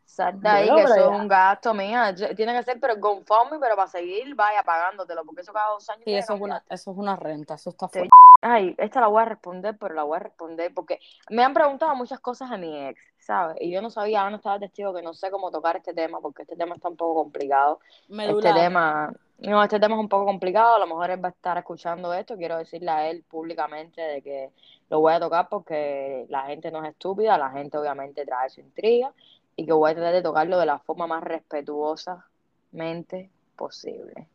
Salta 0.04 0.54
ahí, 0.54 0.68
que 0.74 0.82
eso 0.82 0.94
es 0.94 1.06
un 1.06 1.28
gasto, 1.28 1.74
mía. 1.74 2.14
Tiene 2.34 2.54
que 2.54 2.62
ser, 2.62 2.80
pero 2.80 2.96
GoFundMe, 2.96 3.58
pero 3.60 3.76
para 3.76 3.88
seguir, 3.88 4.34
vaya 4.34 4.62
pagándotelo, 4.62 5.24
porque 5.24 5.42
eso 5.42 5.52
cada 5.52 5.70
dos 5.72 5.88
años. 5.90 6.04
Sí, 6.04 6.14
eso 6.14 6.34
es, 6.34 6.40
una, 6.40 6.64
eso 6.68 6.90
es 6.90 6.96
una 6.96 7.16
renta, 7.16 7.54
eso 7.54 7.70
está 7.70 7.88
fuerte. 7.88 8.08
Ay, 8.40 8.74
esta 8.78 9.00
la 9.00 9.08
voy 9.08 9.22
a 9.22 9.26
responder, 9.26 9.76
pero 9.78 9.94
la 9.94 10.04
voy 10.04 10.16
a 10.16 10.20
responder 10.20 10.72
porque 10.74 11.00
me 11.30 11.42
han 11.42 11.54
preguntado 11.54 11.94
muchas 11.94 12.20
cosas 12.20 12.50
a 12.50 12.56
mi 12.56 12.86
ex, 12.86 13.00
¿sabes? 13.18 13.56
Y 13.60 13.70
yo 13.70 13.82
no 13.82 13.90
sabía, 13.90 14.28
no 14.30 14.36
estaba 14.36 14.58
testigo 14.58 14.94
que 14.94 15.02
no 15.02 15.14
sé 15.14 15.30
cómo 15.30 15.50
tocar 15.50 15.76
este 15.76 15.94
tema, 15.94 16.20
porque 16.20 16.42
este 16.42 16.56
tema 16.56 16.74
está 16.74 16.88
un 16.88 16.96
poco 16.96 17.22
complicado. 17.22 17.80
Este 18.08 18.52
tema, 18.52 19.12
no, 19.38 19.62
este 19.62 19.80
tema 19.80 19.96
es 19.96 20.00
un 20.00 20.08
poco 20.08 20.26
complicado, 20.26 20.76
a 20.76 20.78
lo 20.78 20.86
mejor 20.86 21.10
él 21.10 21.22
va 21.22 21.28
a 21.28 21.32
estar 21.32 21.58
escuchando 21.58 22.12
esto, 22.14 22.36
quiero 22.36 22.56
decirle 22.56 22.90
a 22.90 23.08
él 23.10 23.24
públicamente 23.28 24.00
de 24.00 24.22
que 24.22 24.50
lo 24.88 25.00
voy 25.00 25.14
a 25.14 25.20
tocar 25.20 25.48
porque 25.48 26.26
la 26.28 26.44
gente 26.44 26.70
no 26.70 26.82
es 26.84 26.90
estúpida, 26.90 27.36
la 27.36 27.50
gente 27.50 27.76
obviamente 27.76 28.24
trae 28.24 28.48
su 28.48 28.60
intriga 28.60 29.12
y 29.56 29.66
que 29.66 29.72
voy 29.72 29.90
a 29.90 29.94
tratar 29.94 30.12
de 30.12 30.22
tocarlo 30.22 30.58
de 30.58 30.66
la 30.66 30.78
forma 30.78 31.06
más 31.06 31.24
respetuosamente 31.24 33.30
posible. 33.56 34.28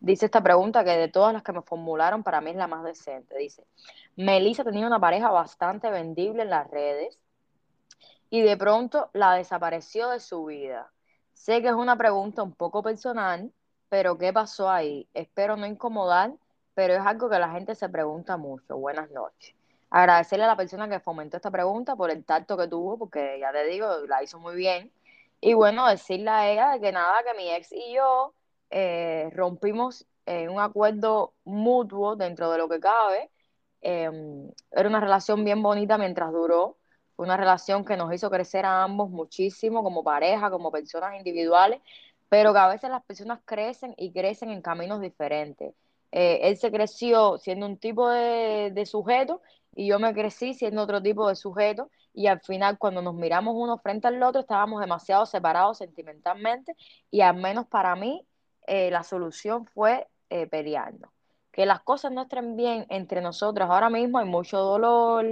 Dice 0.00 0.26
esta 0.26 0.42
pregunta 0.42 0.84
que 0.84 0.90
de 0.90 1.08
todas 1.08 1.32
las 1.32 1.42
que 1.42 1.52
me 1.52 1.62
formularon 1.62 2.22
para 2.22 2.40
mí 2.40 2.50
es 2.50 2.56
la 2.56 2.68
más 2.68 2.84
decente. 2.84 3.36
Dice, 3.36 3.64
Melissa 4.14 4.62
tenía 4.62 4.86
una 4.86 5.00
pareja 5.00 5.30
bastante 5.30 5.90
vendible 5.90 6.42
en 6.42 6.50
las 6.50 6.70
redes 6.70 7.18
y 8.30 8.42
de 8.42 8.56
pronto 8.56 9.10
la 9.14 9.34
desapareció 9.34 10.10
de 10.10 10.20
su 10.20 10.44
vida. 10.44 10.92
Sé 11.32 11.62
que 11.62 11.68
es 11.68 11.74
una 11.74 11.96
pregunta 11.96 12.42
un 12.42 12.52
poco 12.52 12.82
personal, 12.82 13.50
pero 13.88 14.18
¿qué 14.18 14.32
pasó 14.32 14.70
ahí? 14.70 15.08
Espero 15.14 15.56
no 15.56 15.66
incomodar, 15.66 16.34
pero 16.74 16.94
es 16.94 17.00
algo 17.00 17.30
que 17.30 17.38
la 17.38 17.50
gente 17.50 17.74
se 17.74 17.88
pregunta 17.88 18.36
mucho. 18.36 18.76
Buenas 18.76 19.10
noches 19.10 19.57
agradecerle 19.90 20.44
a 20.44 20.48
la 20.48 20.56
persona 20.56 20.88
que 20.88 21.00
fomentó 21.00 21.36
esta 21.36 21.50
pregunta 21.50 21.96
por 21.96 22.10
el 22.10 22.24
tacto 22.24 22.56
que 22.56 22.68
tuvo, 22.68 22.98
porque 22.98 23.38
ya 23.40 23.52
te 23.52 23.64
digo, 23.66 23.88
la 24.08 24.22
hizo 24.22 24.38
muy 24.38 24.56
bien. 24.56 24.92
Y 25.40 25.54
bueno, 25.54 25.86
decirle 25.88 26.30
a 26.30 26.50
ella 26.50 26.78
que 26.80 26.92
nada, 26.92 27.22
que 27.24 27.34
mi 27.36 27.50
ex 27.50 27.72
y 27.72 27.94
yo 27.94 28.34
eh, 28.70 29.30
rompimos 29.34 30.06
un 30.50 30.60
acuerdo 30.60 31.32
mutuo 31.44 32.16
dentro 32.16 32.50
de 32.50 32.58
lo 32.58 32.68
que 32.68 32.80
cabe. 32.80 33.30
Em, 33.80 34.50
era 34.72 34.88
una 34.88 35.00
relación 35.00 35.44
bien 35.44 35.62
bonita 35.62 35.98
mientras 35.98 36.32
duró. 36.32 36.76
Una 37.16 37.36
relación 37.36 37.84
que 37.84 37.96
nos 37.96 38.12
hizo 38.14 38.30
crecer 38.30 38.64
a 38.64 38.82
ambos 38.84 39.10
muchísimo 39.10 39.82
como 39.82 40.04
pareja, 40.04 40.50
como 40.50 40.70
personas 40.70 41.16
individuales, 41.16 41.80
pero 42.28 42.52
que 42.52 42.58
a 42.60 42.68
veces 42.68 42.90
las 42.90 43.02
personas 43.04 43.40
crecen 43.44 43.94
y 43.96 44.12
crecen 44.12 44.50
en 44.50 44.62
caminos 44.62 45.00
diferentes. 45.00 45.74
Eh, 46.12 46.40
él 46.42 46.56
se 46.56 46.70
creció 46.70 47.38
siendo 47.38 47.66
un 47.66 47.76
tipo 47.78 48.08
de, 48.08 48.70
de 48.72 48.86
sujeto 48.86 49.42
y 49.74 49.86
yo 49.86 49.98
me 49.98 50.12
crecí 50.14 50.54
siendo 50.54 50.82
otro 50.82 51.02
tipo 51.02 51.28
de 51.28 51.36
sujeto 51.36 51.90
y 52.12 52.26
al 52.26 52.40
final 52.40 52.78
cuando 52.78 53.02
nos 53.02 53.14
miramos 53.14 53.54
uno 53.56 53.78
frente 53.78 54.08
al 54.08 54.22
otro 54.22 54.40
estábamos 54.40 54.80
demasiado 54.80 55.26
separados 55.26 55.78
sentimentalmente 55.78 56.74
y 57.10 57.20
al 57.20 57.36
menos 57.36 57.66
para 57.66 57.94
mí 57.96 58.26
eh, 58.66 58.90
la 58.90 59.02
solución 59.02 59.66
fue 59.66 60.08
eh, 60.30 60.46
pelearnos. 60.46 61.10
Que 61.52 61.66
las 61.66 61.80
cosas 61.80 62.12
no 62.12 62.22
estén 62.22 62.56
bien 62.56 62.86
entre 62.88 63.20
nosotros 63.20 63.68
ahora 63.70 63.90
mismo 63.90 64.18
hay 64.18 64.26
mucho 64.26 64.58
dolor, 64.58 65.24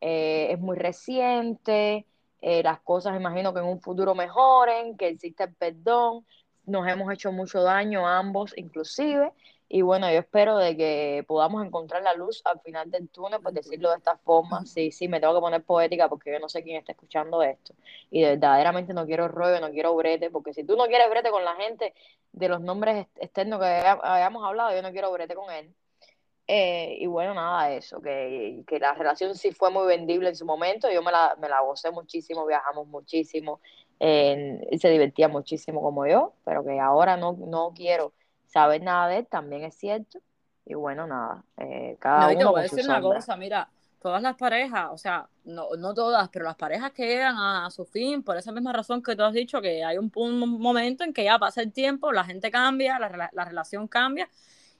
eh, 0.00 0.48
es 0.50 0.58
muy 0.58 0.76
reciente, 0.76 2.06
las 2.40 2.80
cosas 2.80 3.14
imagino 3.16 3.54
que 3.54 3.60
en 3.60 3.66
un 3.66 3.80
futuro 3.80 4.16
mejoren, 4.16 4.96
que 4.96 5.06
existe 5.08 5.44
el 5.44 5.54
perdón, 5.54 6.26
nos 6.64 6.88
hemos 6.88 7.12
hecho 7.12 7.30
mucho 7.30 7.62
daño 7.62 8.06
ambos 8.06 8.52
inclusive 8.56 9.32
y 9.74 9.80
bueno, 9.80 10.12
yo 10.12 10.18
espero 10.18 10.58
de 10.58 10.76
que 10.76 11.24
podamos 11.26 11.64
encontrar 11.64 12.02
la 12.02 12.12
luz 12.12 12.42
al 12.44 12.60
final 12.60 12.90
del 12.90 13.08
túnel, 13.08 13.40
por 13.40 13.54
decirlo 13.54 13.88
de 13.88 13.96
esta 13.96 14.18
forma. 14.18 14.66
Sí, 14.66 14.92
sí, 14.92 15.08
me 15.08 15.18
tengo 15.18 15.32
que 15.32 15.40
poner 15.40 15.64
poética 15.64 16.10
porque 16.10 16.30
yo 16.30 16.38
no 16.38 16.50
sé 16.50 16.62
quién 16.62 16.76
está 16.76 16.92
escuchando 16.92 17.42
esto. 17.42 17.72
Y 18.10 18.22
verdaderamente 18.22 18.92
no 18.92 19.06
quiero 19.06 19.28
rollo, 19.28 19.60
no 19.62 19.70
quiero 19.70 19.96
brete, 19.96 20.28
porque 20.30 20.52
si 20.52 20.64
tú 20.64 20.76
no 20.76 20.84
quieres 20.88 21.08
brete 21.08 21.30
con 21.30 21.42
la 21.42 21.54
gente 21.54 21.94
de 22.32 22.48
los 22.50 22.60
nombres 22.60 23.06
externos 23.16 23.60
que 23.60 23.64
hayamos 23.64 24.44
hablado, 24.44 24.76
yo 24.76 24.82
no 24.82 24.92
quiero 24.92 25.10
brete 25.10 25.34
con 25.34 25.50
él. 25.50 25.74
Eh, 26.48 26.98
y 27.00 27.06
bueno, 27.06 27.32
nada, 27.32 27.72
eso, 27.72 28.02
que, 28.02 28.64
que, 28.66 28.78
la 28.78 28.92
relación 28.92 29.34
sí 29.34 29.52
fue 29.52 29.70
muy 29.70 29.86
vendible 29.86 30.28
en 30.28 30.36
su 30.36 30.44
momento, 30.44 30.90
yo 30.90 31.00
me 31.02 31.12
la, 31.12 31.34
me 31.40 31.48
la 31.48 31.62
gocé 31.62 31.90
muchísimo, 31.90 32.44
viajamos 32.44 32.88
muchísimo, 32.88 33.60
eh, 34.00 34.60
se 34.78 34.90
divertía 34.90 35.28
muchísimo 35.28 35.80
como 35.80 36.06
yo, 36.06 36.34
pero 36.44 36.62
que 36.62 36.78
ahora 36.78 37.16
no, 37.16 37.38
no 37.38 37.72
quiero 37.74 38.12
saber 38.52 38.82
nada 38.82 39.08
de 39.08 39.18
él, 39.18 39.26
también 39.26 39.64
es 39.64 39.74
cierto. 39.74 40.20
Y 40.64 40.74
bueno, 40.74 41.06
nada, 41.06 41.44
eh, 41.56 41.96
cada 41.98 42.20
no, 42.20 42.26
uno. 42.28 42.38
Te 42.38 42.44
voy 42.44 42.60
a 42.60 42.62
decir 42.62 42.84
una 42.84 43.00
cosa, 43.00 43.36
mira, 43.36 43.68
todas 44.00 44.22
las 44.22 44.36
parejas, 44.36 44.88
o 44.92 44.98
sea, 44.98 45.28
no, 45.44 45.68
no 45.78 45.94
todas, 45.94 46.28
pero 46.28 46.44
las 46.44 46.56
parejas 46.56 46.92
que 46.92 47.06
llegan 47.06 47.36
a, 47.36 47.68
su 47.70 47.84
fin, 47.84 48.22
por 48.22 48.36
esa 48.36 48.52
misma 48.52 48.72
razón 48.72 49.02
que 49.02 49.16
tú 49.16 49.22
has 49.22 49.32
dicho, 49.32 49.60
que 49.60 49.84
hay 49.84 49.98
un, 49.98 50.12
un 50.14 50.60
momento 50.60 51.02
en 51.04 51.12
que 51.12 51.24
ya 51.24 51.38
pasa 51.38 51.62
el 51.62 51.72
tiempo, 51.72 52.12
la 52.12 52.24
gente 52.24 52.50
cambia, 52.50 52.98
la, 52.98 53.30
la 53.32 53.44
relación 53.44 53.88
cambia 53.88 54.28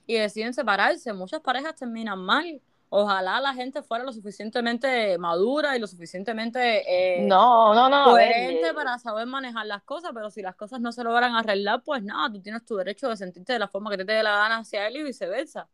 y 0.05 0.15
deciden 0.15 0.53
separarse. 0.53 1.13
Muchas 1.13 1.41
parejas 1.41 1.75
terminan 1.75 2.19
mal 2.19 2.61
ojalá 2.95 3.41
la 3.41 3.55
gente 3.55 3.81
fuera 3.81 4.03
lo 4.03 4.13
suficientemente 4.13 5.17
madura 5.17 5.75
y 5.75 5.79
lo 5.79 5.87
suficientemente 5.87 6.83
eh, 6.85 7.25
no, 7.25 7.73
no, 7.73 7.89
no, 7.89 8.11
coherente 8.11 8.71
para 8.71 8.99
saber 8.99 9.25
manejar 9.25 9.65
las 9.65 9.81
cosas, 9.81 10.11
pero 10.13 10.29
si 10.29 10.43
las 10.43 10.55
cosas 10.55 10.79
no 10.79 10.91
se 10.91 11.03
logran 11.03 11.35
arreglar, 11.35 11.81
pues 11.83 12.03
nada, 12.03 12.31
tú 12.31 12.39
tienes 12.39 12.63
tu 12.65 12.75
derecho 12.75 13.09
de 13.09 13.17
sentirte 13.17 13.53
de 13.53 13.59
la 13.59 13.67
forma 13.67 13.89
que 13.89 13.97
te 13.97 14.03
dé 14.03 14.21
la 14.21 14.37
gana 14.37 14.57
hacia 14.57 14.85
él 14.85 14.97
y 14.97 15.03
viceversa. 15.03 15.67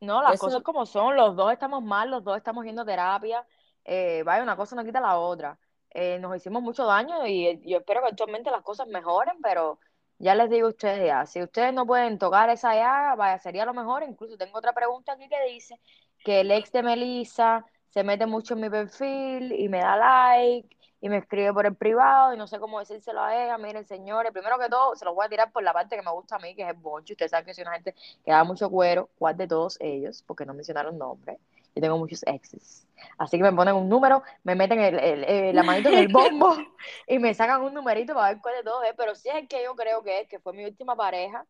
No, 0.00 0.20
las 0.20 0.38
cosas 0.38 0.62
como 0.62 0.84
son, 0.84 1.16
los 1.16 1.34
dos 1.34 1.50
estamos 1.52 1.82
mal, 1.82 2.10
los 2.10 2.22
dos 2.22 2.36
estamos 2.36 2.66
yendo 2.66 2.84
terapia, 2.84 3.46
eh, 3.84 4.22
vaya, 4.26 4.42
una 4.42 4.54
cosa 4.54 4.76
no 4.76 4.84
quita 4.84 5.00
la 5.00 5.18
otra. 5.18 5.58
Eh, 5.88 6.18
nos 6.18 6.36
hicimos 6.36 6.62
mucho 6.62 6.84
daño 6.84 7.26
y 7.26 7.62
yo 7.64 7.78
espero 7.78 8.02
que 8.02 8.08
actualmente 8.08 8.50
las 8.50 8.62
cosas 8.62 8.88
mejoren, 8.88 9.38
pero 9.42 9.80
ya 10.18 10.34
les 10.34 10.50
digo 10.50 10.66
a 10.66 10.70
ustedes 10.70 11.06
ya, 11.06 11.24
si 11.24 11.42
ustedes 11.42 11.72
no 11.72 11.86
pueden 11.86 12.18
tocar 12.18 12.50
esa 12.50 12.74
llaga, 12.74 13.14
vaya, 13.14 13.38
sería 13.38 13.64
lo 13.64 13.72
mejor. 13.72 14.02
Incluso 14.02 14.36
tengo 14.36 14.58
otra 14.58 14.74
pregunta 14.74 15.12
aquí 15.12 15.28
que 15.30 15.42
dice 15.50 15.80
que 16.24 16.40
el 16.40 16.50
ex 16.50 16.72
de 16.72 16.82
Melissa 16.82 17.64
se 17.90 18.04
mete 18.04 18.26
mucho 18.26 18.54
en 18.54 18.60
mi 18.60 18.70
perfil 18.70 19.52
y 19.52 19.68
me 19.68 19.78
da 19.78 19.96
like 19.96 20.76
y 21.00 21.08
me 21.08 21.18
escribe 21.18 21.52
por 21.52 21.66
el 21.66 21.76
privado 21.76 22.34
y 22.34 22.36
no 22.36 22.46
sé 22.46 22.58
cómo 22.58 22.80
decírselo 22.80 23.22
a 23.22 23.44
ella. 23.44 23.56
Miren, 23.58 23.84
señores, 23.84 24.32
primero 24.32 24.58
que 24.58 24.68
todo, 24.68 24.96
se 24.96 25.04
los 25.04 25.14
voy 25.14 25.26
a 25.26 25.28
tirar 25.28 25.52
por 25.52 25.62
la 25.62 25.72
parte 25.72 25.96
que 25.96 26.02
me 26.02 26.10
gusta 26.10 26.36
a 26.36 26.38
mí, 26.38 26.54
que 26.54 26.62
es 26.62 26.68
el 26.68 26.76
boncho. 26.76 27.14
Ustedes 27.14 27.30
saben 27.30 27.46
que 27.46 27.54
soy 27.54 27.62
una 27.62 27.74
gente 27.74 27.94
que 28.24 28.30
da 28.30 28.44
mucho 28.44 28.68
cuero. 28.68 29.08
¿Cuál 29.18 29.36
de 29.36 29.46
todos 29.46 29.76
ellos? 29.80 30.24
Porque 30.26 30.44
no 30.44 30.54
mencionaron 30.54 30.98
nombre. 30.98 31.38
Yo 31.74 31.82
tengo 31.82 31.98
muchos 31.98 32.24
exes. 32.24 32.86
Así 33.16 33.36
que 33.36 33.44
me 33.44 33.52
ponen 33.52 33.76
un 33.76 33.88
número, 33.88 34.22
me 34.42 34.56
meten 34.56 34.80
el, 34.80 35.54
la 35.54 35.62
manito 35.62 35.88
en 35.88 35.98
el 35.98 36.08
bombo 36.08 36.56
y 37.06 37.18
me 37.20 37.32
sacan 37.34 37.62
un 37.62 37.72
numerito 37.74 38.14
para 38.14 38.32
ver 38.32 38.42
cuál 38.42 38.56
de 38.56 38.64
todos 38.64 38.84
es. 38.84 38.94
Pero 38.96 39.14
si 39.14 39.28
es 39.28 39.36
el 39.36 39.46
que 39.46 39.62
yo 39.62 39.76
creo 39.76 40.02
que 40.02 40.22
es, 40.22 40.28
que 40.28 40.40
fue 40.40 40.52
mi 40.52 40.64
última 40.64 40.96
pareja, 40.96 41.46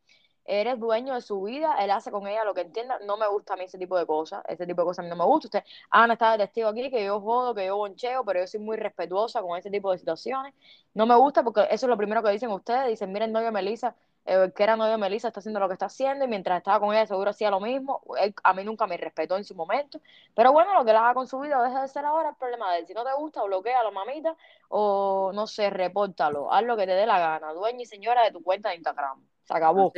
eres 0.49 0.81
dueño 0.81 1.15
de 1.15 1.21
su 1.21 1.43
vida, 1.43 1.77
él 1.79 1.91
hace 1.91 2.11
con 2.11 2.27
ella 2.27 2.43
lo 2.45 2.55
que 2.55 2.63
entienda. 2.63 2.99
No 3.07 3.17
me 3.17 3.29
gusta 3.29 3.55
a 3.55 3.57
mí 3.57 3.65
ese 3.65 3.79
tipo 3.79 3.99
de 3.99 4.07
cosas, 4.07 4.43
ese 4.49 4.67
tipo 4.67 4.83
de 4.83 4.87
cosas 4.87 5.01
a 5.01 5.03
mí 5.03 5.11
no 5.11 5.17
me 5.17 5.25
gusta. 5.25 5.49
Usted, 5.49 5.65
Ana 5.91 6.15
está 6.15 6.33
de 6.33 6.39
testigo 6.39 6.69
aquí, 6.69 6.91
que 6.91 7.05
yo 7.05 7.21
jodo, 7.21 7.55
que 7.55 7.67
yo 7.67 7.77
boncheo, 7.77 8.25
pero 8.25 8.41
yo 8.41 8.47
soy 8.47 8.61
muy 8.61 8.77
respetuosa 8.79 9.43
con 9.43 9.59
ese 9.59 9.71
tipo 9.71 9.93
de 9.93 9.99
situaciones. 9.99 10.55
No 10.95 11.07
me 11.07 11.15
gusta 11.17 11.43
porque 11.45 11.63
eso 11.71 11.87
es 11.87 11.91
lo 11.91 11.97
primero 11.97 12.23
que 12.23 12.31
dicen 12.31 12.51
ustedes. 12.51 12.89
Dicen, 12.89 13.13
miren, 13.13 13.31
novio 13.31 13.53
Melissa, 13.53 13.95
eh, 14.25 14.53
que 14.55 14.63
era 14.63 14.77
novio 14.77 14.99
Melissa, 14.99 15.29
está 15.29 15.41
haciendo 15.41 15.61
lo 15.61 15.69
que 15.69 15.75
está 15.75 15.87
haciendo 15.87 16.25
y 16.25 16.29
mientras 16.29 16.59
estaba 16.59 16.81
con 16.81 16.95
ella 16.95 17.07
seguro 17.07 17.31
hacía 17.31 17.51
lo 17.51 17.61
mismo. 17.61 18.01
Él, 18.21 18.35
a 18.43 18.55
mí 18.55 18.65
nunca 18.65 18.87
me 18.87 18.97
respetó 18.97 19.37
en 19.37 19.45
su 19.45 19.55
momento. 19.55 20.01
Pero 20.35 20.53
bueno, 20.53 20.75
lo 20.75 20.85
que 20.85 20.91
él 20.93 20.97
haga 20.97 21.15
con 21.15 21.27
su 21.27 21.39
vida 21.41 21.63
deja 21.63 21.83
de 21.83 21.89
ser 21.89 22.05
ahora 22.05 22.31
el 22.31 22.37
problema 22.37 22.73
de 22.73 22.81
él. 22.81 22.87
Si 22.87 22.95
no 22.95 23.05
te 23.05 23.13
gusta, 23.15 23.43
bloquealo, 23.43 23.93
mamita, 23.93 24.37
o 24.69 25.31
no 25.35 25.47
sé, 25.47 25.71
repórtalo. 25.71 26.53
Haz 26.53 26.65
lo 26.65 26.77
que 26.77 26.87
te 26.87 26.93
dé 26.93 27.07
la 27.07 27.19
gana. 27.19 27.53
Dueña 27.53 27.83
y 27.83 27.87
señora 27.87 28.25
de 28.25 28.33
tu 28.33 28.43
cuenta 28.43 28.71
de 28.71 28.77
Instagram. 28.77 29.23
Se 29.49 29.57
acabó. 29.57 29.91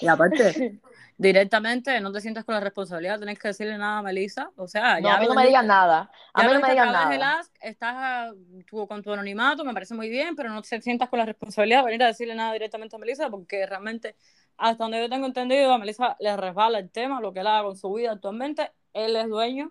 Y 0.00 0.06
aparte, 0.06 0.80
directamente 1.18 2.00
no 2.00 2.10
te 2.10 2.22
sientas 2.22 2.46
con 2.46 2.54
la 2.54 2.60
responsabilidad 2.60 3.14
de 3.14 3.20
tener 3.20 3.38
que 3.38 3.48
decirle 3.48 3.76
nada 3.76 3.98
a 3.98 4.02
Melissa. 4.02 4.50
O 4.56 4.66
sea, 4.66 4.98
ya. 4.98 5.16
a 5.16 5.20
mí 5.20 5.26
no 5.26 5.34
me 5.34 5.44
digan 5.44 5.66
nada. 5.66 6.10
A 6.32 6.42
mí 6.42 6.52
no 6.54 6.58
me 6.58 6.70
digan 6.70 6.90
nada. 6.90 7.42
estás 7.60 8.32
con 8.70 9.02
tu 9.02 9.12
anonimato, 9.12 9.62
me 9.62 9.74
parece 9.74 9.94
muy 9.94 10.08
bien, 10.08 10.34
pero 10.34 10.48
no 10.48 10.62
te 10.62 10.80
sientas 10.80 11.10
con 11.10 11.18
la 11.18 11.26
responsabilidad 11.26 11.80
de 11.80 11.84
venir 11.84 12.02
a 12.02 12.06
decirle 12.06 12.34
nada 12.34 12.54
directamente 12.54 12.96
a 12.96 12.98
Melissa, 12.98 13.28
porque 13.28 13.66
realmente, 13.66 14.16
hasta 14.56 14.84
donde 14.84 15.00
yo 15.00 15.10
tengo 15.10 15.26
entendido, 15.26 15.70
a 15.70 15.78
Melissa 15.78 16.16
le 16.18 16.34
resbala 16.34 16.78
el 16.78 16.90
tema, 16.90 17.20
lo 17.20 17.34
que 17.34 17.40
él 17.40 17.46
haga 17.46 17.64
con 17.64 17.76
su 17.76 17.92
vida 17.92 18.12
actualmente. 18.12 18.72
Él 18.94 19.16
es 19.16 19.28
dueño 19.28 19.70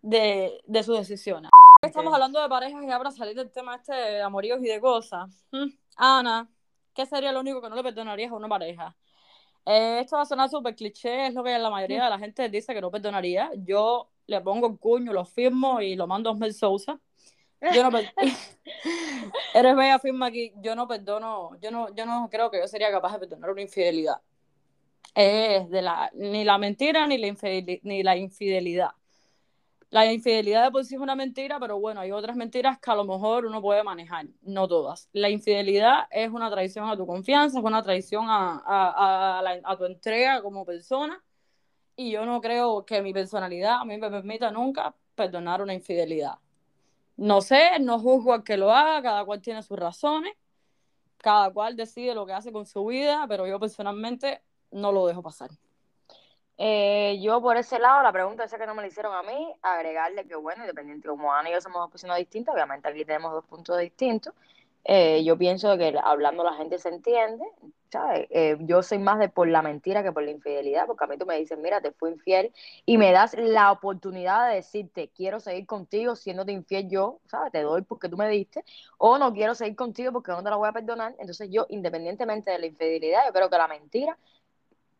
de, 0.00 0.62
de 0.66 0.82
sus 0.82 0.96
decisiones. 0.96 1.50
Estamos 1.82 2.14
hablando 2.14 2.40
de 2.40 2.48
parejas 2.48 2.82
y 2.82 2.90
ahora 2.90 3.10
salir 3.10 3.36
del 3.36 3.50
tema 3.50 3.76
este 3.76 3.92
de 3.92 4.22
amoríos 4.22 4.60
y 4.62 4.68
de 4.68 4.80
cosas. 4.80 5.44
Mm, 5.52 5.66
Ana, 5.96 6.48
¿qué 6.96 7.06
sería 7.06 7.30
lo 7.30 7.40
único 7.40 7.60
que 7.62 7.68
no 7.68 7.76
le 7.76 7.82
perdonarías 7.82 8.32
a 8.32 8.34
una 8.34 8.48
pareja? 8.48 8.96
Eh, 9.66 10.00
esto 10.00 10.16
va 10.16 10.22
a 10.22 10.26
sonar 10.26 10.48
súper 10.48 10.74
cliché, 10.74 11.26
es 11.26 11.34
lo 11.34 11.44
que 11.44 11.58
la 11.58 11.70
mayoría 11.70 12.04
de 12.04 12.10
la 12.10 12.18
gente 12.18 12.48
dice 12.48 12.72
que 12.74 12.80
no 12.80 12.90
perdonaría. 12.90 13.50
Yo 13.56 14.08
le 14.26 14.40
pongo 14.40 14.68
el 14.68 14.78
cuño, 14.78 15.12
lo 15.12 15.24
firmo 15.24 15.80
y 15.80 15.96
lo 15.96 16.06
mando 16.06 16.30
a 16.30 16.32
Osmel 16.32 16.54
Sousa. 16.54 17.00
Yo 17.60 17.88
no 17.88 17.98
Eres 19.54 19.76
bella, 19.76 19.98
firma 19.98 20.26
aquí. 20.26 20.52
Yo 20.56 20.74
no 20.74 20.86
perdono, 20.86 21.58
yo 21.60 21.70
no, 21.70 21.94
yo 21.94 22.06
no 22.06 22.28
creo 22.30 22.50
que 22.50 22.58
yo 22.58 22.68
sería 22.68 22.90
capaz 22.90 23.14
de 23.14 23.20
perdonar 23.20 23.50
una 23.50 23.62
infidelidad. 23.62 24.20
Es 25.14 25.68
de 25.70 25.82
la, 25.82 26.10
ni 26.14 26.44
la 26.44 26.58
mentira 26.58 27.06
ni 27.06 27.18
la, 27.18 27.34
ni 27.82 28.02
la 28.02 28.16
infidelidad. 28.16 28.90
La 29.90 30.12
infidelidad 30.12 30.64
de 30.64 30.70
por 30.70 30.84
sí 30.84 30.96
es 30.96 31.00
una 31.00 31.14
mentira, 31.14 31.60
pero 31.60 31.78
bueno, 31.78 32.00
hay 32.00 32.10
otras 32.10 32.36
mentiras 32.36 32.78
que 32.78 32.90
a 32.90 32.94
lo 32.96 33.04
mejor 33.04 33.46
uno 33.46 33.62
puede 33.62 33.82
manejar, 33.84 34.26
no 34.42 34.66
todas. 34.66 35.08
La 35.12 35.30
infidelidad 35.30 36.06
es 36.10 36.30
una 36.30 36.50
traición 36.50 36.88
a 36.88 36.96
tu 36.96 37.06
confianza, 37.06 37.58
es 37.58 37.64
una 37.64 37.82
traición 37.82 38.26
a, 38.28 38.62
a, 38.66 39.40
a, 39.40 39.60
a 39.64 39.76
tu 39.76 39.84
entrega 39.84 40.42
como 40.42 40.64
persona, 40.64 41.22
y 41.94 42.10
yo 42.10 42.26
no 42.26 42.40
creo 42.40 42.84
que 42.84 43.00
mi 43.00 43.12
personalidad 43.12 43.80
a 43.80 43.84
mí 43.84 43.96
me 43.96 44.10
permita 44.10 44.50
nunca 44.50 44.94
perdonar 45.14 45.62
una 45.62 45.72
infidelidad. 45.72 46.38
No 47.16 47.40
sé, 47.40 47.78
no 47.80 47.98
juzgo 47.98 48.34
al 48.34 48.44
que 48.44 48.56
lo 48.58 48.70
haga, 48.70 49.00
cada 49.02 49.24
cual 49.24 49.40
tiene 49.40 49.62
sus 49.62 49.78
razones, 49.78 50.34
cada 51.16 51.50
cual 51.50 51.74
decide 51.76 52.14
lo 52.14 52.26
que 52.26 52.34
hace 52.34 52.52
con 52.52 52.66
su 52.66 52.84
vida, 52.84 53.24
pero 53.28 53.46
yo 53.46 53.58
personalmente 53.58 54.42
no 54.70 54.92
lo 54.92 55.06
dejo 55.06 55.22
pasar. 55.22 55.50
Eh, 56.58 57.18
yo 57.20 57.40
por 57.42 57.56
ese 57.56 57.78
lado, 57.78 58.02
la 58.02 58.12
pregunta 58.12 58.44
esa 58.44 58.58
que 58.58 58.66
no 58.66 58.74
me 58.74 58.82
la 58.82 58.88
hicieron 58.88 59.14
a 59.14 59.22
mí, 59.22 59.54
agregarle 59.62 60.26
que 60.26 60.36
bueno, 60.36 60.62
independiente 60.62 61.08
como 61.08 61.32
Ana 61.32 61.50
y 61.50 61.52
yo 61.52 61.60
somos 61.60 61.80
dos 61.80 61.90
personas 61.90 62.16
distintas, 62.16 62.54
obviamente 62.54 62.88
aquí 62.88 63.04
tenemos 63.04 63.32
dos 63.32 63.44
puntos 63.44 63.78
distintos, 63.78 64.32
eh, 64.84 65.22
yo 65.24 65.36
pienso 65.36 65.76
que 65.76 65.94
hablando 66.02 66.44
la 66.44 66.54
gente 66.54 66.78
se 66.78 66.88
entiende, 66.88 67.44
¿sabes? 67.90 68.26
Eh, 68.30 68.56
yo 68.60 68.82
soy 68.82 68.98
más 68.98 69.18
de 69.18 69.28
por 69.28 69.48
la 69.48 69.60
mentira 69.60 70.02
que 70.02 70.12
por 70.12 70.22
la 70.22 70.30
infidelidad, 70.30 70.86
porque 70.86 71.04
a 71.04 71.06
mí 71.08 71.18
tú 71.18 71.26
me 71.26 71.36
dices, 71.38 71.58
mira, 71.58 71.80
te 71.80 71.90
fui 71.90 72.12
infiel 72.12 72.52
y 72.84 72.96
me 72.96 73.10
das 73.10 73.34
la 73.36 73.72
oportunidad 73.72 74.48
de 74.48 74.56
decirte, 74.56 75.10
quiero 75.14 75.40
seguir 75.40 75.66
contigo 75.66 76.14
siéndote 76.14 76.52
infiel 76.52 76.88
yo, 76.88 77.18
¿sabes? 77.26 77.52
Te 77.52 77.62
doy 77.62 77.82
porque 77.82 78.08
tú 78.08 78.16
me 78.16 78.28
diste, 78.28 78.64
o 78.96 79.18
no 79.18 79.32
quiero 79.34 79.54
seguir 79.56 79.74
contigo 79.76 80.12
porque 80.12 80.30
no 80.30 80.42
te 80.42 80.50
la 80.50 80.56
voy 80.56 80.68
a 80.68 80.72
perdonar. 80.72 81.14
Entonces 81.18 81.50
yo, 81.50 81.66
independientemente 81.68 82.52
de 82.52 82.58
la 82.60 82.66
infidelidad, 82.66 83.26
yo 83.26 83.32
creo 83.32 83.50
que 83.50 83.58
la 83.58 83.68
mentira 83.68 84.16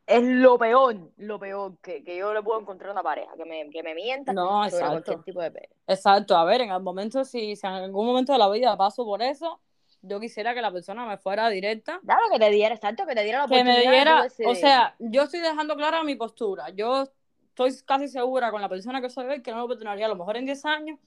es 0.06 0.22
lo 0.22 0.56
peor, 0.56 0.96
lo 1.16 1.38
peor 1.38 1.78
que, 1.82 2.04
que, 2.04 2.16
yo 2.16 2.32
le 2.32 2.42
puedo 2.42 2.60
encontrar 2.60 2.90
a 2.90 2.92
una 2.92 3.02
pareja, 3.02 3.32
que 3.36 3.44
me, 3.44 3.68
que 3.70 3.82
me 3.82 3.94
mienta 3.94 4.32
no, 4.32 4.64
exacto. 4.64 4.86
cualquier 4.90 5.22
tipo 5.24 5.40
de. 5.40 5.68
Exacto, 5.86 6.36
a 6.36 6.44
ver, 6.44 6.60
en 6.60 6.70
el 6.70 6.80
momento, 6.80 7.24
si, 7.24 7.56
si 7.56 7.66
en 7.66 7.72
algún 7.72 8.06
momento 8.06 8.32
de 8.32 8.38
la 8.38 8.48
vida 8.48 8.76
paso 8.76 9.04
por 9.04 9.20
eso, 9.20 9.60
yo 10.02 10.20
quisiera 10.20 10.54
que 10.54 10.62
la 10.62 10.70
persona 10.70 11.04
me 11.06 11.18
fuera 11.18 11.48
directa. 11.48 12.00
Claro, 12.04 12.22
que 12.30 12.38
te 12.38 12.50
diera, 12.50 12.74
exacto, 12.74 13.04
que 13.04 13.14
te 13.14 13.24
diera 13.24 13.40
la 13.40 13.48
Que 13.48 13.64
me 13.64 13.72
oportunidad. 13.72 13.90
diera, 13.90 14.22
de 14.22 14.30
tú 14.30 14.48
o 14.50 14.54
sea, 14.54 14.94
yo 15.00 15.22
estoy 15.22 15.40
dejando 15.40 15.74
clara 15.74 16.04
mi 16.04 16.14
postura. 16.14 16.70
Yo 16.70 17.08
estoy 17.48 17.72
casi 17.84 18.06
segura 18.06 18.52
con 18.52 18.62
la 18.62 18.68
persona 18.68 19.00
que 19.00 19.10
soy 19.10 19.26
hoy 19.26 19.42
que 19.42 19.50
no 19.50 19.58
lo 19.58 19.68
perdonaría 19.68 20.06
a 20.06 20.10
lo 20.10 20.16
mejor 20.16 20.36
en 20.36 20.44
10 20.44 20.64
años. 20.66 21.00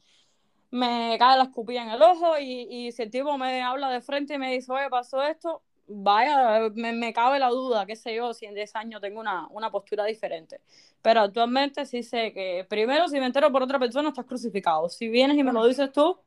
Me 0.72 1.16
cae 1.18 1.38
la 1.38 1.46
escupilla 1.46 1.84
en 1.84 1.90
el 1.90 2.02
ojo 2.02 2.38
y, 2.38 2.68
y 2.70 2.92
si 2.92 3.02
el 3.04 3.10
tipo 3.10 3.38
me 3.38 3.62
habla 3.62 3.90
de 3.90 4.02
frente 4.02 4.34
y 4.34 4.38
me 4.38 4.52
dice, 4.52 4.72
oye, 4.72 4.90
pasó 4.90 5.24
esto, 5.24 5.64
vaya, 5.90 6.70
me, 6.76 6.94
me 6.94 7.12
cabe 7.14 7.40
la 7.40 7.50
duda, 7.50 7.86
qué 7.86 7.96
sé 7.96 8.16
yo, 8.16 8.34
si 8.34 8.46
en 8.46 8.56
10 8.56 8.76
años 8.76 9.02
tengo 9.02 9.20
una, 9.20 9.48
una 9.50 9.72
postura 9.72 10.06
diferente. 10.06 10.62
Pero 11.02 11.22
actualmente 11.22 11.86
sí 11.86 12.04
sé 12.04 12.32
que, 12.34 12.66
primero, 12.70 13.08
si 13.08 13.20
me 13.20 13.26
entero 13.26 13.52
por 13.52 13.64
otra 13.64 13.80
persona, 13.80 14.10
estás 14.10 14.26
crucificado. 14.26 14.90
Si 14.90 15.10
vienes 15.10 15.38
y 15.38 15.44
me 15.44 15.52
lo 15.52 15.66
dices 15.66 15.92
tú, 15.92 16.20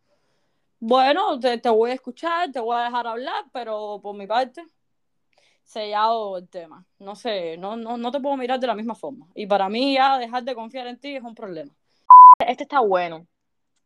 bueno, 0.80 1.38
te, 1.38 1.58
te 1.58 1.68
voy 1.68 1.90
a 1.90 1.94
escuchar, 1.94 2.50
te 2.50 2.60
voy 2.60 2.76
a 2.76 2.84
dejar 2.84 3.06
hablar, 3.06 3.44
pero 3.52 4.00
por 4.02 4.16
mi 4.16 4.26
parte, 4.26 4.64
sellado 5.62 6.38
el 6.38 6.48
tema. 6.48 6.84
No 6.98 7.14
sé, 7.14 7.56
no, 7.56 7.76
no, 7.76 7.96
no 7.96 8.10
te 8.10 8.20
puedo 8.20 8.36
mirar 8.36 8.60
de 8.60 8.66
la 8.66 8.74
misma 8.74 8.94
forma. 8.94 9.28
Y 9.34 9.46
para 9.46 9.68
mí 9.68 9.94
ya 9.94 10.18
dejar 10.18 10.42
de 10.42 10.54
confiar 10.54 10.86
en 10.88 10.98
ti 10.98 11.16
es 11.16 11.22
un 11.22 11.34
problema. 11.34 11.72
Este 12.46 12.64
está 12.64 12.80
bueno. 12.80 13.26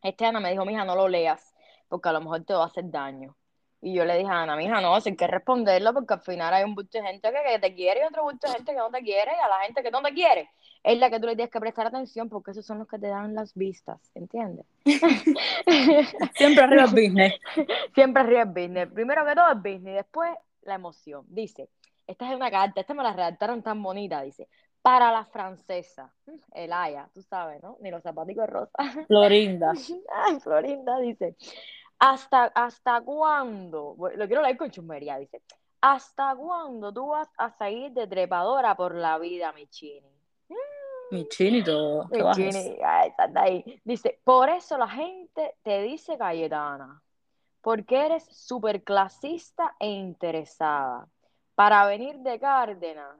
Este 0.02 0.24
Ana 0.24 0.40
me 0.40 0.50
dijo, 0.50 0.64
mija, 0.64 0.84
no 0.84 0.94
lo 0.94 1.08
leas, 1.08 1.54
porque 1.88 2.08
a 2.08 2.12
lo 2.12 2.20
mejor 2.20 2.44
te 2.44 2.54
va 2.54 2.64
a 2.64 2.66
hacer 2.66 2.90
daño. 2.90 3.35
Y 3.80 3.94
yo 3.94 4.04
le 4.04 4.18
dije 4.18 4.30
a 4.30 4.42
Ana, 4.42 4.56
mija, 4.56 4.80
no, 4.80 4.94
hay 4.94 5.16
que 5.16 5.26
responderlo, 5.26 5.92
porque 5.92 6.14
al 6.14 6.20
final 6.20 6.54
hay 6.54 6.64
un 6.64 6.74
bulto 6.74 6.98
de 6.98 7.04
gente 7.06 7.30
que, 7.30 7.52
que 7.52 7.58
te 7.58 7.74
quiere 7.74 8.00
y 8.00 8.04
otro 8.04 8.24
bulto 8.24 8.46
de 8.46 8.54
gente 8.54 8.72
que 8.72 8.78
no 8.78 8.90
te 8.90 9.02
quiere, 9.02 9.32
y 9.32 9.44
a 9.44 9.48
la 9.48 9.64
gente 9.64 9.82
que 9.82 9.90
no 9.90 10.02
te 10.02 10.12
quiere 10.12 10.50
es 10.86 10.98
la 11.00 11.10
que 11.10 11.18
tú 11.18 11.26
le 11.26 11.34
tienes 11.34 11.50
que 11.50 11.58
prestar 11.58 11.88
atención, 11.88 12.28
porque 12.28 12.52
esos 12.52 12.64
son 12.64 12.78
los 12.78 12.86
que 12.86 12.96
te 12.98 13.08
dan 13.08 13.34
las 13.34 13.54
vistas, 13.54 13.98
¿entiendes? 14.14 14.64
Siempre 16.36 16.62
arriba 16.62 16.84
el 16.84 16.90
business. 16.94 17.34
Siempre 17.92 18.22
arriba 18.22 18.42
el 18.42 18.48
business. 18.50 18.88
Primero 18.92 19.26
que 19.26 19.34
todo 19.34 19.50
el 19.50 19.58
business, 19.58 19.96
después 19.96 20.30
la 20.62 20.74
emoción. 20.74 21.24
Dice, 21.26 21.68
esta 22.06 22.30
es 22.30 22.36
una 22.36 22.52
carta, 22.52 22.80
esta 22.80 22.94
me 22.94 23.02
la 23.02 23.12
redactaron 23.12 23.64
tan 23.64 23.82
bonita, 23.82 24.22
dice, 24.22 24.46
para 24.80 25.10
la 25.10 25.24
francesa, 25.24 26.14
el 26.54 26.72
Aya, 26.72 27.08
tú 27.12 27.20
sabes, 27.20 27.60
¿no? 27.64 27.76
Ni 27.80 27.90
los 27.90 28.04
zapaticos 28.04 28.48
rosas. 28.48 28.70
Florinda. 29.08 29.72
Ay, 30.14 30.38
Florinda 30.40 31.00
dice, 31.00 31.34
¿hasta, 31.98 32.44
hasta 32.54 33.00
cuándo? 33.02 33.96
Lo 34.16 34.26
quiero 34.26 34.42
leer 34.42 34.56
con 34.56 34.70
chumbería, 34.70 35.18
dice, 35.18 35.42
¿hasta 35.80 36.34
cuándo 36.36 36.92
tú 36.92 37.08
vas 37.08 37.28
a 37.38 37.50
seguir 37.50 37.92
de 37.92 38.06
trepadora 38.06 38.74
por 38.76 38.94
la 38.94 39.18
vida, 39.18 39.52
mi 39.52 39.66
chini? 39.68 40.08
Mi 41.10 41.26
chini 41.28 41.62
todo. 41.64 42.08
¿Qué 42.12 42.22
Mi 42.22 42.22
vas 42.22 42.38
a 42.38 42.40
chini, 42.42 42.52
decir? 42.52 42.78
ay, 42.84 43.10
está 43.10 43.30
ahí. 43.40 43.64
Dice, 43.84 44.20
por 44.24 44.48
eso 44.48 44.78
la 44.78 44.88
gente 44.88 45.56
te 45.62 45.82
dice 45.82 46.16
Cayetana, 46.18 47.02
porque 47.60 48.06
eres 48.06 48.24
súper 48.24 48.82
clasista 48.84 49.74
e 49.80 49.88
interesada. 49.88 51.08
Para 51.54 51.86
venir 51.86 52.18
de 52.20 52.38
Cárdenas, 52.40 53.18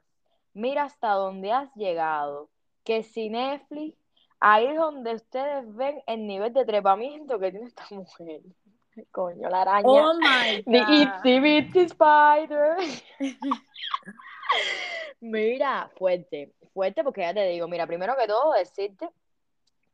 mira 0.54 0.84
hasta 0.84 1.10
dónde 1.12 1.52
has 1.52 1.72
llegado, 1.74 2.50
que 2.84 3.02
si 3.02 3.30
Netflix, 3.30 3.96
ahí 4.40 4.66
es 4.66 4.76
donde 4.76 5.14
ustedes 5.14 5.74
ven 5.74 6.02
el 6.06 6.26
nivel 6.26 6.52
de 6.52 6.64
trepamiento 6.64 7.38
que 7.38 7.50
tiene 7.50 7.66
esta 7.66 7.86
mujer. 7.90 8.42
Coño, 9.10 9.48
la 9.48 9.62
araña. 9.62 9.84
Oh 9.84 10.14
my 10.14 10.62
The 10.66 10.80
God. 10.80 10.88
Itsy 10.88 11.40
Bitsy 11.40 11.80
Spider. 11.80 12.76
Mira, 15.20 15.90
fuerte, 15.96 16.52
fuerte 16.72 17.02
porque 17.02 17.22
ya 17.22 17.34
te 17.34 17.48
digo, 17.48 17.66
mira, 17.68 17.86
primero 17.86 18.14
que 18.16 18.26
todo 18.26 18.52
decirte 18.52 19.08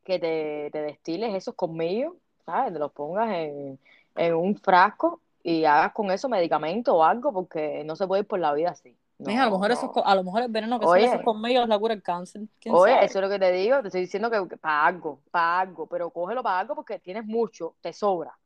que 0.03 0.19
te, 0.19 0.69
te 0.71 0.81
destiles 0.81 1.33
esos 1.33 1.55
colmillos, 1.55 2.13
¿sabes? 2.45 2.73
Te 2.73 2.79
los 2.79 2.91
pongas 2.91 3.29
en, 3.33 3.79
en 4.15 4.35
un 4.35 4.55
frasco 4.57 5.21
y 5.41 5.65
hagas 5.65 5.93
con 5.93 6.11
eso 6.11 6.27
medicamento 6.29 6.95
o 6.95 7.03
algo 7.03 7.31
porque 7.31 7.83
no 7.85 7.95
se 7.95 8.05
puede 8.05 8.21
ir 8.21 8.27
por 8.27 8.39
la 8.39 8.53
vida 8.53 8.71
así. 8.71 8.95
No, 9.19 9.27
Mija, 9.27 9.43
a 9.43 9.45
lo 9.45 9.51
mejor 9.51 9.67
no. 9.69 9.73
esos, 9.73 9.89
a 10.03 10.15
lo 10.15 10.23
mejor 10.23 10.41
el 10.43 10.51
veneno 10.51 10.79
que 10.79 10.85
Oye. 10.85 11.05
son 11.05 11.13
esos 11.13 11.25
conmigo 11.25 11.65
la 11.65 11.79
cura 11.79 11.93
el 11.93 12.03
cáncer. 12.03 12.41
¿Quién 12.59 12.75
Oye, 12.75 12.93
sabe? 12.93 13.05
eso 13.05 13.19
es 13.19 13.23
lo 13.23 13.29
que 13.29 13.39
te 13.39 13.51
digo, 13.51 13.81
te 13.81 13.87
estoy 13.87 14.01
diciendo 14.01 14.29
que, 14.29 14.57
para 14.57 14.85
algo, 14.85 15.19
para 15.31 15.61
algo, 15.61 15.87
pero 15.87 16.09
cógelo 16.09 16.43
para 16.43 16.59
algo 16.59 16.75
porque 16.75 16.99
tienes 16.99 17.25
mucho, 17.25 17.75
te 17.81 17.93
sobra. 17.93 18.37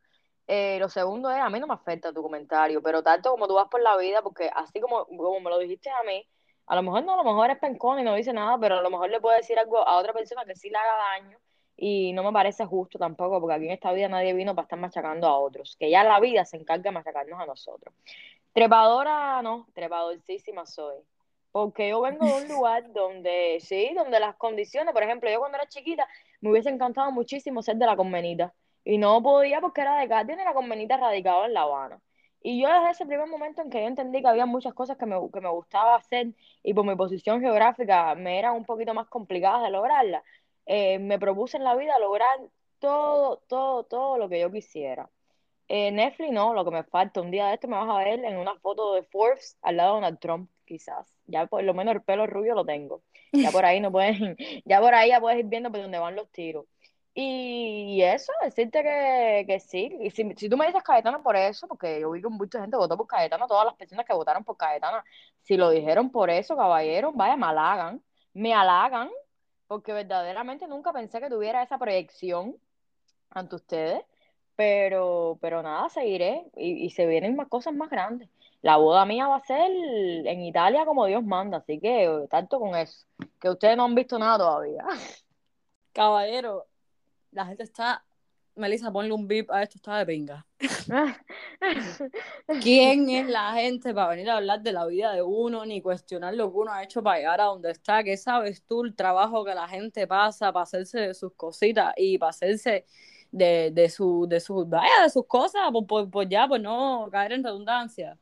Eh, 0.48 0.78
lo 0.80 0.90
segundo 0.90 1.30
es, 1.30 1.38
a 1.38 1.50
mí 1.50 1.60
no 1.60 1.68
me 1.68 1.74
afecta 1.74 2.14
tu 2.14 2.22
comentario, 2.24 2.82
pero 2.82 3.04
tanto 3.04 3.32
como 3.32 3.48
tú 3.48 3.56
vas 3.56 3.68
por 3.68 3.82
la 3.82 3.98
vida, 3.98 4.22
porque 4.22 4.50
así 4.54 4.80
como, 4.80 5.06
como 5.06 5.40
me 5.42 5.50
lo 5.50 5.60
dijiste 5.60 5.90
a 5.90 6.04
mí, 6.04 6.26
a 6.68 6.76
lo 6.76 6.84
mejor 6.84 7.04
no, 7.04 7.14
a 7.14 7.18
lo 7.18 7.24
mejor 7.24 7.50
es 7.50 7.58
pencón 7.60 8.00
y 8.00 8.04
no 8.04 8.16
dice 8.16 8.34
nada, 8.34 8.58
pero 8.58 8.78
a 8.78 8.82
lo 8.82 8.90
mejor 8.90 9.10
le 9.10 9.20
puede 9.20 9.38
decir 9.38 9.60
algo 9.60 9.86
a 9.88 9.98
otra 9.98 10.14
persona 10.14 10.46
que 10.46 10.56
sí 10.56 10.70
le 10.70 10.78
haga 10.78 10.98
daño 11.20 11.38
y 11.78 12.12
no 12.14 12.24
me 12.24 12.32
parece 12.34 12.66
justo 12.66 12.98
tampoco, 12.98 13.40
porque 13.40 13.56
aquí 13.56 13.66
en 13.66 13.72
esta 13.72 13.94
vida 13.94 14.10
nadie 14.10 14.34
vino 14.34 14.56
para 14.56 14.64
estar 14.64 14.80
machacando 14.80 15.28
a 15.28 15.38
otros, 15.38 15.76
que 15.80 15.90
ya 15.90 16.04
la 16.04 16.20
vida 16.20 16.44
se 16.44 16.58
encarga 16.58 16.84
de 16.84 16.92
machacarnos 16.92 17.40
a 17.40 17.46
nosotros. 17.46 17.94
Trepadora, 18.52 19.42
no, 19.44 19.68
trepadorcísima 19.74 20.66
soy. 20.66 20.96
Porque 21.52 21.90
yo 21.90 22.02
vengo 22.02 22.26
de 22.26 22.44
un 22.44 22.48
lugar 22.50 22.92
donde, 22.92 23.60
sí, 23.62 23.94
donde 23.96 24.20
las 24.20 24.36
condiciones, 24.36 24.94
por 24.94 25.04
ejemplo, 25.04 25.30
yo 25.30 25.40
cuando 25.40 25.58
era 25.58 25.68
chiquita 25.68 26.08
me 26.42 26.50
hubiese 26.50 26.70
encantado 26.70 27.12
muchísimo 27.12 27.62
ser 27.62 27.78
de 27.78 27.86
la 27.86 27.96
Convenita. 27.96 28.54
Y 28.88 28.98
no 29.00 29.22
podía 29.22 29.60
porque 29.60 29.82
era 29.82 30.00
de 30.00 30.08
Cárdenas 30.08 30.44
y 30.44 30.46
la 30.46 30.54
Convenita 30.54 30.96
radicaba 30.96 31.46
en 31.46 31.54
La 31.54 31.64
Habana. 31.64 32.00
Y 32.42 32.62
yo 32.62 32.70
desde 32.70 32.92
ese 32.92 33.06
primer 33.06 33.28
momento 33.28 33.62
en 33.62 33.70
que 33.70 33.82
yo 33.82 33.88
entendí 33.88 34.22
que 34.22 34.30
había 34.30 34.46
muchas 34.46 34.74
cosas 34.74 34.96
que 34.98 35.06
me, 35.06 35.18
que 35.34 35.42
me 35.42 35.50
gustaba 35.50 35.96
hacer 35.96 36.28
y 36.64 36.74
por 36.74 36.86
mi 36.86 36.96
posición 36.96 37.42
geográfica 37.42 38.16
me 38.16 38.40
eran 38.40 38.56
un 38.56 38.64
poquito 38.64 38.94
más 38.94 39.08
complicadas 39.10 39.64
de 39.64 39.72
lograrlas, 39.72 40.24
eh, 40.66 41.00
me 41.00 41.20
propuse 41.20 41.58
en 41.58 41.66
la 41.66 41.76
vida 41.76 42.00
lograr 42.00 42.40
todo, 42.80 43.42
todo, 43.50 43.84
todo 43.84 44.18
lo 44.18 44.30
que 44.30 44.40
yo 44.40 44.50
quisiera. 44.54 45.10
Eh, 45.68 45.92
Netflix 45.92 46.32
no, 46.32 46.54
lo 46.54 46.64
que 46.64 46.72
me 46.72 46.84
falta, 46.86 47.20
un 47.20 47.30
día 47.30 47.48
de 47.48 47.56
este 47.56 47.68
me 47.68 47.76
vas 47.76 47.90
a 47.90 47.98
ver 47.98 48.24
en 48.24 48.38
una 48.38 48.56
foto 48.60 48.94
de 48.94 49.04
Forbes 49.04 49.58
al 49.62 49.76
lado 49.76 49.96
de 49.96 49.96
Donald 49.96 50.20
Trump, 50.20 50.50
quizás. 50.66 51.14
Ya 51.26 51.46
por 51.48 51.62
lo 51.64 51.74
menos 51.74 51.94
el 51.96 52.04
pelo 52.04 52.26
rubio 52.26 52.56
lo 52.56 52.64
tengo. 52.66 53.02
Ya 53.34 53.52
por 53.52 53.66
ahí 53.66 53.82
no 53.82 53.92
puedes, 53.92 54.18
ya 54.66 54.80
por 54.80 54.96
ahí 54.96 55.10
ya 55.10 55.20
puedes 55.20 55.40
ir 55.40 55.48
viendo 55.48 55.72
por 55.72 55.82
dónde 55.82 56.00
van 56.00 56.16
los 56.16 56.32
tiros. 56.32 56.66
Y 57.20 58.00
eso, 58.04 58.32
decirte 58.44 58.84
que, 58.84 59.46
que 59.48 59.60
sí. 59.60 59.90
Y 60.02 60.12
si, 60.12 60.36
si 60.36 60.50
tú 60.50 60.56
me 60.56 60.68
dices 60.68 60.84
Cayetana 60.84 61.24
por 61.24 61.36
eso, 61.36 61.68
porque 61.68 62.00
yo 62.00 62.12
vi 62.12 62.22
que 62.22 62.30
mucha 62.30 62.62
gente 62.62 62.78
votó 62.78 62.96
por 62.96 63.08
Cayetana, 63.08 63.48
todas 63.48 63.66
las 63.66 63.74
personas 63.76 64.06
que 64.06 64.14
votaron 64.14 64.44
por 64.44 64.56
Cayetana, 64.56 65.04
si 65.42 65.58
lo 65.58 65.72
dijeron 65.72 66.12
por 66.12 66.30
eso, 66.30 66.56
caballero, 66.56 67.12
vaya, 67.14 67.36
me 67.36 67.48
halagan, 67.48 68.04
me 68.34 68.54
halagan, 68.54 69.10
porque 69.68 69.94
verdaderamente 69.94 70.68
nunca 70.68 70.94
pensé 70.94 71.20
que 71.20 71.30
tuviera 71.30 71.64
esa 71.64 71.80
proyección 71.80 72.56
ante 73.32 73.56
ustedes. 73.56 74.04
Pero, 74.56 75.38
pero 75.42 75.64
nada, 75.64 75.90
seguiré 75.90 76.46
y, 76.56 76.86
y 76.86 76.90
se 76.92 77.08
vienen 77.08 77.36
más 77.36 77.48
cosas 77.48 77.74
más 77.74 77.90
grandes. 77.90 78.30
La 78.62 78.78
boda 78.78 79.06
mía 79.06 79.28
va 79.28 79.38
a 79.38 79.42
ser 79.46 79.72
en 79.72 80.42
Italia 80.44 80.86
como 80.86 81.06
Dios 81.08 81.24
manda, 81.24 81.58
así 81.60 81.80
que 81.80 82.06
eh, 82.06 82.28
tanto 82.30 82.60
con 82.60 82.76
eso, 82.76 83.06
que 83.40 83.50
ustedes 83.50 83.78
no 83.78 83.86
han 83.86 83.96
visto 83.96 84.20
nada 84.20 84.38
todavía. 84.40 84.84
Caballero, 85.94 86.68
la 87.32 87.46
gente 87.46 87.64
está 87.64 88.04
Melissa, 88.58 88.92
ponle 88.92 89.14
un 89.14 89.28
beep 89.28 89.52
a 89.52 89.64
esto, 89.64 89.78
está 89.78 89.98
de 90.00 90.06
pinga. 90.06 90.46
¿Quién 92.62 93.10
es 93.10 93.28
la 93.28 93.54
gente 93.54 93.94
para 93.94 94.10
venir 94.10 94.30
a 94.30 94.38
hablar 94.38 94.62
de 94.62 94.72
la 94.72 94.86
vida 94.86 95.14
de 95.14 95.22
uno, 95.22 95.66
ni 95.66 95.82
cuestionar 95.82 96.34
lo 96.34 96.52
que 96.52 96.58
uno 96.58 96.72
ha 96.72 96.84
hecho 96.84 97.04
para 97.04 97.18
llegar 97.18 97.42
a 97.42 97.46
donde 97.46 97.72
está? 97.72 98.04
¿Qué 98.04 98.18
sabes 98.18 98.64
tú 98.64 98.84
el 98.84 98.96
trabajo 98.96 99.46
que 99.46 99.54
la 99.54 99.68
gente 99.68 100.08
pasa 100.08 100.52
para 100.52 100.64
hacerse 100.64 101.00
de 101.00 101.14
sus 101.14 101.34
cositas 101.34 101.94
y 101.98 102.18
para 102.18 102.32
hacerse 102.32 102.86
de, 103.32 103.72
de, 103.72 103.90
su, 103.90 104.26
de, 104.28 104.40
sus, 104.40 104.68
vaya, 104.68 105.04
de 105.04 105.10
sus 105.10 105.26
cosas? 105.28 105.62
Pues, 105.88 106.08
pues, 106.12 106.28
ya, 106.30 106.48
pues 106.48 106.62
no 106.62 107.08
caer 107.12 107.34
en 107.34 107.44
redundancia. 107.44 108.18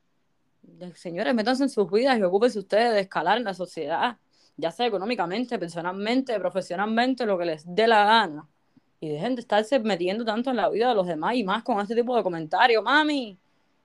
Señores, 0.95 1.34
métanse 1.34 1.64
en 1.64 1.70
sus 1.70 1.89
vidas 1.89 2.18
y 2.18 2.24
ocúpense 2.24 2.60
ustedes 2.60 2.91
de 2.91 3.01
escalar 3.01 3.38
en 3.38 3.45
la 3.45 3.53
sociedad, 3.53 4.18
ya 4.58 4.72
sea 4.72 4.88
económicamente, 4.88 5.60
personalmente, 5.60 6.38
profesionalmente, 6.39 7.26
lo 7.26 7.38
que 7.38 7.45
les 7.45 7.64
dé 7.66 7.88
la 7.88 8.03
gana 8.03 8.49
y 9.06 9.10
dejen 9.10 9.36
de 9.36 9.41
estarse 9.41 9.80
metiendo 9.80 10.26
tanto 10.26 10.49
en 10.49 10.56
la 10.56 10.70
vida 10.70 10.89
de 10.89 10.95
los 10.95 11.06
demás 11.06 11.36
y 11.36 11.43
más 11.43 11.64
con 11.64 11.80
este 11.80 11.93
tipo 11.93 12.16
de 12.16 12.24
comentarios. 12.24 12.84
Mami, 12.84 13.38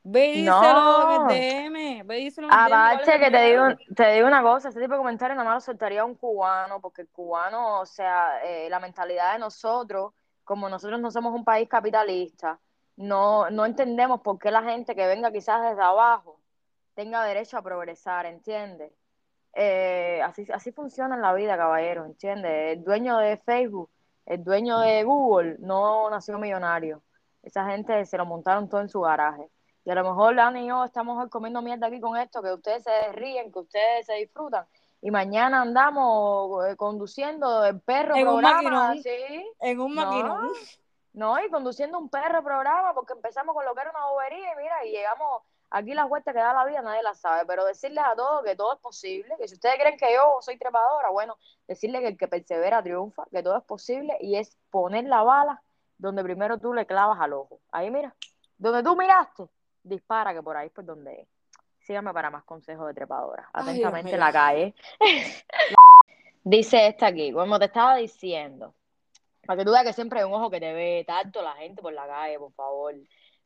ve 0.02 0.32
díselo 0.32 1.28
en 1.30 1.30
el 1.30 1.72
DM, 1.72 2.06
ve 2.06 2.16
díselo 2.16 2.48
Aparte 2.50 3.18
que 3.18 3.30
te 3.30 3.42
digo, 3.44 3.64
te 3.94 4.12
digo 4.12 4.26
una 4.26 4.42
cosa, 4.42 4.68
este 4.68 4.80
tipo 4.80 4.94
de 4.94 4.98
comentarios 4.98 5.36
nada 5.36 5.48
más 5.48 5.56
lo 5.56 5.72
soltaría 5.72 6.04
un 6.04 6.14
cubano, 6.14 6.80
porque 6.80 7.02
el 7.02 7.08
cubano, 7.08 7.80
o 7.80 7.86
sea, 7.86 8.42
eh, 8.44 8.68
la 8.70 8.80
mentalidad 8.80 9.34
de 9.34 9.38
nosotros, 9.40 10.12
como 10.42 10.68
nosotros 10.68 10.98
no 11.00 11.10
somos 11.10 11.34
un 11.34 11.44
país 11.44 11.68
capitalista, 11.68 12.58
no, 12.96 13.50
no 13.50 13.66
entendemos 13.66 14.22
por 14.22 14.38
qué 14.38 14.50
la 14.50 14.62
gente 14.62 14.94
que 14.94 15.06
venga 15.06 15.30
quizás 15.30 15.62
desde 15.62 15.82
abajo 15.82 16.40
tenga 16.94 17.24
derecho 17.24 17.58
a 17.58 17.62
progresar, 17.62 18.24
¿entiendes? 18.24 18.92
Eh, 19.52 20.22
así, 20.22 20.46
así 20.52 20.72
funciona 20.72 21.14
en 21.14 21.22
la 21.22 21.34
vida, 21.34 21.56
caballero, 21.56 22.06
¿entiendes? 22.06 22.78
El 22.78 22.84
dueño 22.84 23.18
de 23.18 23.36
Facebook 23.36 23.90
el 24.26 24.44
dueño 24.44 24.78
de 24.78 25.02
Google 25.04 25.56
no 25.60 26.08
nació 26.10 26.38
millonario. 26.38 27.02
Esa 27.42 27.66
gente 27.66 28.04
se 28.06 28.16
lo 28.16 28.26
montaron 28.26 28.68
todo 28.68 28.80
en 28.80 28.88
su 28.88 29.00
garaje. 29.00 29.48
Y 29.84 29.90
a 29.90 29.94
lo 29.94 30.04
mejor 30.04 30.34
Lana 30.34 30.60
y 30.60 30.68
yo 30.68 30.84
estamos 30.84 31.22
hoy 31.22 31.30
comiendo 31.30 31.62
mierda 31.62 31.86
aquí 31.86 32.00
con 32.00 32.16
esto, 32.16 32.42
que 32.42 32.52
ustedes 32.52 32.84
se 32.84 33.12
ríen, 33.12 33.50
que 33.50 33.60
ustedes 33.60 34.06
se 34.06 34.14
disfrutan. 34.14 34.66
Y 35.02 35.10
mañana 35.10 35.62
andamos 35.62 36.66
eh, 36.66 36.76
conduciendo 36.76 37.64
el 37.64 37.80
perro 37.80 38.14
en 38.14 38.22
programa. 38.22 38.92
Un 38.92 39.02
¿sí? 39.02 39.52
En 39.60 39.80
un 39.80 39.94
maquinón. 39.94 40.52
No, 41.12 41.34
no, 41.36 41.44
y 41.44 41.48
conduciendo 41.48 41.98
un 41.98 42.10
perro 42.10 42.44
programa 42.44 42.92
porque 42.94 43.14
empezamos 43.14 43.54
con 43.54 43.64
lo 43.64 43.74
que 43.74 43.80
era 43.80 43.90
una 43.90 44.06
bobería 44.06 44.52
y 44.52 44.56
mira, 44.56 44.84
y 44.84 44.90
llegamos 44.90 45.42
Aquí 45.70 45.94
las 45.94 46.08
vueltas 46.08 46.34
que 46.34 46.40
da 46.40 46.52
la 46.52 46.64
vida 46.64 46.82
nadie 46.82 47.02
las 47.02 47.20
sabe, 47.20 47.46
pero 47.46 47.64
decirles 47.64 48.02
a 48.04 48.16
todos 48.16 48.44
que 48.44 48.56
todo 48.56 48.74
es 48.74 48.80
posible, 48.80 49.36
que 49.38 49.46
si 49.46 49.54
ustedes 49.54 49.76
creen 49.76 49.96
que 49.96 50.12
yo 50.12 50.38
soy 50.40 50.58
trepadora, 50.58 51.10
bueno, 51.10 51.36
decirles 51.68 52.00
que 52.00 52.08
el 52.08 52.18
que 52.18 52.26
persevera 52.26 52.82
triunfa, 52.82 53.24
que 53.30 53.42
todo 53.42 53.56
es 53.56 53.64
posible 53.64 54.16
y 54.20 54.36
es 54.36 54.58
poner 54.70 55.04
la 55.04 55.22
bala 55.22 55.62
donde 55.96 56.24
primero 56.24 56.58
tú 56.58 56.74
le 56.74 56.86
clavas 56.86 57.20
al 57.20 57.34
ojo. 57.34 57.60
Ahí 57.70 57.90
mira, 57.90 58.14
donde 58.58 58.82
tú 58.82 58.96
miraste, 58.96 59.44
dispara 59.82 60.34
que 60.34 60.42
por 60.42 60.56
ahí 60.56 60.66
es 60.66 60.72
por 60.72 60.84
donde 60.84 61.22
es. 61.22 61.28
Síganme 61.78 62.12
para 62.12 62.30
más 62.30 62.44
consejos 62.44 62.86
de 62.88 62.94
trepadora. 62.94 63.48
Atentamente 63.52 64.16
la 64.16 64.32
calle. 64.32 64.74
Dice 66.44 66.88
esta 66.88 67.08
aquí, 67.08 67.32
como 67.32 67.58
te 67.58 67.66
estaba 67.66 67.96
diciendo, 67.96 68.74
para 69.46 69.58
que 69.58 69.64
tú 69.64 69.72
veas 69.72 69.84
que 69.84 69.92
siempre 69.92 70.20
hay 70.20 70.24
un 70.24 70.32
ojo 70.32 70.50
que 70.50 70.60
te 70.60 70.72
ve 70.72 71.04
tanto 71.06 71.42
la 71.42 71.54
gente 71.54 71.82
por 71.82 71.92
la 71.92 72.06
calle, 72.06 72.38
por 72.38 72.52
favor. 72.52 72.94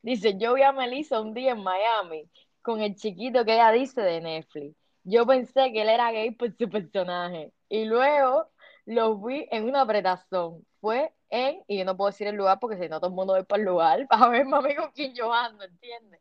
Dice, 0.05 0.37
yo 0.37 0.53
vi 0.53 0.63
a 0.63 0.71
Melissa 0.73 1.19
un 1.19 1.33
día 1.33 1.53
en 1.53 1.63
Miami 1.63 2.29
con 2.61 2.83
el 2.83 2.95
chiquito 2.95 3.43
que 3.47 3.55
ella 3.55 3.71
dice 3.73 4.03
de 4.03 4.21
Netflix. 4.21 4.77
Yo 5.03 5.27
pensé 5.27 5.73
que 5.73 5.81
él 5.81 5.89
era 5.89 6.13
gay 6.13 6.31
por 6.33 6.55
su 6.59 6.69
personaje. 6.69 7.55
Y 7.71 7.87
luego 7.87 8.51
lo 8.85 9.17
vi 9.17 9.49
en 9.51 9.65
una 9.65 9.81
apretazón. 9.81 10.67
Fue 10.79 11.11
en, 11.31 11.63
y 11.69 11.79
yo 11.79 11.87
no 11.87 11.97
puedo 11.97 12.11
decir 12.11 12.27
el 12.27 12.37
lugar 12.37 12.59
porque 12.61 12.77
si 12.77 12.87
no 12.87 13.01
todo 13.01 13.09
el 13.09 13.17
mundo 13.17 13.33
ve 13.33 13.45
para 13.45 13.61
el 13.63 13.67
lugar, 13.67 14.07
para 14.09 14.29
ver 14.29 14.45
mami 14.45 14.75
con 14.77 14.91
quién 14.93 15.15
yo 15.15 15.33
ando, 15.33 15.65
¿entiendes? 15.65 16.21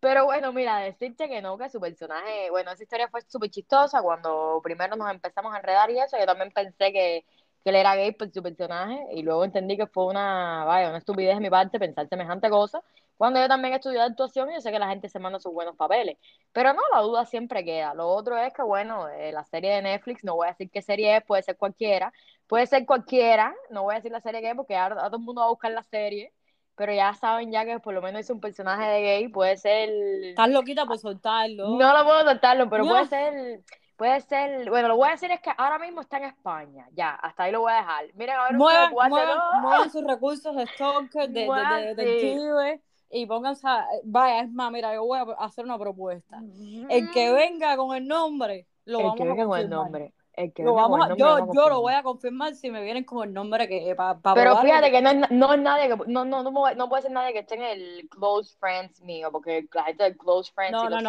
Pero 0.00 0.24
bueno, 0.24 0.50
mira, 0.54 0.78
decirte 0.78 1.28
que 1.28 1.42
no, 1.42 1.58
que 1.58 1.68
su 1.68 1.80
personaje, 1.80 2.50
bueno, 2.50 2.72
esa 2.72 2.82
historia 2.82 3.08
fue 3.08 3.20
súper 3.22 3.50
chistosa 3.50 4.00
cuando 4.02 4.58
primero 4.64 4.96
nos 4.96 5.10
empezamos 5.10 5.54
a 5.54 5.58
enredar 5.58 5.90
y 5.90 5.98
eso, 6.00 6.18
yo 6.18 6.24
también 6.26 6.50
pensé 6.50 6.92
que 6.92 7.26
que 7.62 7.70
él 7.70 7.76
era 7.76 7.94
gay 7.96 8.12
por 8.12 8.30
su 8.32 8.42
personaje 8.42 9.06
y 9.12 9.22
luego 9.22 9.44
entendí 9.44 9.76
que 9.76 9.86
fue 9.86 10.06
una, 10.06 10.64
vaya, 10.64 10.88
una 10.88 10.98
estupidez 10.98 11.36
de 11.36 11.40
mi 11.40 11.50
parte 11.50 11.78
pensar 11.78 12.08
semejante 12.08 12.50
cosa, 12.50 12.82
cuando 13.16 13.40
yo 13.40 13.48
también 13.48 13.74
estudié 13.74 14.00
actuación 14.00 14.50
yo 14.52 14.60
sé 14.60 14.70
que 14.70 14.78
la 14.78 14.88
gente 14.88 15.08
se 15.08 15.18
manda 15.18 15.38
sus 15.38 15.52
buenos 15.52 15.76
papeles, 15.76 16.18
pero 16.52 16.72
no, 16.72 16.82
la 16.92 17.00
duda 17.00 17.24
siempre 17.24 17.64
queda. 17.64 17.94
Lo 17.94 18.08
otro 18.08 18.36
es 18.36 18.52
que, 18.52 18.62
bueno, 18.62 19.08
eh, 19.08 19.32
la 19.32 19.44
serie 19.44 19.74
de 19.74 19.82
Netflix, 19.82 20.24
no 20.24 20.34
voy 20.34 20.46
a 20.46 20.50
decir 20.50 20.70
qué 20.70 20.82
serie 20.82 21.16
es, 21.16 21.24
puede 21.24 21.42
ser 21.42 21.56
cualquiera, 21.56 22.12
puede 22.46 22.66
ser 22.66 22.84
cualquiera, 22.86 23.54
no 23.70 23.84
voy 23.84 23.94
a 23.94 23.96
decir 23.96 24.12
la 24.12 24.20
serie 24.20 24.40
que 24.40 24.50
es 24.50 24.56
porque 24.56 24.76
ahora 24.76 24.96
todo 24.96 25.16
el 25.16 25.22
mundo 25.22 25.40
va 25.40 25.46
a 25.46 25.50
buscar 25.50 25.72
la 25.72 25.82
serie, 25.82 26.32
pero 26.74 26.92
ya 26.92 27.14
saben 27.14 27.52
ya 27.52 27.64
que 27.64 27.78
por 27.80 27.94
lo 27.94 28.02
menos 28.02 28.22
es 28.22 28.30
un 28.30 28.40
personaje 28.40 28.84
de 28.86 29.02
gay, 29.02 29.28
puede 29.28 29.56
ser... 29.56 29.90
Estás 30.24 30.48
loquita 30.48 30.86
por 30.86 30.98
soltarlo. 30.98 31.78
No 31.78 31.96
lo 31.96 32.04
puedo 32.04 32.24
soltarlo, 32.24 32.68
pero 32.68 32.84
puede 32.84 33.06
ser 33.06 33.62
Puede 34.02 34.20
ser, 34.22 34.68
bueno, 34.68 34.88
lo 34.88 34.96
voy 34.96 35.06
a 35.06 35.12
decir 35.12 35.30
es 35.30 35.40
que 35.40 35.52
ahora 35.56 35.78
mismo 35.78 36.00
está 36.00 36.16
en 36.16 36.24
España, 36.24 36.88
ya, 36.90 37.10
hasta 37.10 37.44
ahí 37.44 37.52
lo 37.52 37.60
voy 37.60 37.72
a 37.72 37.76
dejar. 37.76 38.06
Miren, 38.14 38.36
a 38.36 38.44
ver, 38.46 38.54
muevan, 38.54 38.92
muevan, 38.92 39.38
muevan 39.60 39.90
sus 39.92 40.04
recursos 40.04 40.56
de 40.56 40.66
stalker, 40.66 41.28
de, 41.28 41.42
de, 41.42 41.94
detective, 41.94 42.80
y 43.12 43.26
pónganse, 43.26 43.68
a, 43.68 43.86
vaya, 44.04 44.40
es 44.40 44.50
más, 44.50 44.72
mira, 44.72 44.94
yo 44.94 45.04
voy 45.04 45.18
a 45.18 45.44
hacer 45.44 45.64
una 45.64 45.78
propuesta. 45.78 46.42
El 46.88 47.10
que 47.10 47.32
venga 47.32 47.76
con 47.76 47.94
el 47.96 48.06
nombre, 48.06 48.66
lo 48.84 48.98
el 48.98 49.04
vamos 49.04 49.18
que 49.18 49.24
venga 49.24 49.42
a 49.42 49.46
con 49.46 49.58
el 49.58 49.70
nombre 49.70 50.14
lo 50.58 50.74
vamos 50.74 51.08
yo, 51.18 51.52
yo 51.52 51.68
lo 51.68 51.82
voy 51.82 51.92
a 51.92 52.02
confirmar 52.02 52.54
si 52.54 52.70
me 52.70 52.82
vienen 52.82 53.04
con 53.04 53.28
el 53.28 53.34
nombre 53.34 53.68
que 53.68 53.94
para 53.94 54.18
Pero 54.34 54.56
fíjate 54.58 54.90
que 54.90 55.02
no 55.02 55.10
es, 55.10 55.30
no 55.30 55.52
es 55.52 55.60
nadie 55.60 55.88
que 55.88 55.96
no, 56.06 56.24
no, 56.24 56.42
no, 56.42 56.74
no 56.74 56.88
puede 56.88 57.02
ser 57.02 57.10
nadie 57.10 57.34
que 57.34 57.40
esté 57.40 57.56
en 57.56 57.62
el 57.62 58.08
close 58.08 58.56
friends 58.58 59.02
mío, 59.02 59.30
porque 59.30 59.68
la 59.72 59.84
gente 59.84 60.04
del 60.04 60.16
close 60.16 60.50
friends 60.54 60.72
No, 60.72 60.88
no, 60.88 61.00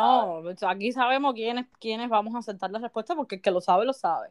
no. 0.41 0.67
Aquí 0.67 0.91
sabemos 0.91 1.33
quiénes, 1.33 1.67
quiénes 1.79 2.09
vamos 2.09 2.35
a 2.35 2.39
aceptar 2.39 2.69
la 2.71 2.79
respuesta 2.79 3.15
porque 3.15 3.35
el 3.35 3.41
que 3.41 3.51
lo 3.51 3.61
sabe, 3.61 3.85
lo 3.85 3.93
sabe. 3.93 4.29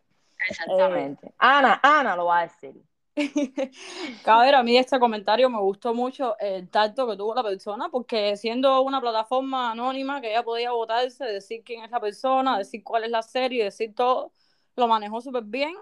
Exactamente. 0.48 1.28
Eh, 1.28 1.34
Ana, 1.38 1.80
Ana 1.82 2.14
lo 2.14 2.26
va 2.26 2.40
a 2.40 2.42
decir. 2.42 2.74
Cabrón, 4.22 4.54
a 4.54 4.62
mí 4.62 4.76
este 4.78 4.98
comentario 4.98 5.50
me 5.50 5.58
gustó 5.60 5.92
mucho 5.94 6.36
el 6.38 6.68
tacto 6.70 7.06
que 7.06 7.16
tuvo 7.16 7.34
la 7.34 7.42
persona, 7.42 7.88
porque 7.90 8.36
siendo 8.36 8.80
una 8.82 9.00
plataforma 9.02 9.72
anónima 9.72 10.20
que 10.20 10.30
ella 10.30 10.42
podía 10.42 10.72
votarse, 10.72 11.24
decir 11.26 11.62
quién 11.64 11.84
es 11.84 11.90
la 11.90 12.00
persona, 12.00 12.56
decir 12.58 12.82
cuál 12.82 13.04
es 13.04 13.10
la 13.10 13.22
serie, 13.22 13.64
decir 13.64 13.94
todo, 13.94 14.32
lo 14.76 14.88
manejó 14.88 15.20
súper 15.20 15.44
bien. 15.44 15.74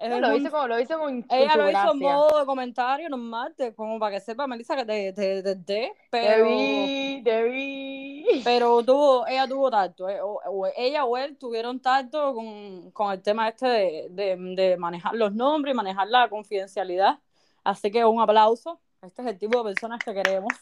Lo, 0.00 0.36
hice 0.36 0.50
como, 0.50 0.68
lo 0.68 0.80
hice 0.80 0.94
con, 0.94 1.24
Ella 1.30 1.56
lo 1.56 1.70
hizo 1.70 1.92
en 1.92 1.98
modo 1.98 2.40
de 2.40 2.46
comentario 2.46 3.08
normal, 3.08 3.54
como 3.76 3.98
para 3.98 4.16
que 4.16 4.20
sepa, 4.20 4.46
Melissa, 4.46 4.76
que 4.76 4.84
te, 4.84 5.12
te, 5.12 5.56
te, 5.56 5.92
pero... 6.10 6.44
Te 6.46 6.52
vi, 6.52 7.22
te 7.22 7.42
vi. 7.44 8.24
Pero 8.44 8.82
tuvo, 8.82 9.26
ella 9.26 9.46
tuvo 9.46 9.70
tacto, 9.70 10.08
eh, 10.08 10.18
o, 10.22 10.66
ella 10.76 11.04
o 11.04 11.16
él 11.16 11.36
tuvieron 11.36 11.80
tacto 11.80 12.34
con, 12.34 12.90
con 12.90 13.12
el 13.12 13.22
tema 13.22 13.48
este 13.48 13.68
de, 13.68 14.06
de, 14.10 14.36
de, 14.56 14.76
manejar 14.76 15.14
los 15.14 15.34
nombres 15.34 15.74
y 15.74 15.76
manejar 15.76 16.08
la 16.08 16.28
confidencialidad. 16.28 17.18
Así 17.62 17.90
que 17.90 18.04
un 18.04 18.20
aplauso. 18.20 18.80
Este 19.02 19.22
es 19.22 19.28
el 19.28 19.38
tipo 19.38 19.58
de 19.58 19.64
personas 19.64 20.00
que 20.02 20.14
queremos. 20.14 20.52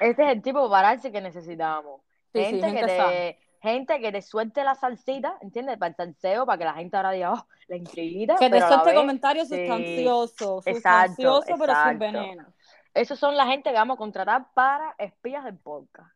Este 0.00 0.22
es 0.22 0.30
el 0.30 0.42
tipo 0.42 0.62
de 0.62 0.68
balance 0.68 1.12
que 1.12 1.20
necesitamos. 1.20 2.00
gente, 2.32 2.72
que 2.72 2.86
te, 2.86 3.38
gente 3.62 4.00
que 4.00 4.10
te 4.10 4.20
suelte 4.20 4.64
la 4.64 4.74
salsita, 4.74 5.38
¿entiendes? 5.40 5.78
Para 5.78 5.90
el 5.90 5.96
salseo, 5.96 6.44
para 6.44 6.58
que 6.58 6.64
la 6.64 6.74
gente 6.74 6.96
ahora 6.96 7.12
diga, 7.12 7.32
oh, 7.32 7.46
la 7.68 7.76
intriguita. 7.76 8.36
Que 8.36 8.50
te 8.50 8.60
suelte 8.60 8.94
comentarios 8.94 9.48
sustanciosos, 9.48 10.64
sustancioso, 10.64 11.54
pero 11.58 11.72
sin 11.86 11.98
veneno. 11.98 12.46
Esos 12.92 13.18
son 13.18 13.36
la 13.36 13.46
gente 13.46 13.70
que 13.70 13.76
vamos 13.76 13.94
a 13.94 13.98
contratar 13.98 14.46
para 14.52 14.94
espías 14.98 15.44
del 15.44 15.56
podcast. 15.56 16.10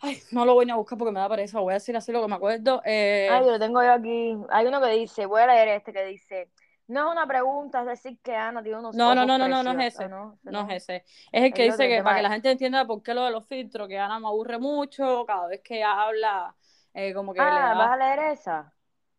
Ay, 0.00 0.18
no 0.30 0.44
lo 0.44 0.54
voy 0.54 0.70
a 0.70 0.76
buscar 0.76 0.96
porque 0.96 1.12
me 1.12 1.20
da 1.20 1.28
pereza, 1.28 1.60
voy 1.60 1.72
a 1.72 1.74
decir 1.74 1.96
así 1.96 2.12
lo 2.12 2.22
que 2.22 2.28
me 2.28 2.36
acuerdo. 2.36 2.80
Eh... 2.84 3.28
Ay, 3.30 3.44
lo 3.44 3.58
tengo 3.58 3.82
yo 3.82 3.92
aquí. 3.92 4.36
Hay 4.50 4.66
uno 4.66 4.80
que 4.80 4.88
dice, 4.88 5.26
voy 5.26 5.42
a 5.42 5.46
leer 5.46 5.68
este 5.68 5.92
que 5.92 6.04
dice, 6.04 6.48
no 6.88 7.06
es 7.06 7.12
una 7.12 7.26
pregunta, 7.26 7.80
es 7.80 7.86
decir 7.86 8.18
que 8.22 8.34
Ana 8.34 8.62
tiene 8.62 8.78
unos 8.78 8.94
no, 8.94 9.14
no, 9.14 9.24
no, 9.24 9.38
no, 9.38 9.48
no, 9.48 9.62
no 9.62 9.80
es 9.80 9.94
ese. 9.94 10.08
No, 10.08 10.38
no, 10.42 10.70
es 10.70 10.82
ese. 10.82 11.04
Es 11.30 11.44
el 11.44 11.52
que 11.52 11.64
dice 11.64 11.88
que 11.88 12.02
para 12.02 12.16
que 12.16 12.22
la 12.22 12.30
gente 12.30 12.50
entienda 12.50 12.86
por 12.86 13.02
qué 13.02 13.14
lo 13.14 13.24
de 13.24 13.30
los 13.30 13.46
filtros, 13.46 13.88
que 13.88 13.98
Ana 13.98 14.18
me 14.18 14.26
aburre 14.26 14.58
mucho, 14.58 15.24
cada 15.26 15.46
vez 15.46 15.60
que 15.62 15.82
habla, 15.82 16.54
eh, 16.94 17.14
como 17.14 17.32
que. 17.32 17.40
Ah, 17.40 17.74
¿vas 17.76 17.92
a 17.92 17.96
leer 17.96 18.32
esa? 18.32 18.72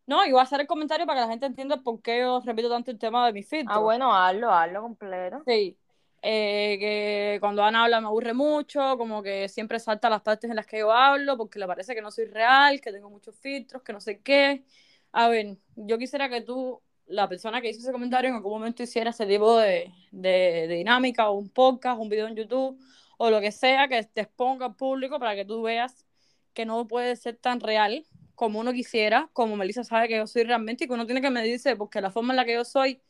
No, 0.06 0.24
y 0.26 0.30
voy 0.30 0.40
a 0.40 0.42
hacer 0.42 0.60
el 0.60 0.66
comentario 0.66 1.06
para 1.06 1.20
que 1.20 1.26
la 1.26 1.30
gente 1.30 1.46
entienda 1.46 1.78
por 1.78 2.02
qué 2.02 2.20
yo 2.20 2.40
repito 2.44 2.68
tanto 2.68 2.90
el 2.90 2.98
tema 2.98 3.26
de 3.26 3.32
mis 3.32 3.48
filtros. 3.48 3.76
Ah, 3.76 3.80
bueno, 3.80 4.14
hazlo, 4.14 4.52
hazlo 4.52 4.82
completo. 4.82 5.42
Sí. 5.46 5.78
Eh, 6.26 6.76
que 6.78 7.38
cuando 7.40 7.62
Ana 7.62 7.84
habla 7.84 8.00
me 8.00 8.06
aburre 8.06 8.32
mucho, 8.32 8.96
como 8.96 9.22
que 9.22 9.48
siempre 9.48 9.78
salta 9.78 10.08
las 10.08 10.22
partes 10.22 10.48
en 10.48 10.56
las 10.56 10.66
que 10.66 10.78
yo 10.78 10.92
hablo, 10.92 11.36
porque 11.36 11.58
le 11.58 11.66
parece 11.66 11.94
que 11.94 12.00
no 12.00 12.10
soy 12.10 12.26
real, 12.26 12.80
que 12.80 12.92
tengo 12.92 13.10
muchos 13.10 13.36
filtros, 13.36 13.82
que 13.82 13.92
no 13.92 14.00
sé 14.00 14.20
qué. 14.20 14.64
A 15.12 15.28
ver, 15.28 15.58
yo 15.76 15.98
quisiera 15.98 16.28
que 16.28 16.40
tú 16.40 16.80
la 17.06 17.28
persona 17.28 17.60
que 17.60 17.70
hizo 17.70 17.80
ese 17.80 17.92
comentario 17.92 18.30
en 18.30 18.36
algún 18.36 18.52
momento 18.52 18.82
hiciera 18.82 19.10
ese 19.10 19.26
tipo 19.26 19.58
de, 19.58 19.92
de, 20.10 20.66
dinámica 20.68 21.28
o 21.28 21.38
un 21.38 21.48
podcast, 21.48 22.00
un 22.00 22.08
video 22.08 22.26
en 22.26 22.36
YouTube 22.36 22.78
o 23.18 23.30
lo 23.30 23.40
que 23.40 23.52
sea 23.52 23.88
que 23.88 24.02
te 24.04 24.22
exponga 24.22 24.66
al 24.66 24.76
público 24.76 25.18
para 25.18 25.34
que 25.34 25.44
tú 25.44 25.62
veas 25.62 26.04
que 26.52 26.66
no 26.66 26.86
puede 26.88 27.16
ser 27.16 27.36
tan 27.36 27.60
real 27.60 28.04
como 28.34 28.58
uno 28.58 28.72
quisiera, 28.72 29.30
como 29.32 29.56
Melissa 29.56 29.84
sabe 29.84 30.08
que 30.08 30.16
yo 30.16 30.26
soy 30.26 30.44
realmente 30.44 30.84
y 30.84 30.86
que 30.88 30.94
uno 30.94 31.06
tiene 31.06 31.20
que 31.20 31.30
medirse 31.30 31.76
porque 31.76 32.00
la 32.00 32.10
forma 32.10 32.32
en 32.32 32.36
la 32.36 32.44
que 32.44 32.54
yo 32.54 32.64
soy 32.64 33.00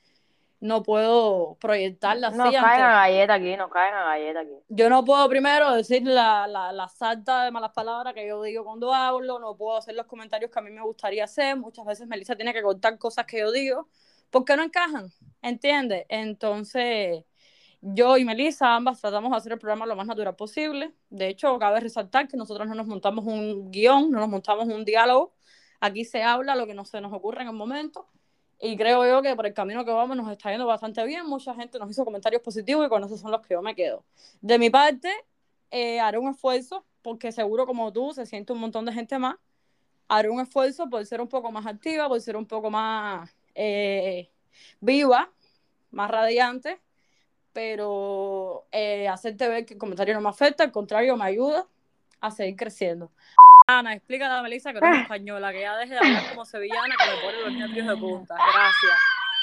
no 0.65 0.83
puedo 0.83 1.57
proyectarla 1.61 2.31
Nos 2.31 2.47
así. 2.49 2.55
caen 2.57 2.65
ante- 2.65 2.83
a 2.83 2.95
galleta 2.95 3.35
aquí, 3.35 3.57
nos 3.57 3.71
caen 3.71 3.95
a 3.95 4.05
galleta 4.05 4.41
aquí. 4.41 4.55
Yo 4.71 4.89
no 4.89 5.05
puedo 5.05 5.29
primero 5.29 5.71
decir 5.73 6.03
la, 6.07 6.47
la, 6.47 6.73
la 6.73 6.89
sarta 6.89 7.45
de 7.45 7.51
malas 7.51 7.73
palabras 7.73 8.15
que 8.15 8.27
yo 8.27 8.43
digo 8.43 8.65
cuando 8.65 8.95
hablo, 8.95 9.39
no 9.39 9.57
puedo 9.59 9.77
hacer 9.77 9.95
los 9.95 10.07
comentarios 10.07 10.51
que 10.51 10.59
a 10.59 10.63
mí 10.63 10.71
me 10.71 10.81
gustaría 10.81 11.25
hacer. 11.25 11.57
Muchas 11.59 11.85
veces 11.85 12.09
Melissa 12.09 12.35
tiene 12.35 12.55
que 12.55 12.63
cortar 12.63 12.99
cosas 12.99 13.27
que 13.27 13.41
yo 13.41 13.53
digo 13.53 13.89
porque 14.31 14.57
no 14.57 14.63
encajan, 14.63 15.09
¿entiendes? 15.43 16.07
Entonces, 16.09 17.25
yo 17.83 18.17
y 18.17 18.25
Melissa 18.25 18.75
ambas 18.75 19.03
tratamos 19.03 19.31
de 19.33 19.37
hacer 19.37 19.53
el 19.53 19.59
programa 19.59 19.85
lo 19.85 19.97
más 19.97 20.07
natural 20.07 20.35
posible. 20.35 20.95
De 21.11 21.29
hecho, 21.29 21.59
cabe 21.59 21.81
resaltar 21.81 22.27
que 22.27 22.39
nosotros 22.39 22.67
no 22.67 22.75
nos 22.75 22.87
montamos 22.87 23.27
un 23.27 23.71
guion, 23.71 24.11
no 24.11 24.19
nos 24.19 24.31
montamos 24.31 24.67
un 24.67 24.83
diálogo. 24.87 25.35
Aquí 25.81 26.07
se 26.07 26.23
habla 26.23 26.57
lo 26.57 26.67
que 26.67 26.73
no 26.73 26.87
se 26.87 27.03
nos 27.03 27.13
ocurre 27.13 27.43
en 27.43 27.49
el 27.49 27.55
momento. 27.55 28.09
Y 28.61 28.77
creo 28.77 29.07
yo 29.07 29.23
que 29.23 29.35
por 29.37 29.47
el 29.47 29.55
camino 29.55 29.85
que 29.85 29.91
vamos 29.91 30.17
nos 30.17 30.31
está 30.31 30.51
yendo 30.51 30.67
bastante 30.67 31.05
bien. 31.05 31.27
Mucha 31.27 31.55
gente 31.55 31.79
nos 31.79 31.91
hizo 31.91 32.05
comentarios 32.05 32.43
positivos 32.43 32.87
y 32.87 32.89
con 32.89 33.03
esos 33.05 33.21
son 33.21 33.31
los 33.31 33.41
que 33.43 33.55
yo 33.55 33.63
me 33.63 33.75
quedo. 33.75 34.05
De 34.41 34.59
mi 34.59 34.71
parte, 34.71 35.11
eh, 35.71 36.01
haré 36.01 36.19
un 36.19 36.31
esfuerzo, 36.31 36.85
porque 37.03 37.33
seguro 37.33 37.67
como 37.67 37.93
tú 37.93 38.13
se 38.15 38.27
siente 38.27 38.53
un 38.53 38.61
montón 38.61 38.85
de 38.85 38.93
gente 38.93 39.19
más. 39.19 39.37
Haré 40.09 40.29
un 40.31 40.41
esfuerzo 40.41 40.89
por 40.89 41.05
ser 41.07 41.21
un 41.21 41.29
poco 41.29 41.51
más 41.51 41.67
activa, 41.67 42.09
por 42.09 42.21
ser 42.21 42.37
un 42.37 42.47
poco 42.47 42.71
más 42.71 43.31
eh, 43.55 44.31
viva, 44.81 45.31
más 45.91 46.11
radiante, 46.11 46.81
pero 47.53 48.67
eh, 48.73 49.09
hacerte 49.09 49.49
ver 49.49 49.65
que 49.65 49.75
el 49.75 49.81
comentario 49.81 50.15
no 50.15 50.21
me 50.21 50.29
afecta, 50.29 50.65
al 50.65 50.73
contrario, 50.73 51.17
me 51.17 51.25
ayuda 51.25 51.67
a 52.21 52.31
seguir 52.31 52.57
creciendo. 52.57 53.11
Ana, 53.67 53.95
explícale 53.95 54.35
a 54.35 54.43
Melissa 54.43 54.75
que 54.75 54.81
no 54.81 54.93
es 54.95 55.01
española, 55.03 55.51
que 55.51 55.61
ya 55.63 55.77
deje 55.79 55.95
de 55.95 55.99
hablar 55.99 56.23
como 56.31 56.45
sevillana, 56.45 56.95
que 56.99 57.11
me 57.17 57.23
pone 57.23 57.41
los 57.45 57.53
nervios 57.55 57.87
de 57.89 57.97
punta. 57.97 58.35
Gracias. 58.35 58.99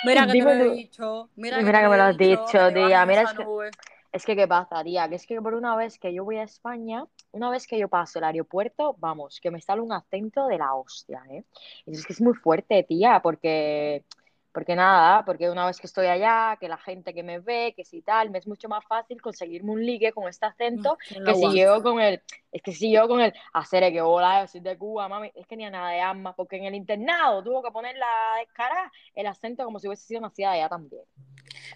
Mira 0.05 0.21
que 0.21 0.27
te 0.27 0.33
Dime 0.33 0.55
lo 0.55 0.63
he 0.63 0.67
tú. 0.67 0.73
dicho. 0.75 1.29
Mira, 1.35 1.57
Mira 1.57 1.79
te 1.79 1.83
que 1.85 1.89
me 1.89 1.97
lo 1.97 2.03
he 2.03 2.07
has 2.07 2.17
dicho, 2.17 2.45
que 2.51 2.57
te 2.59 2.73
tía, 2.73 3.05
mira, 3.07 3.21
esa 3.23 3.31
es 3.31 3.37
que- 3.37 3.43
nube. 3.43 3.69
Es 4.13 4.25
que, 4.25 4.35
¿qué 4.35 4.45
pasa, 4.47 4.83
tía? 4.83 5.07
Que 5.07 5.15
es 5.15 5.25
que 5.25 5.41
por 5.41 5.53
una 5.53 5.75
vez 5.77 5.97
que 5.97 6.13
yo 6.13 6.25
voy 6.25 6.35
a 6.37 6.43
España, 6.43 7.05
una 7.31 7.49
vez 7.49 7.65
que 7.65 7.79
yo 7.79 7.87
paso 7.87 8.19
el 8.19 8.25
aeropuerto, 8.25 8.93
vamos, 8.99 9.39
que 9.41 9.49
me 9.51 9.61
sale 9.61 9.79
un 9.81 9.93
acento 9.93 10.47
de 10.47 10.57
la 10.57 10.75
hostia, 10.75 11.23
¿eh? 11.29 11.45
Y 11.85 11.93
es 11.93 12.05
que 12.05 12.11
es 12.13 12.19
muy 12.21 12.33
fuerte, 12.33 12.83
tía, 12.83 13.21
porque, 13.23 14.03
porque 14.51 14.75
nada, 14.75 15.23
porque 15.25 15.49
una 15.49 15.65
vez 15.65 15.79
que 15.79 15.87
estoy 15.87 16.07
allá, 16.07 16.57
que 16.59 16.67
la 16.67 16.77
gente 16.77 17.13
que 17.13 17.23
me 17.23 17.39
ve, 17.39 17.73
que 17.75 17.85
si 17.85 18.01
tal, 18.01 18.29
me 18.29 18.37
es 18.37 18.47
mucho 18.47 18.67
más 18.67 18.85
fácil 18.85 19.21
conseguirme 19.21 19.71
un 19.71 19.85
ligue 19.85 20.11
con 20.11 20.27
este 20.27 20.45
acento 20.45 20.97
No, 21.19 21.23
que 21.23 21.35
si 21.35 21.45
aguanto. 21.45 21.51
llego 21.51 21.83
con 21.83 22.01
el, 22.01 22.21
es 22.51 22.61
que 22.61 22.73
si 22.73 22.91
yo 22.91 23.07
con 23.07 23.21
el, 23.21 23.33
hacer 23.53 23.91
que 23.91 24.01
hola, 24.01 24.41
yo 24.41 24.47
soy 24.47 24.61
de 24.61 24.77
Cuba, 24.77 25.07
mami, 25.07 25.31
es 25.35 25.47
que 25.47 25.55
ni 25.55 25.65
a 25.65 25.69
nada 25.69 25.89
de 25.91 26.01
alma, 26.01 26.35
porque 26.35 26.57
en 26.57 26.65
el 26.65 26.75
internado 26.75 27.43
tuvo 27.43 27.63
que 27.63 27.71
poner 27.71 27.95
la 27.97 28.07
cara, 28.53 28.91
el 29.15 29.27
acento 29.27 29.63
como 29.63 29.79
si 29.79 29.87
hubiese 29.87 30.05
sido 30.05 30.21
nacida 30.21 30.51
allá 30.51 30.69
también. 30.69 31.03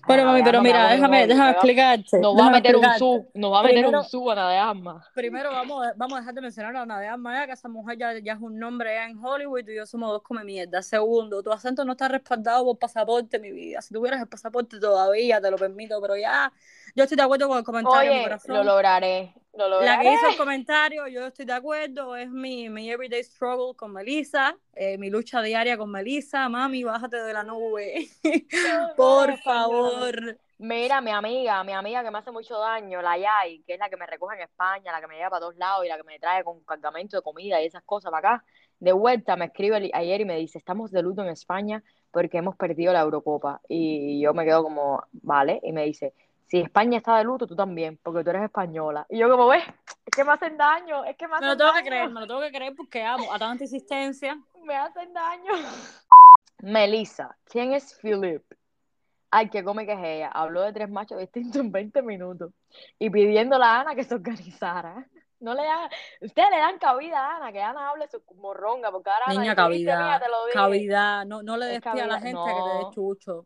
Bueno, 0.08 0.26
mami, 0.26 0.44
pero 0.44 0.62
mira, 0.62 0.86
mi 0.88 0.96
déjame, 0.96 1.28
déjame 1.28 1.52
explicarte. 1.52 2.20
nos 2.20 2.38
va 2.38 2.48
a 2.48 2.50
meter 2.52 2.76
un 2.76 2.84
sub, 2.98 3.28
nos 3.34 3.52
va 3.54 3.60
a 3.60 3.64
meter 3.64 3.76
Primero- 3.82 4.00
un 4.00 4.06
sub 4.06 4.30
a 4.30 4.34
Ana 4.34 4.50
de 4.50 4.58
Armas. 4.58 5.06
Primero 5.14 5.52
vamos, 5.52 5.86
a- 5.86 5.94
vamos 5.96 6.18
a 6.18 6.20
dejar 6.22 6.34
de 6.36 6.42
mencionar 6.42 6.76
a 6.76 6.82
Ana 6.82 7.00
de 7.00 7.08
Armas 7.08 7.38
ya, 7.40 7.46
que 7.48 7.54
esa 7.54 7.70
mujer 7.70 7.98
ya, 7.98 8.20
ya 8.20 8.34
es 8.34 8.40
un 8.42 8.58
nombre 8.60 8.94
ya 8.94 9.06
en 9.08 9.18
Hollywood 9.24 9.68
y 9.68 9.76
yo 9.76 9.86
somos 9.86 10.10
dos 10.12 10.22
come 10.22 10.44
mierda. 10.44 10.82
Segundo, 10.82 11.42
tu 11.42 11.52
acento 11.52 11.84
no 11.86 11.94
está 11.94 12.08
respaldado 12.08 12.64
por 12.66 12.78
pasaporte, 12.78 13.40
mi 13.40 13.52
vida. 13.52 13.82
Si 13.82 13.94
tuvieras 13.94 14.22
el 14.22 14.28
pasaporte 14.28 14.80
todavía, 14.80 15.40
te 15.42 15.50
lo 15.50 15.58
permito, 15.58 16.00
pero 16.02 16.16
ya, 16.16 16.52
yo 16.96 17.04
estoy 17.04 17.18
de 17.18 17.24
acuerdo 17.24 17.48
con 17.48 17.58
el 17.58 17.64
comentario, 17.64 18.12
mi 18.12 18.18
Oye, 18.18 18.24
corazón. 18.24 18.56
lo 18.56 18.64
lograré, 18.64 19.34
lo 19.58 19.82
La 19.82 20.00
que 20.00 20.14
hizo 20.14 20.28
el 20.28 20.38
comentario, 20.38 21.08
yo 21.08 21.28
estoy 21.28 21.46
de 21.46 21.54
acuerdo, 21.54 22.16
es 22.16 22.30
mi, 22.30 22.70
mi 22.70 22.90
everyday 22.90 23.24
struggle 23.24 23.76
con 23.76 23.94
Melissa, 23.94 24.58
eh, 24.74 24.98
mi 24.98 25.10
lucha 25.10 25.42
diaria 25.42 25.78
con 25.78 25.90
Melissa. 25.90 26.50
Mami, 26.50 26.84
bájate 26.84 27.18
de 27.18 27.34
la 27.34 27.44
nube. 27.44 28.10
Por 28.98 29.38
favor. 29.40 30.38
Mira, 30.58 31.02
mi 31.02 31.12
amiga, 31.12 31.64
mi 31.64 31.74
amiga 31.74 32.02
que 32.04 32.12
me 32.12 32.18
hace 32.18 32.32
mucho 32.32 32.58
daño, 32.58 33.02
la 33.02 33.18
Yai, 33.18 33.62
que 33.64 33.74
es 33.74 33.80
la 33.80 33.90
que 33.90 33.98
me 33.98 34.06
recoge 34.06 34.36
en 34.36 34.44
España, 34.44 34.92
la 34.92 35.02
que 35.02 35.08
me 35.08 35.16
lleva 35.16 35.30
para 35.30 35.42
todos 35.42 35.58
lados 35.58 35.86
y 35.86 35.90
la 35.90 35.98
que 35.98 36.04
me 36.04 36.18
trae 36.18 36.46
con 36.46 36.62
cargamento 36.64 37.18
de 37.18 37.24
comida 37.24 37.62
y 37.62 37.66
esas 37.66 37.84
cosas 37.84 38.10
para 38.12 38.36
acá, 38.36 38.46
de 38.80 38.94
vuelta 38.94 39.36
me 39.36 39.46
escribe 39.46 39.92
ayer 39.94 40.22
y 40.22 40.26
me 40.26 40.38
dice, 40.38 40.58
estamos 40.58 40.92
de 40.92 41.02
luto 41.02 41.22
en 41.24 41.30
España 41.30 41.84
porque 42.12 42.38
hemos 42.38 42.56
perdido 42.56 42.94
la 42.94 43.02
Eurocopa. 43.02 43.62
Y 43.68 44.22
yo 44.22 44.34
me 44.34 44.46
quedo 44.46 44.64
como, 44.64 45.04
vale, 45.12 45.60
y 45.62 45.74
me 45.74 45.84
dice, 45.84 46.14
si 46.48 46.60
España 46.60 46.98
está 46.98 47.18
de 47.18 47.24
luto, 47.24 47.48
tú 47.48 47.56
también, 47.56 47.98
porque 48.04 48.24
tú 48.24 48.30
eres 48.30 48.44
española. 48.44 49.06
Y 49.10 49.18
yo 49.18 49.30
como, 49.30 49.48
ves, 49.48 49.64
es 49.68 50.16
que 50.16 50.24
me 50.24 50.32
hacen 50.34 50.58
daño, 50.58 51.04
es 51.06 51.16
que 51.18 51.26
me 51.28 51.32
Me 51.32 51.38
hacen 51.38 51.48
lo 51.50 51.58
tengo 51.58 51.72
que 51.72 51.78
daño. 51.80 51.88
creer, 51.90 52.10
me 52.10 52.20
lo 52.22 52.28
tengo 52.28 52.42
que 52.42 52.52
creer 52.52 52.74
porque 52.76 53.04
amo 53.04 53.34
a 53.34 53.40
tanta 53.40 53.64
insistencia. 53.64 54.38
Me 54.66 54.76
hacen 54.76 55.14
daño. 55.14 55.52
Melissa, 56.62 57.36
¿quién 57.46 57.74
es 57.74 57.98
Philip? 58.02 58.44
Ay, 59.30 59.50
qué 59.50 59.64
come 59.64 59.86
que 59.86 59.94
es 59.94 60.00
ella. 60.04 60.30
Habló 60.30 60.62
de 60.62 60.74
tres 60.74 60.90
machos 60.90 61.20
distintos 61.20 61.58
en 61.62 61.72
20 61.72 62.02
minutos. 62.02 62.52
Y 62.98 63.10
pidiéndole 63.10 63.64
a 63.66 63.82
Ana 63.82 63.96
que 63.96 64.04
se 64.04 64.16
organizara. 64.16 65.06
No 65.42 65.54
le 65.54 65.64
dan, 65.64 65.90
ustedes 66.22 66.50
le 66.50 66.58
dan 66.58 66.80
cabida 66.80 67.20
a 67.20 67.36
Ana, 67.38 67.52
que 67.52 67.62
Ana 67.62 67.90
hable 67.90 68.08
su 68.08 68.24
morronga, 68.38 68.90
porque 68.92 69.10
ahora 69.10 69.26
Ana 69.28 69.42
Niña, 69.42 69.54
dice, 69.56 69.68
"Viste, 69.70 69.86
mía, 69.86 69.96
cavidad, 69.98 70.22
te 70.22 70.30
lo 70.30 70.46
dije". 70.46 70.58
cavidad, 70.58 71.26
no, 71.26 71.44
no 71.44 71.58
le 71.58 71.66
Es 71.76 71.82
des 71.84 71.86
a 71.94 72.08
la 72.08 72.20
gente 72.20 72.40
que 72.48 72.62
te 72.64 72.70
dé 72.70 72.86
chucho. 72.92 73.46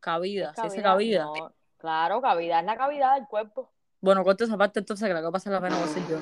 Cabida, 0.00 0.50
Es 0.50 0.56
si 0.56 0.62
dice 0.68 0.82
cabida. 0.82 1.24
no. 1.24 1.52
Claro, 1.78 2.20
cavidad 2.20 2.60
es 2.60 2.66
la 2.66 2.76
cavidad 2.76 3.14
del 3.14 3.26
cuerpo. 3.26 3.70
Bueno, 4.00 4.22
corta 4.24 4.44
esa 4.44 4.56
parte 4.56 4.80
entonces 4.80 5.06
que 5.08 5.14
la 5.14 5.22
que 5.22 5.30
pasa 5.30 5.50
la 5.50 5.60
pena 5.60 5.76
voy 5.76 5.84
a 5.84 5.88
ser 5.88 6.06
yo. 6.08 6.18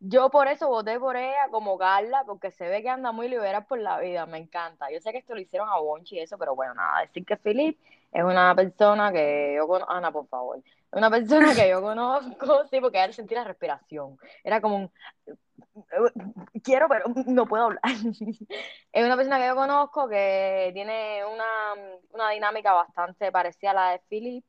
Yo 0.00 0.30
por 0.30 0.46
eso 0.46 0.68
voté 0.68 0.98
por 1.00 1.16
ella 1.16 1.48
como 1.50 1.76
Carla, 1.76 2.22
porque 2.24 2.52
se 2.52 2.68
ve 2.68 2.82
que 2.82 2.88
anda 2.88 3.10
muy 3.10 3.28
liberal 3.28 3.66
por 3.66 3.80
la 3.80 3.98
vida, 3.98 4.26
me 4.26 4.38
encanta. 4.38 4.90
Yo 4.90 5.00
sé 5.00 5.10
que 5.10 5.18
esto 5.18 5.34
lo 5.34 5.40
hicieron 5.40 5.68
a 5.68 5.78
Bonchi 5.78 6.16
y 6.16 6.20
eso, 6.20 6.38
pero 6.38 6.54
bueno, 6.54 6.74
nada, 6.74 7.00
decir 7.00 7.26
que 7.26 7.36
Philip 7.36 7.76
es 8.12 8.24
una 8.24 8.54
persona 8.54 9.12
que 9.12 9.54
yo 9.56 9.66
conozco, 9.66 9.92
Ana, 9.92 10.12
por 10.12 10.26
favor, 10.28 10.58
es 10.58 10.64
una 10.92 11.10
persona 11.10 11.54
que 11.54 11.68
yo 11.68 11.82
conozco, 11.82 12.64
sí, 12.70 12.80
porque 12.80 13.02
ella 13.02 13.12
sentí 13.12 13.34
la 13.34 13.44
respiración. 13.44 14.18
Era 14.44 14.60
como 14.60 14.76
un, 14.76 14.90
quiero, 16.62 16.88
pero 16.88 17.04
no 17.26 17.46
puedo 17.46 17.64
hablar. 17.64 17.82
Es 18.92 19.04
una 19.04 19.16
persona 19.16 19.38
que 19.38 19.46
yo 19.46 19.54
conozco 19.54 20.08
que 20.08 20.70
tiene 20.72 21.24
una, 21.26 21.46
una 22.12 22.30
dinámica 22.30 22.72
bastante 22.72 23.30
parecida 23.30 23.70
a 23.72 23.74
la 23.74 23.90
de 23.90 24.00
Philip. 24.08 24.44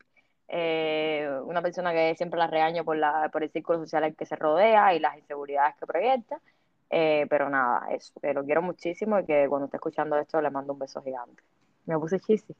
Eh, 0.51 1.29
una 1.45 1.61
persona 1.61 1.93
que 1.93 2.15
siempre 2.15 2.39
la 2.39 2.47
regaño 2.47 2.83
por, 2.83 2.97
la, 2.97 3.29
por 3.31 3.43
el 3.43 3.51
círculo 3.51 3.79
social 3.79 4.03
al 4.03 4.15
que 4.15 4.25
se 4.25 4.35
rodea 4.35 4.95
y 4.95 4.99
las 4.99 5.17
inseguridades 5.17 5.75
que 5.79 5.85
proyecta. 5.85 6.39
Eh, 6.89 7.27
pero 7.29 7.49
nada, 7.49 7.87
eso, 7.91 8.19
que 8.19 8.33
lo 8.33 8.43
quiero 8.43 8.63
muchísimo 8.63 9.19
y 9.19 9.25
que 9.25 9.45
cuando 9.47 9.65
esté 9.65 9.77
escuchando 9.77 10.17
esto 10.17 10.41
le 10.41 10.49
mando 10.49 10.73
un 10.73 10.79
beso 10.79 11.01
gigante. 11.03 11.43
Me 11.85 11.97
puse 11.99 12.19
chisi. 12.19 12.55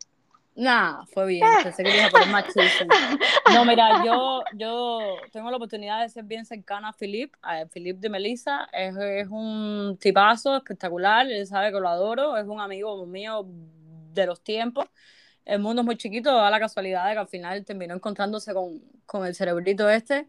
Nah, 0.56 1.06
fue 1.06 1.26
bien, 1.26 1.48
pensé 1.64 1.84
que 1.84 1.96
iba 1.96 2.08
a 2.08 2.10
poner 2.10 2.30
más 2.30 2.46
chiste. 2.46 2.86
No, 3.54 3.66
mira, 3.66 4.04
yo, 4.06 4.44
yo 4.54 5.00
tengo 5.32 5.50
la 5.50 5.58
oportunidad 5.58 6.02
de 6.02 6.10
ser 6.10 6.26
bien 6.26 6.46
cercana 6.46 6.90
a 6.90 6.94
Philip, 6.94 7.34
a 7.42 7.66
Philip 7.66 7.98
de 7.98 8.10
Melissa, 8.10 8.70
es, 8.72 8.96
es 8.98 9.28
un 9.30 9.98
tipazo 10.00 10.58
espectacular, 10.58 11.26
él 11.28 11.48
sabe 11.48 11.72
que 11.72 11.80
lo 11.80 11.88
adoro, 11.88 12.38
es 12.38 12.46
un 12.46 12.60
amigo 12.60 13.06
mío 13.06 13.46
de 14.14 14.26
los 14.28 14.44
tiempos. 14.44 14.86
El 15.50 15.60
mundo 15.62 15.82
es 15.82 15.86
muy 15.88 15.98
chiquito, 15.98 16.32
da 16.32 16.52
la 16.52 16.60
casualidad 16.60 17.08
de 17.08 17.14
que 17.14 17.20
al 17.20 17.28
final 17.28 17.66
terminó 17.66 17.96
encontrándose 17.96 18.54
con, 18.54 18.80
con 19.08 19.26
el 19.26 19.34
cerebrito 19.34 19.90
este. 19.90 20.28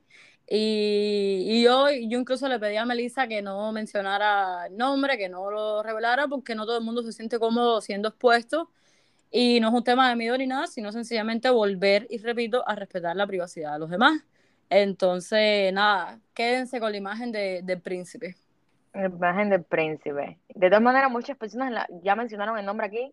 Y, 0.49 1.45
y 1.47 1.63
yo, 1.63 1.91
yo 1.91 2.19
incluso 2.19 2.49
le 2.49 2.59
pedí 2.59 2.77
a 2.79 2.87
Melissa 2.87 3.29
que 3.29 3.43
no 3.43 3.71
mencionara 3.71 4.67
el 4.67 4.79
nombre, 4.79 5.19
que 5.19 5.29
no 5.29 5.51
lo 5.51 5.83
revelara, 5.83 6.27
porque 6.27 6.55
no 6.55 6.65
todo 6.65 6.79
el 6.79 6.85
mundo 6.85 7.03
se 7.03 7.13
siente 7.13 7.39
cómodo 7.39 7.83
siendo 7.83 8.09
expuesto. 8.09 8.71
Y 9.31 9.61
no 9.61 9.69
es 9.69 9.75
un 9.75 9.85
tema 9.85 10.09
de 10.09 10.17
miedo 10.17 10.39
ni 10.39 10.47
nada, 10.47 10.67
sino 10.67 10.91
sencillamente 10.91 11.51
volver, 11.51 12.07
y 12.09 12.17
repito, 12.17 12.67
a 12.67 12.75
respetar 12.75 13.15
la 13.15 13.27
privacidad 13.27 13.75
de 13.75 13.79
los 13.79 13.91
demás. 13.91 14.23
Entonces, 14.71 15.71
nada, 15.75 16.19
quédense 16.33 16.81
con 16.81 16.93
la 16.93 16.97
imagen 16.97 17.31
de, 17.31 17.61
del 17.63 17.81
príncipe. 17.83 18.37
La 18.95 19.05
imagen 19.07 19.51
del 19.51 19.65
príncipe. 19.65 20.39
De 20.49 20.69
todas 20.69 20.83
maneras, 20.83 21.11
muchas 21.11 21.37
personas 21.37 21.71
la- 21.73 21.89
ya 22.03 22.17
mencionaron 22.17 22.59
el 22.59 22.65
nombre 22.65 22.87
aquí 22.87 23.13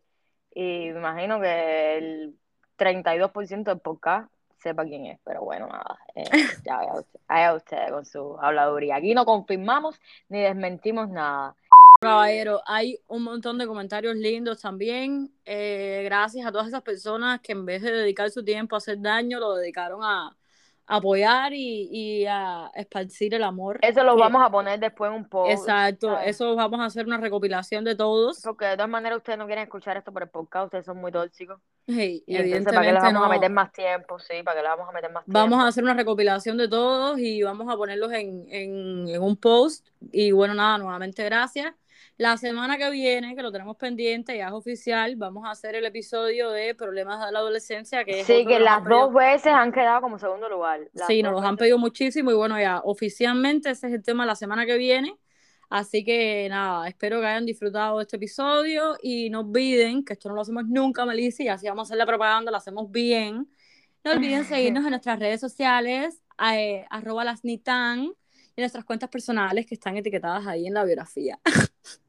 y 0.59 0.89
me 0.91 0.97
imagino 0.99 1.39
que 1.39 1.97
el 1.97 2.35
32% 2.79 3.63
del 3.65 3.79
podcast 3.79 4.31
sepa 4.57 4.85
quién 4.85 5.05
es, 5.05 5.19
pero 5.23 5.41
bueno, 5.43 5.67
nada, 5.67 5.99
eh, 6.15 6.23
ya 6.65 6.77
vaya 6.77 6.93
usted- 6.95 7.19
allá 7.27 7.91
con 7.91 8.05
su 8.05 8.37
habladuría. 8.41 8.95
Aquí 8.95 9.13
no 9.13 9.23
confirmamos 9.23 10.01
ni 10.29 10.41
desmentimos 10.41 11.09
nada. 11.09 11.55
Caballero, 12.01 12.61
hay 12.65 12.99
un 13.07 13.23
montón 13.23 13.59
de 13.59 13.67
comentarios 13.67 14.15
lindos 14.15 14.59
también. 14.59 15.31
Eh, 15.45 16.01
gracias 16.05 16.45
a 16.45 16.51
todas 16.51 16.67
esas 16.67 16.81
personas 16.81 17.39
que 17.41 17.51
en 17.51 17.63
vez 17.63 17.83
de 17.83 17.91
dedicar 17.91 18.31
su 18.31 18.43
tiempo 18.43 18.75
a 18.75 18.77
hacer 18.79 18.99
daño, 18.99 19.39
lo 19.39 19.55
dedicaron 19.55 20.03
a 20.03 20.35
apoyar 20.87 21.53
y, 21.53 21.89
y 21.91 22.25
a 22.25 22.71
esparcir 22.73 23.33
el 23.33 23.43
amor. 23.43 23.77
Eso 23.81 24.03
lo 24.03 24.15
Que- 24.15 24.21
vamos 24.21 24.41
a 24.43 24.49
poner 24.49 24.79
después 24.79 25.09
en 25.11 25.17
un 25.17 25.29
post. 25.29 25.51
Exacto, 25.51 26.07
¿sabes? 26.07 26.29
eso 26.29 26.55
vamos 26.55 26.79
a 26.79 26.85
hacer 26.85 27.05
una 27.05 27.17
recopilación 27.17 27.83
de 27.83 27.95
todos. 27.95 28.41
Porque 28.41 28.65
de 28.65 28.75
todas 28.75 28.89
maneras 28.89 29.17
ustedes 29.17 29.37
no 29.37 29.45
quieren 29.45 29.63
escuchar 29.65 29.97
esto 29.97 30.11
por 30.13 30.23
el 30.23 30.29
podcast, 30.29 30.65
ustedes 30.65 30.85
son 30.85 30.97
muy 30.97 31.11
tóxicos. 31.11 31.59
Hey, 31.87 32.23
y 32.25 32.35
entonces, 32.35 32.73
¿para 32.73 32.85
qué 32.85 32.93
le 32.93 32.99
evidentemente 32.99 32.99
vamos 32.99 33.21
a 33.21 33.27
no. 33.27 33.29
meter 33.29 33.51
más 33.51 33.71
tiempo? 33.71 34.19
Sí, 34.19 34.43
¿para 34.43 34.57
qué 34.57 34.63
le 34.63 34.69
vamos 34.69 34.89
a 34.89 34.91
meter 34.91 35.11
más 35.11 35.23
tiempo? 35.25 35.39
Vamos 35.39 35.63
a 35.63 35.67
hacer 35.67 35.83
una 35.83 35.93
recopilación 35.93 36.57
de 36.57 36.67
todos 36.67 37.17
y 37.19 37.43
vamos 37.43 37.71
a 37.73 37.77
ponerlos 37.77 38.11
en, 38.13 38.45
en, 38.49 39.07
en 39.07 39.21
un 39.21 39.37
post. 39.37 39.87
Y 40.11 40.31
bueno, 40.31 40.53
nada, 40.53 40.77
nuevamente 40.77 41.23
gracias. 41.23 41.73
La 42.17 42.35
semana 42.35 42.79
que 42.79 42.89
viene, 42.89 43.35
que 43.35 43.43
lo 43.43 43.51
tenemos 43.51 43.77
pendiente, 43.77 44.35
ya 44.35 44.47
es 44.47 44.53
oficial, 44.53 45.15
vamos 45.17 45.45
a 45.45 45.51
hacer 45.51 45.75
el 45.75 45.85
episodio 45.85 46.49
de 46.49 46.73
problemas 46.73 47.23
de 47.23 47.31
la 47.31 47.37
adolescencia, 47.37 48.03
que 48.03 48.23
Sí, 48.23 48.43
que 48.43 48.59
las 48.59 48.83
dos 48.83 49.13
veces 49.13 49.53
han 49.53 49.71
quedado 49.71 50.01
como 50.01 50.17
segundo 50.17 50.49
lugar. 50.49 50.89
Las 50.93 51.05
Sí, 51.05 51.21
nos 51.21 51.31
los 51.33 51.43
han 51.43 51.57
pedido 51.57 51.77
muchísimo 51.77 52.31
y 52.31 52.33
bueno, 52.33 52.59
ya 52.59 52.81
oficialmente 52.83 53.69
ese 53.69 53.85
es 53.85 53.93
el 53.93 54.01
tema 54.01 54.25
la 54.25 54.35
semana 54.35 54.65
que 54.65 54.77
viene. 54.77 55.15
Así 55.69 56.03
que 56.03 56.47
nada, 56.49 56.87
espero 56.87 57.19
que 57.19 57.27
hayan 57.27 57.45
disfrutado 57.45 57.97
de 57.97 58.03
este 58.03 58.15
episodio 58.15 58.97
y 59.03 59.29
no 59.29 59.41
olviden 59.41 60.03
que 60.03 60.13
esto 60.13 60.29
no 60.29 60.35
lo 60.35 60.41
hacemos 60.41 60.65
nunca, 60.65 61.05
Melissa, 61.05 61.43
y 61.43 61.49
así 61.49 61.67
vamos 61.67 61.81
a 61.81 61.85
hacer 61.89 61.97
la 61.97 62.07
propaganda, 62.07 62.49
lo 62.49 62.57
hacemos 62.57 62.89
bien. 62.89 63.47
No 64.03 64.11
olviden 64.11 64.43
seguirnos 64.45 64.85
en 64.85 64.89
nuestras 64.89 65.19
redes 65.19 65.39
sociales, 65.39 66.23
eh, 66.51 66.83
arroba 66.89 67.23
las 67.23 67.43
nitan, 67.43 68.05
y 68.55 68.61
nuestras 68.61 68.85
cuentas 68.85 69.09
personales 69.09 69.67
que 69.67 69.75
están 69.75 69.97
etiquetadas 69.97 70.47
ahí 70.47 70.65
en 70.65 70.73
la 70.73 70.83
biografía. 70.83 71.39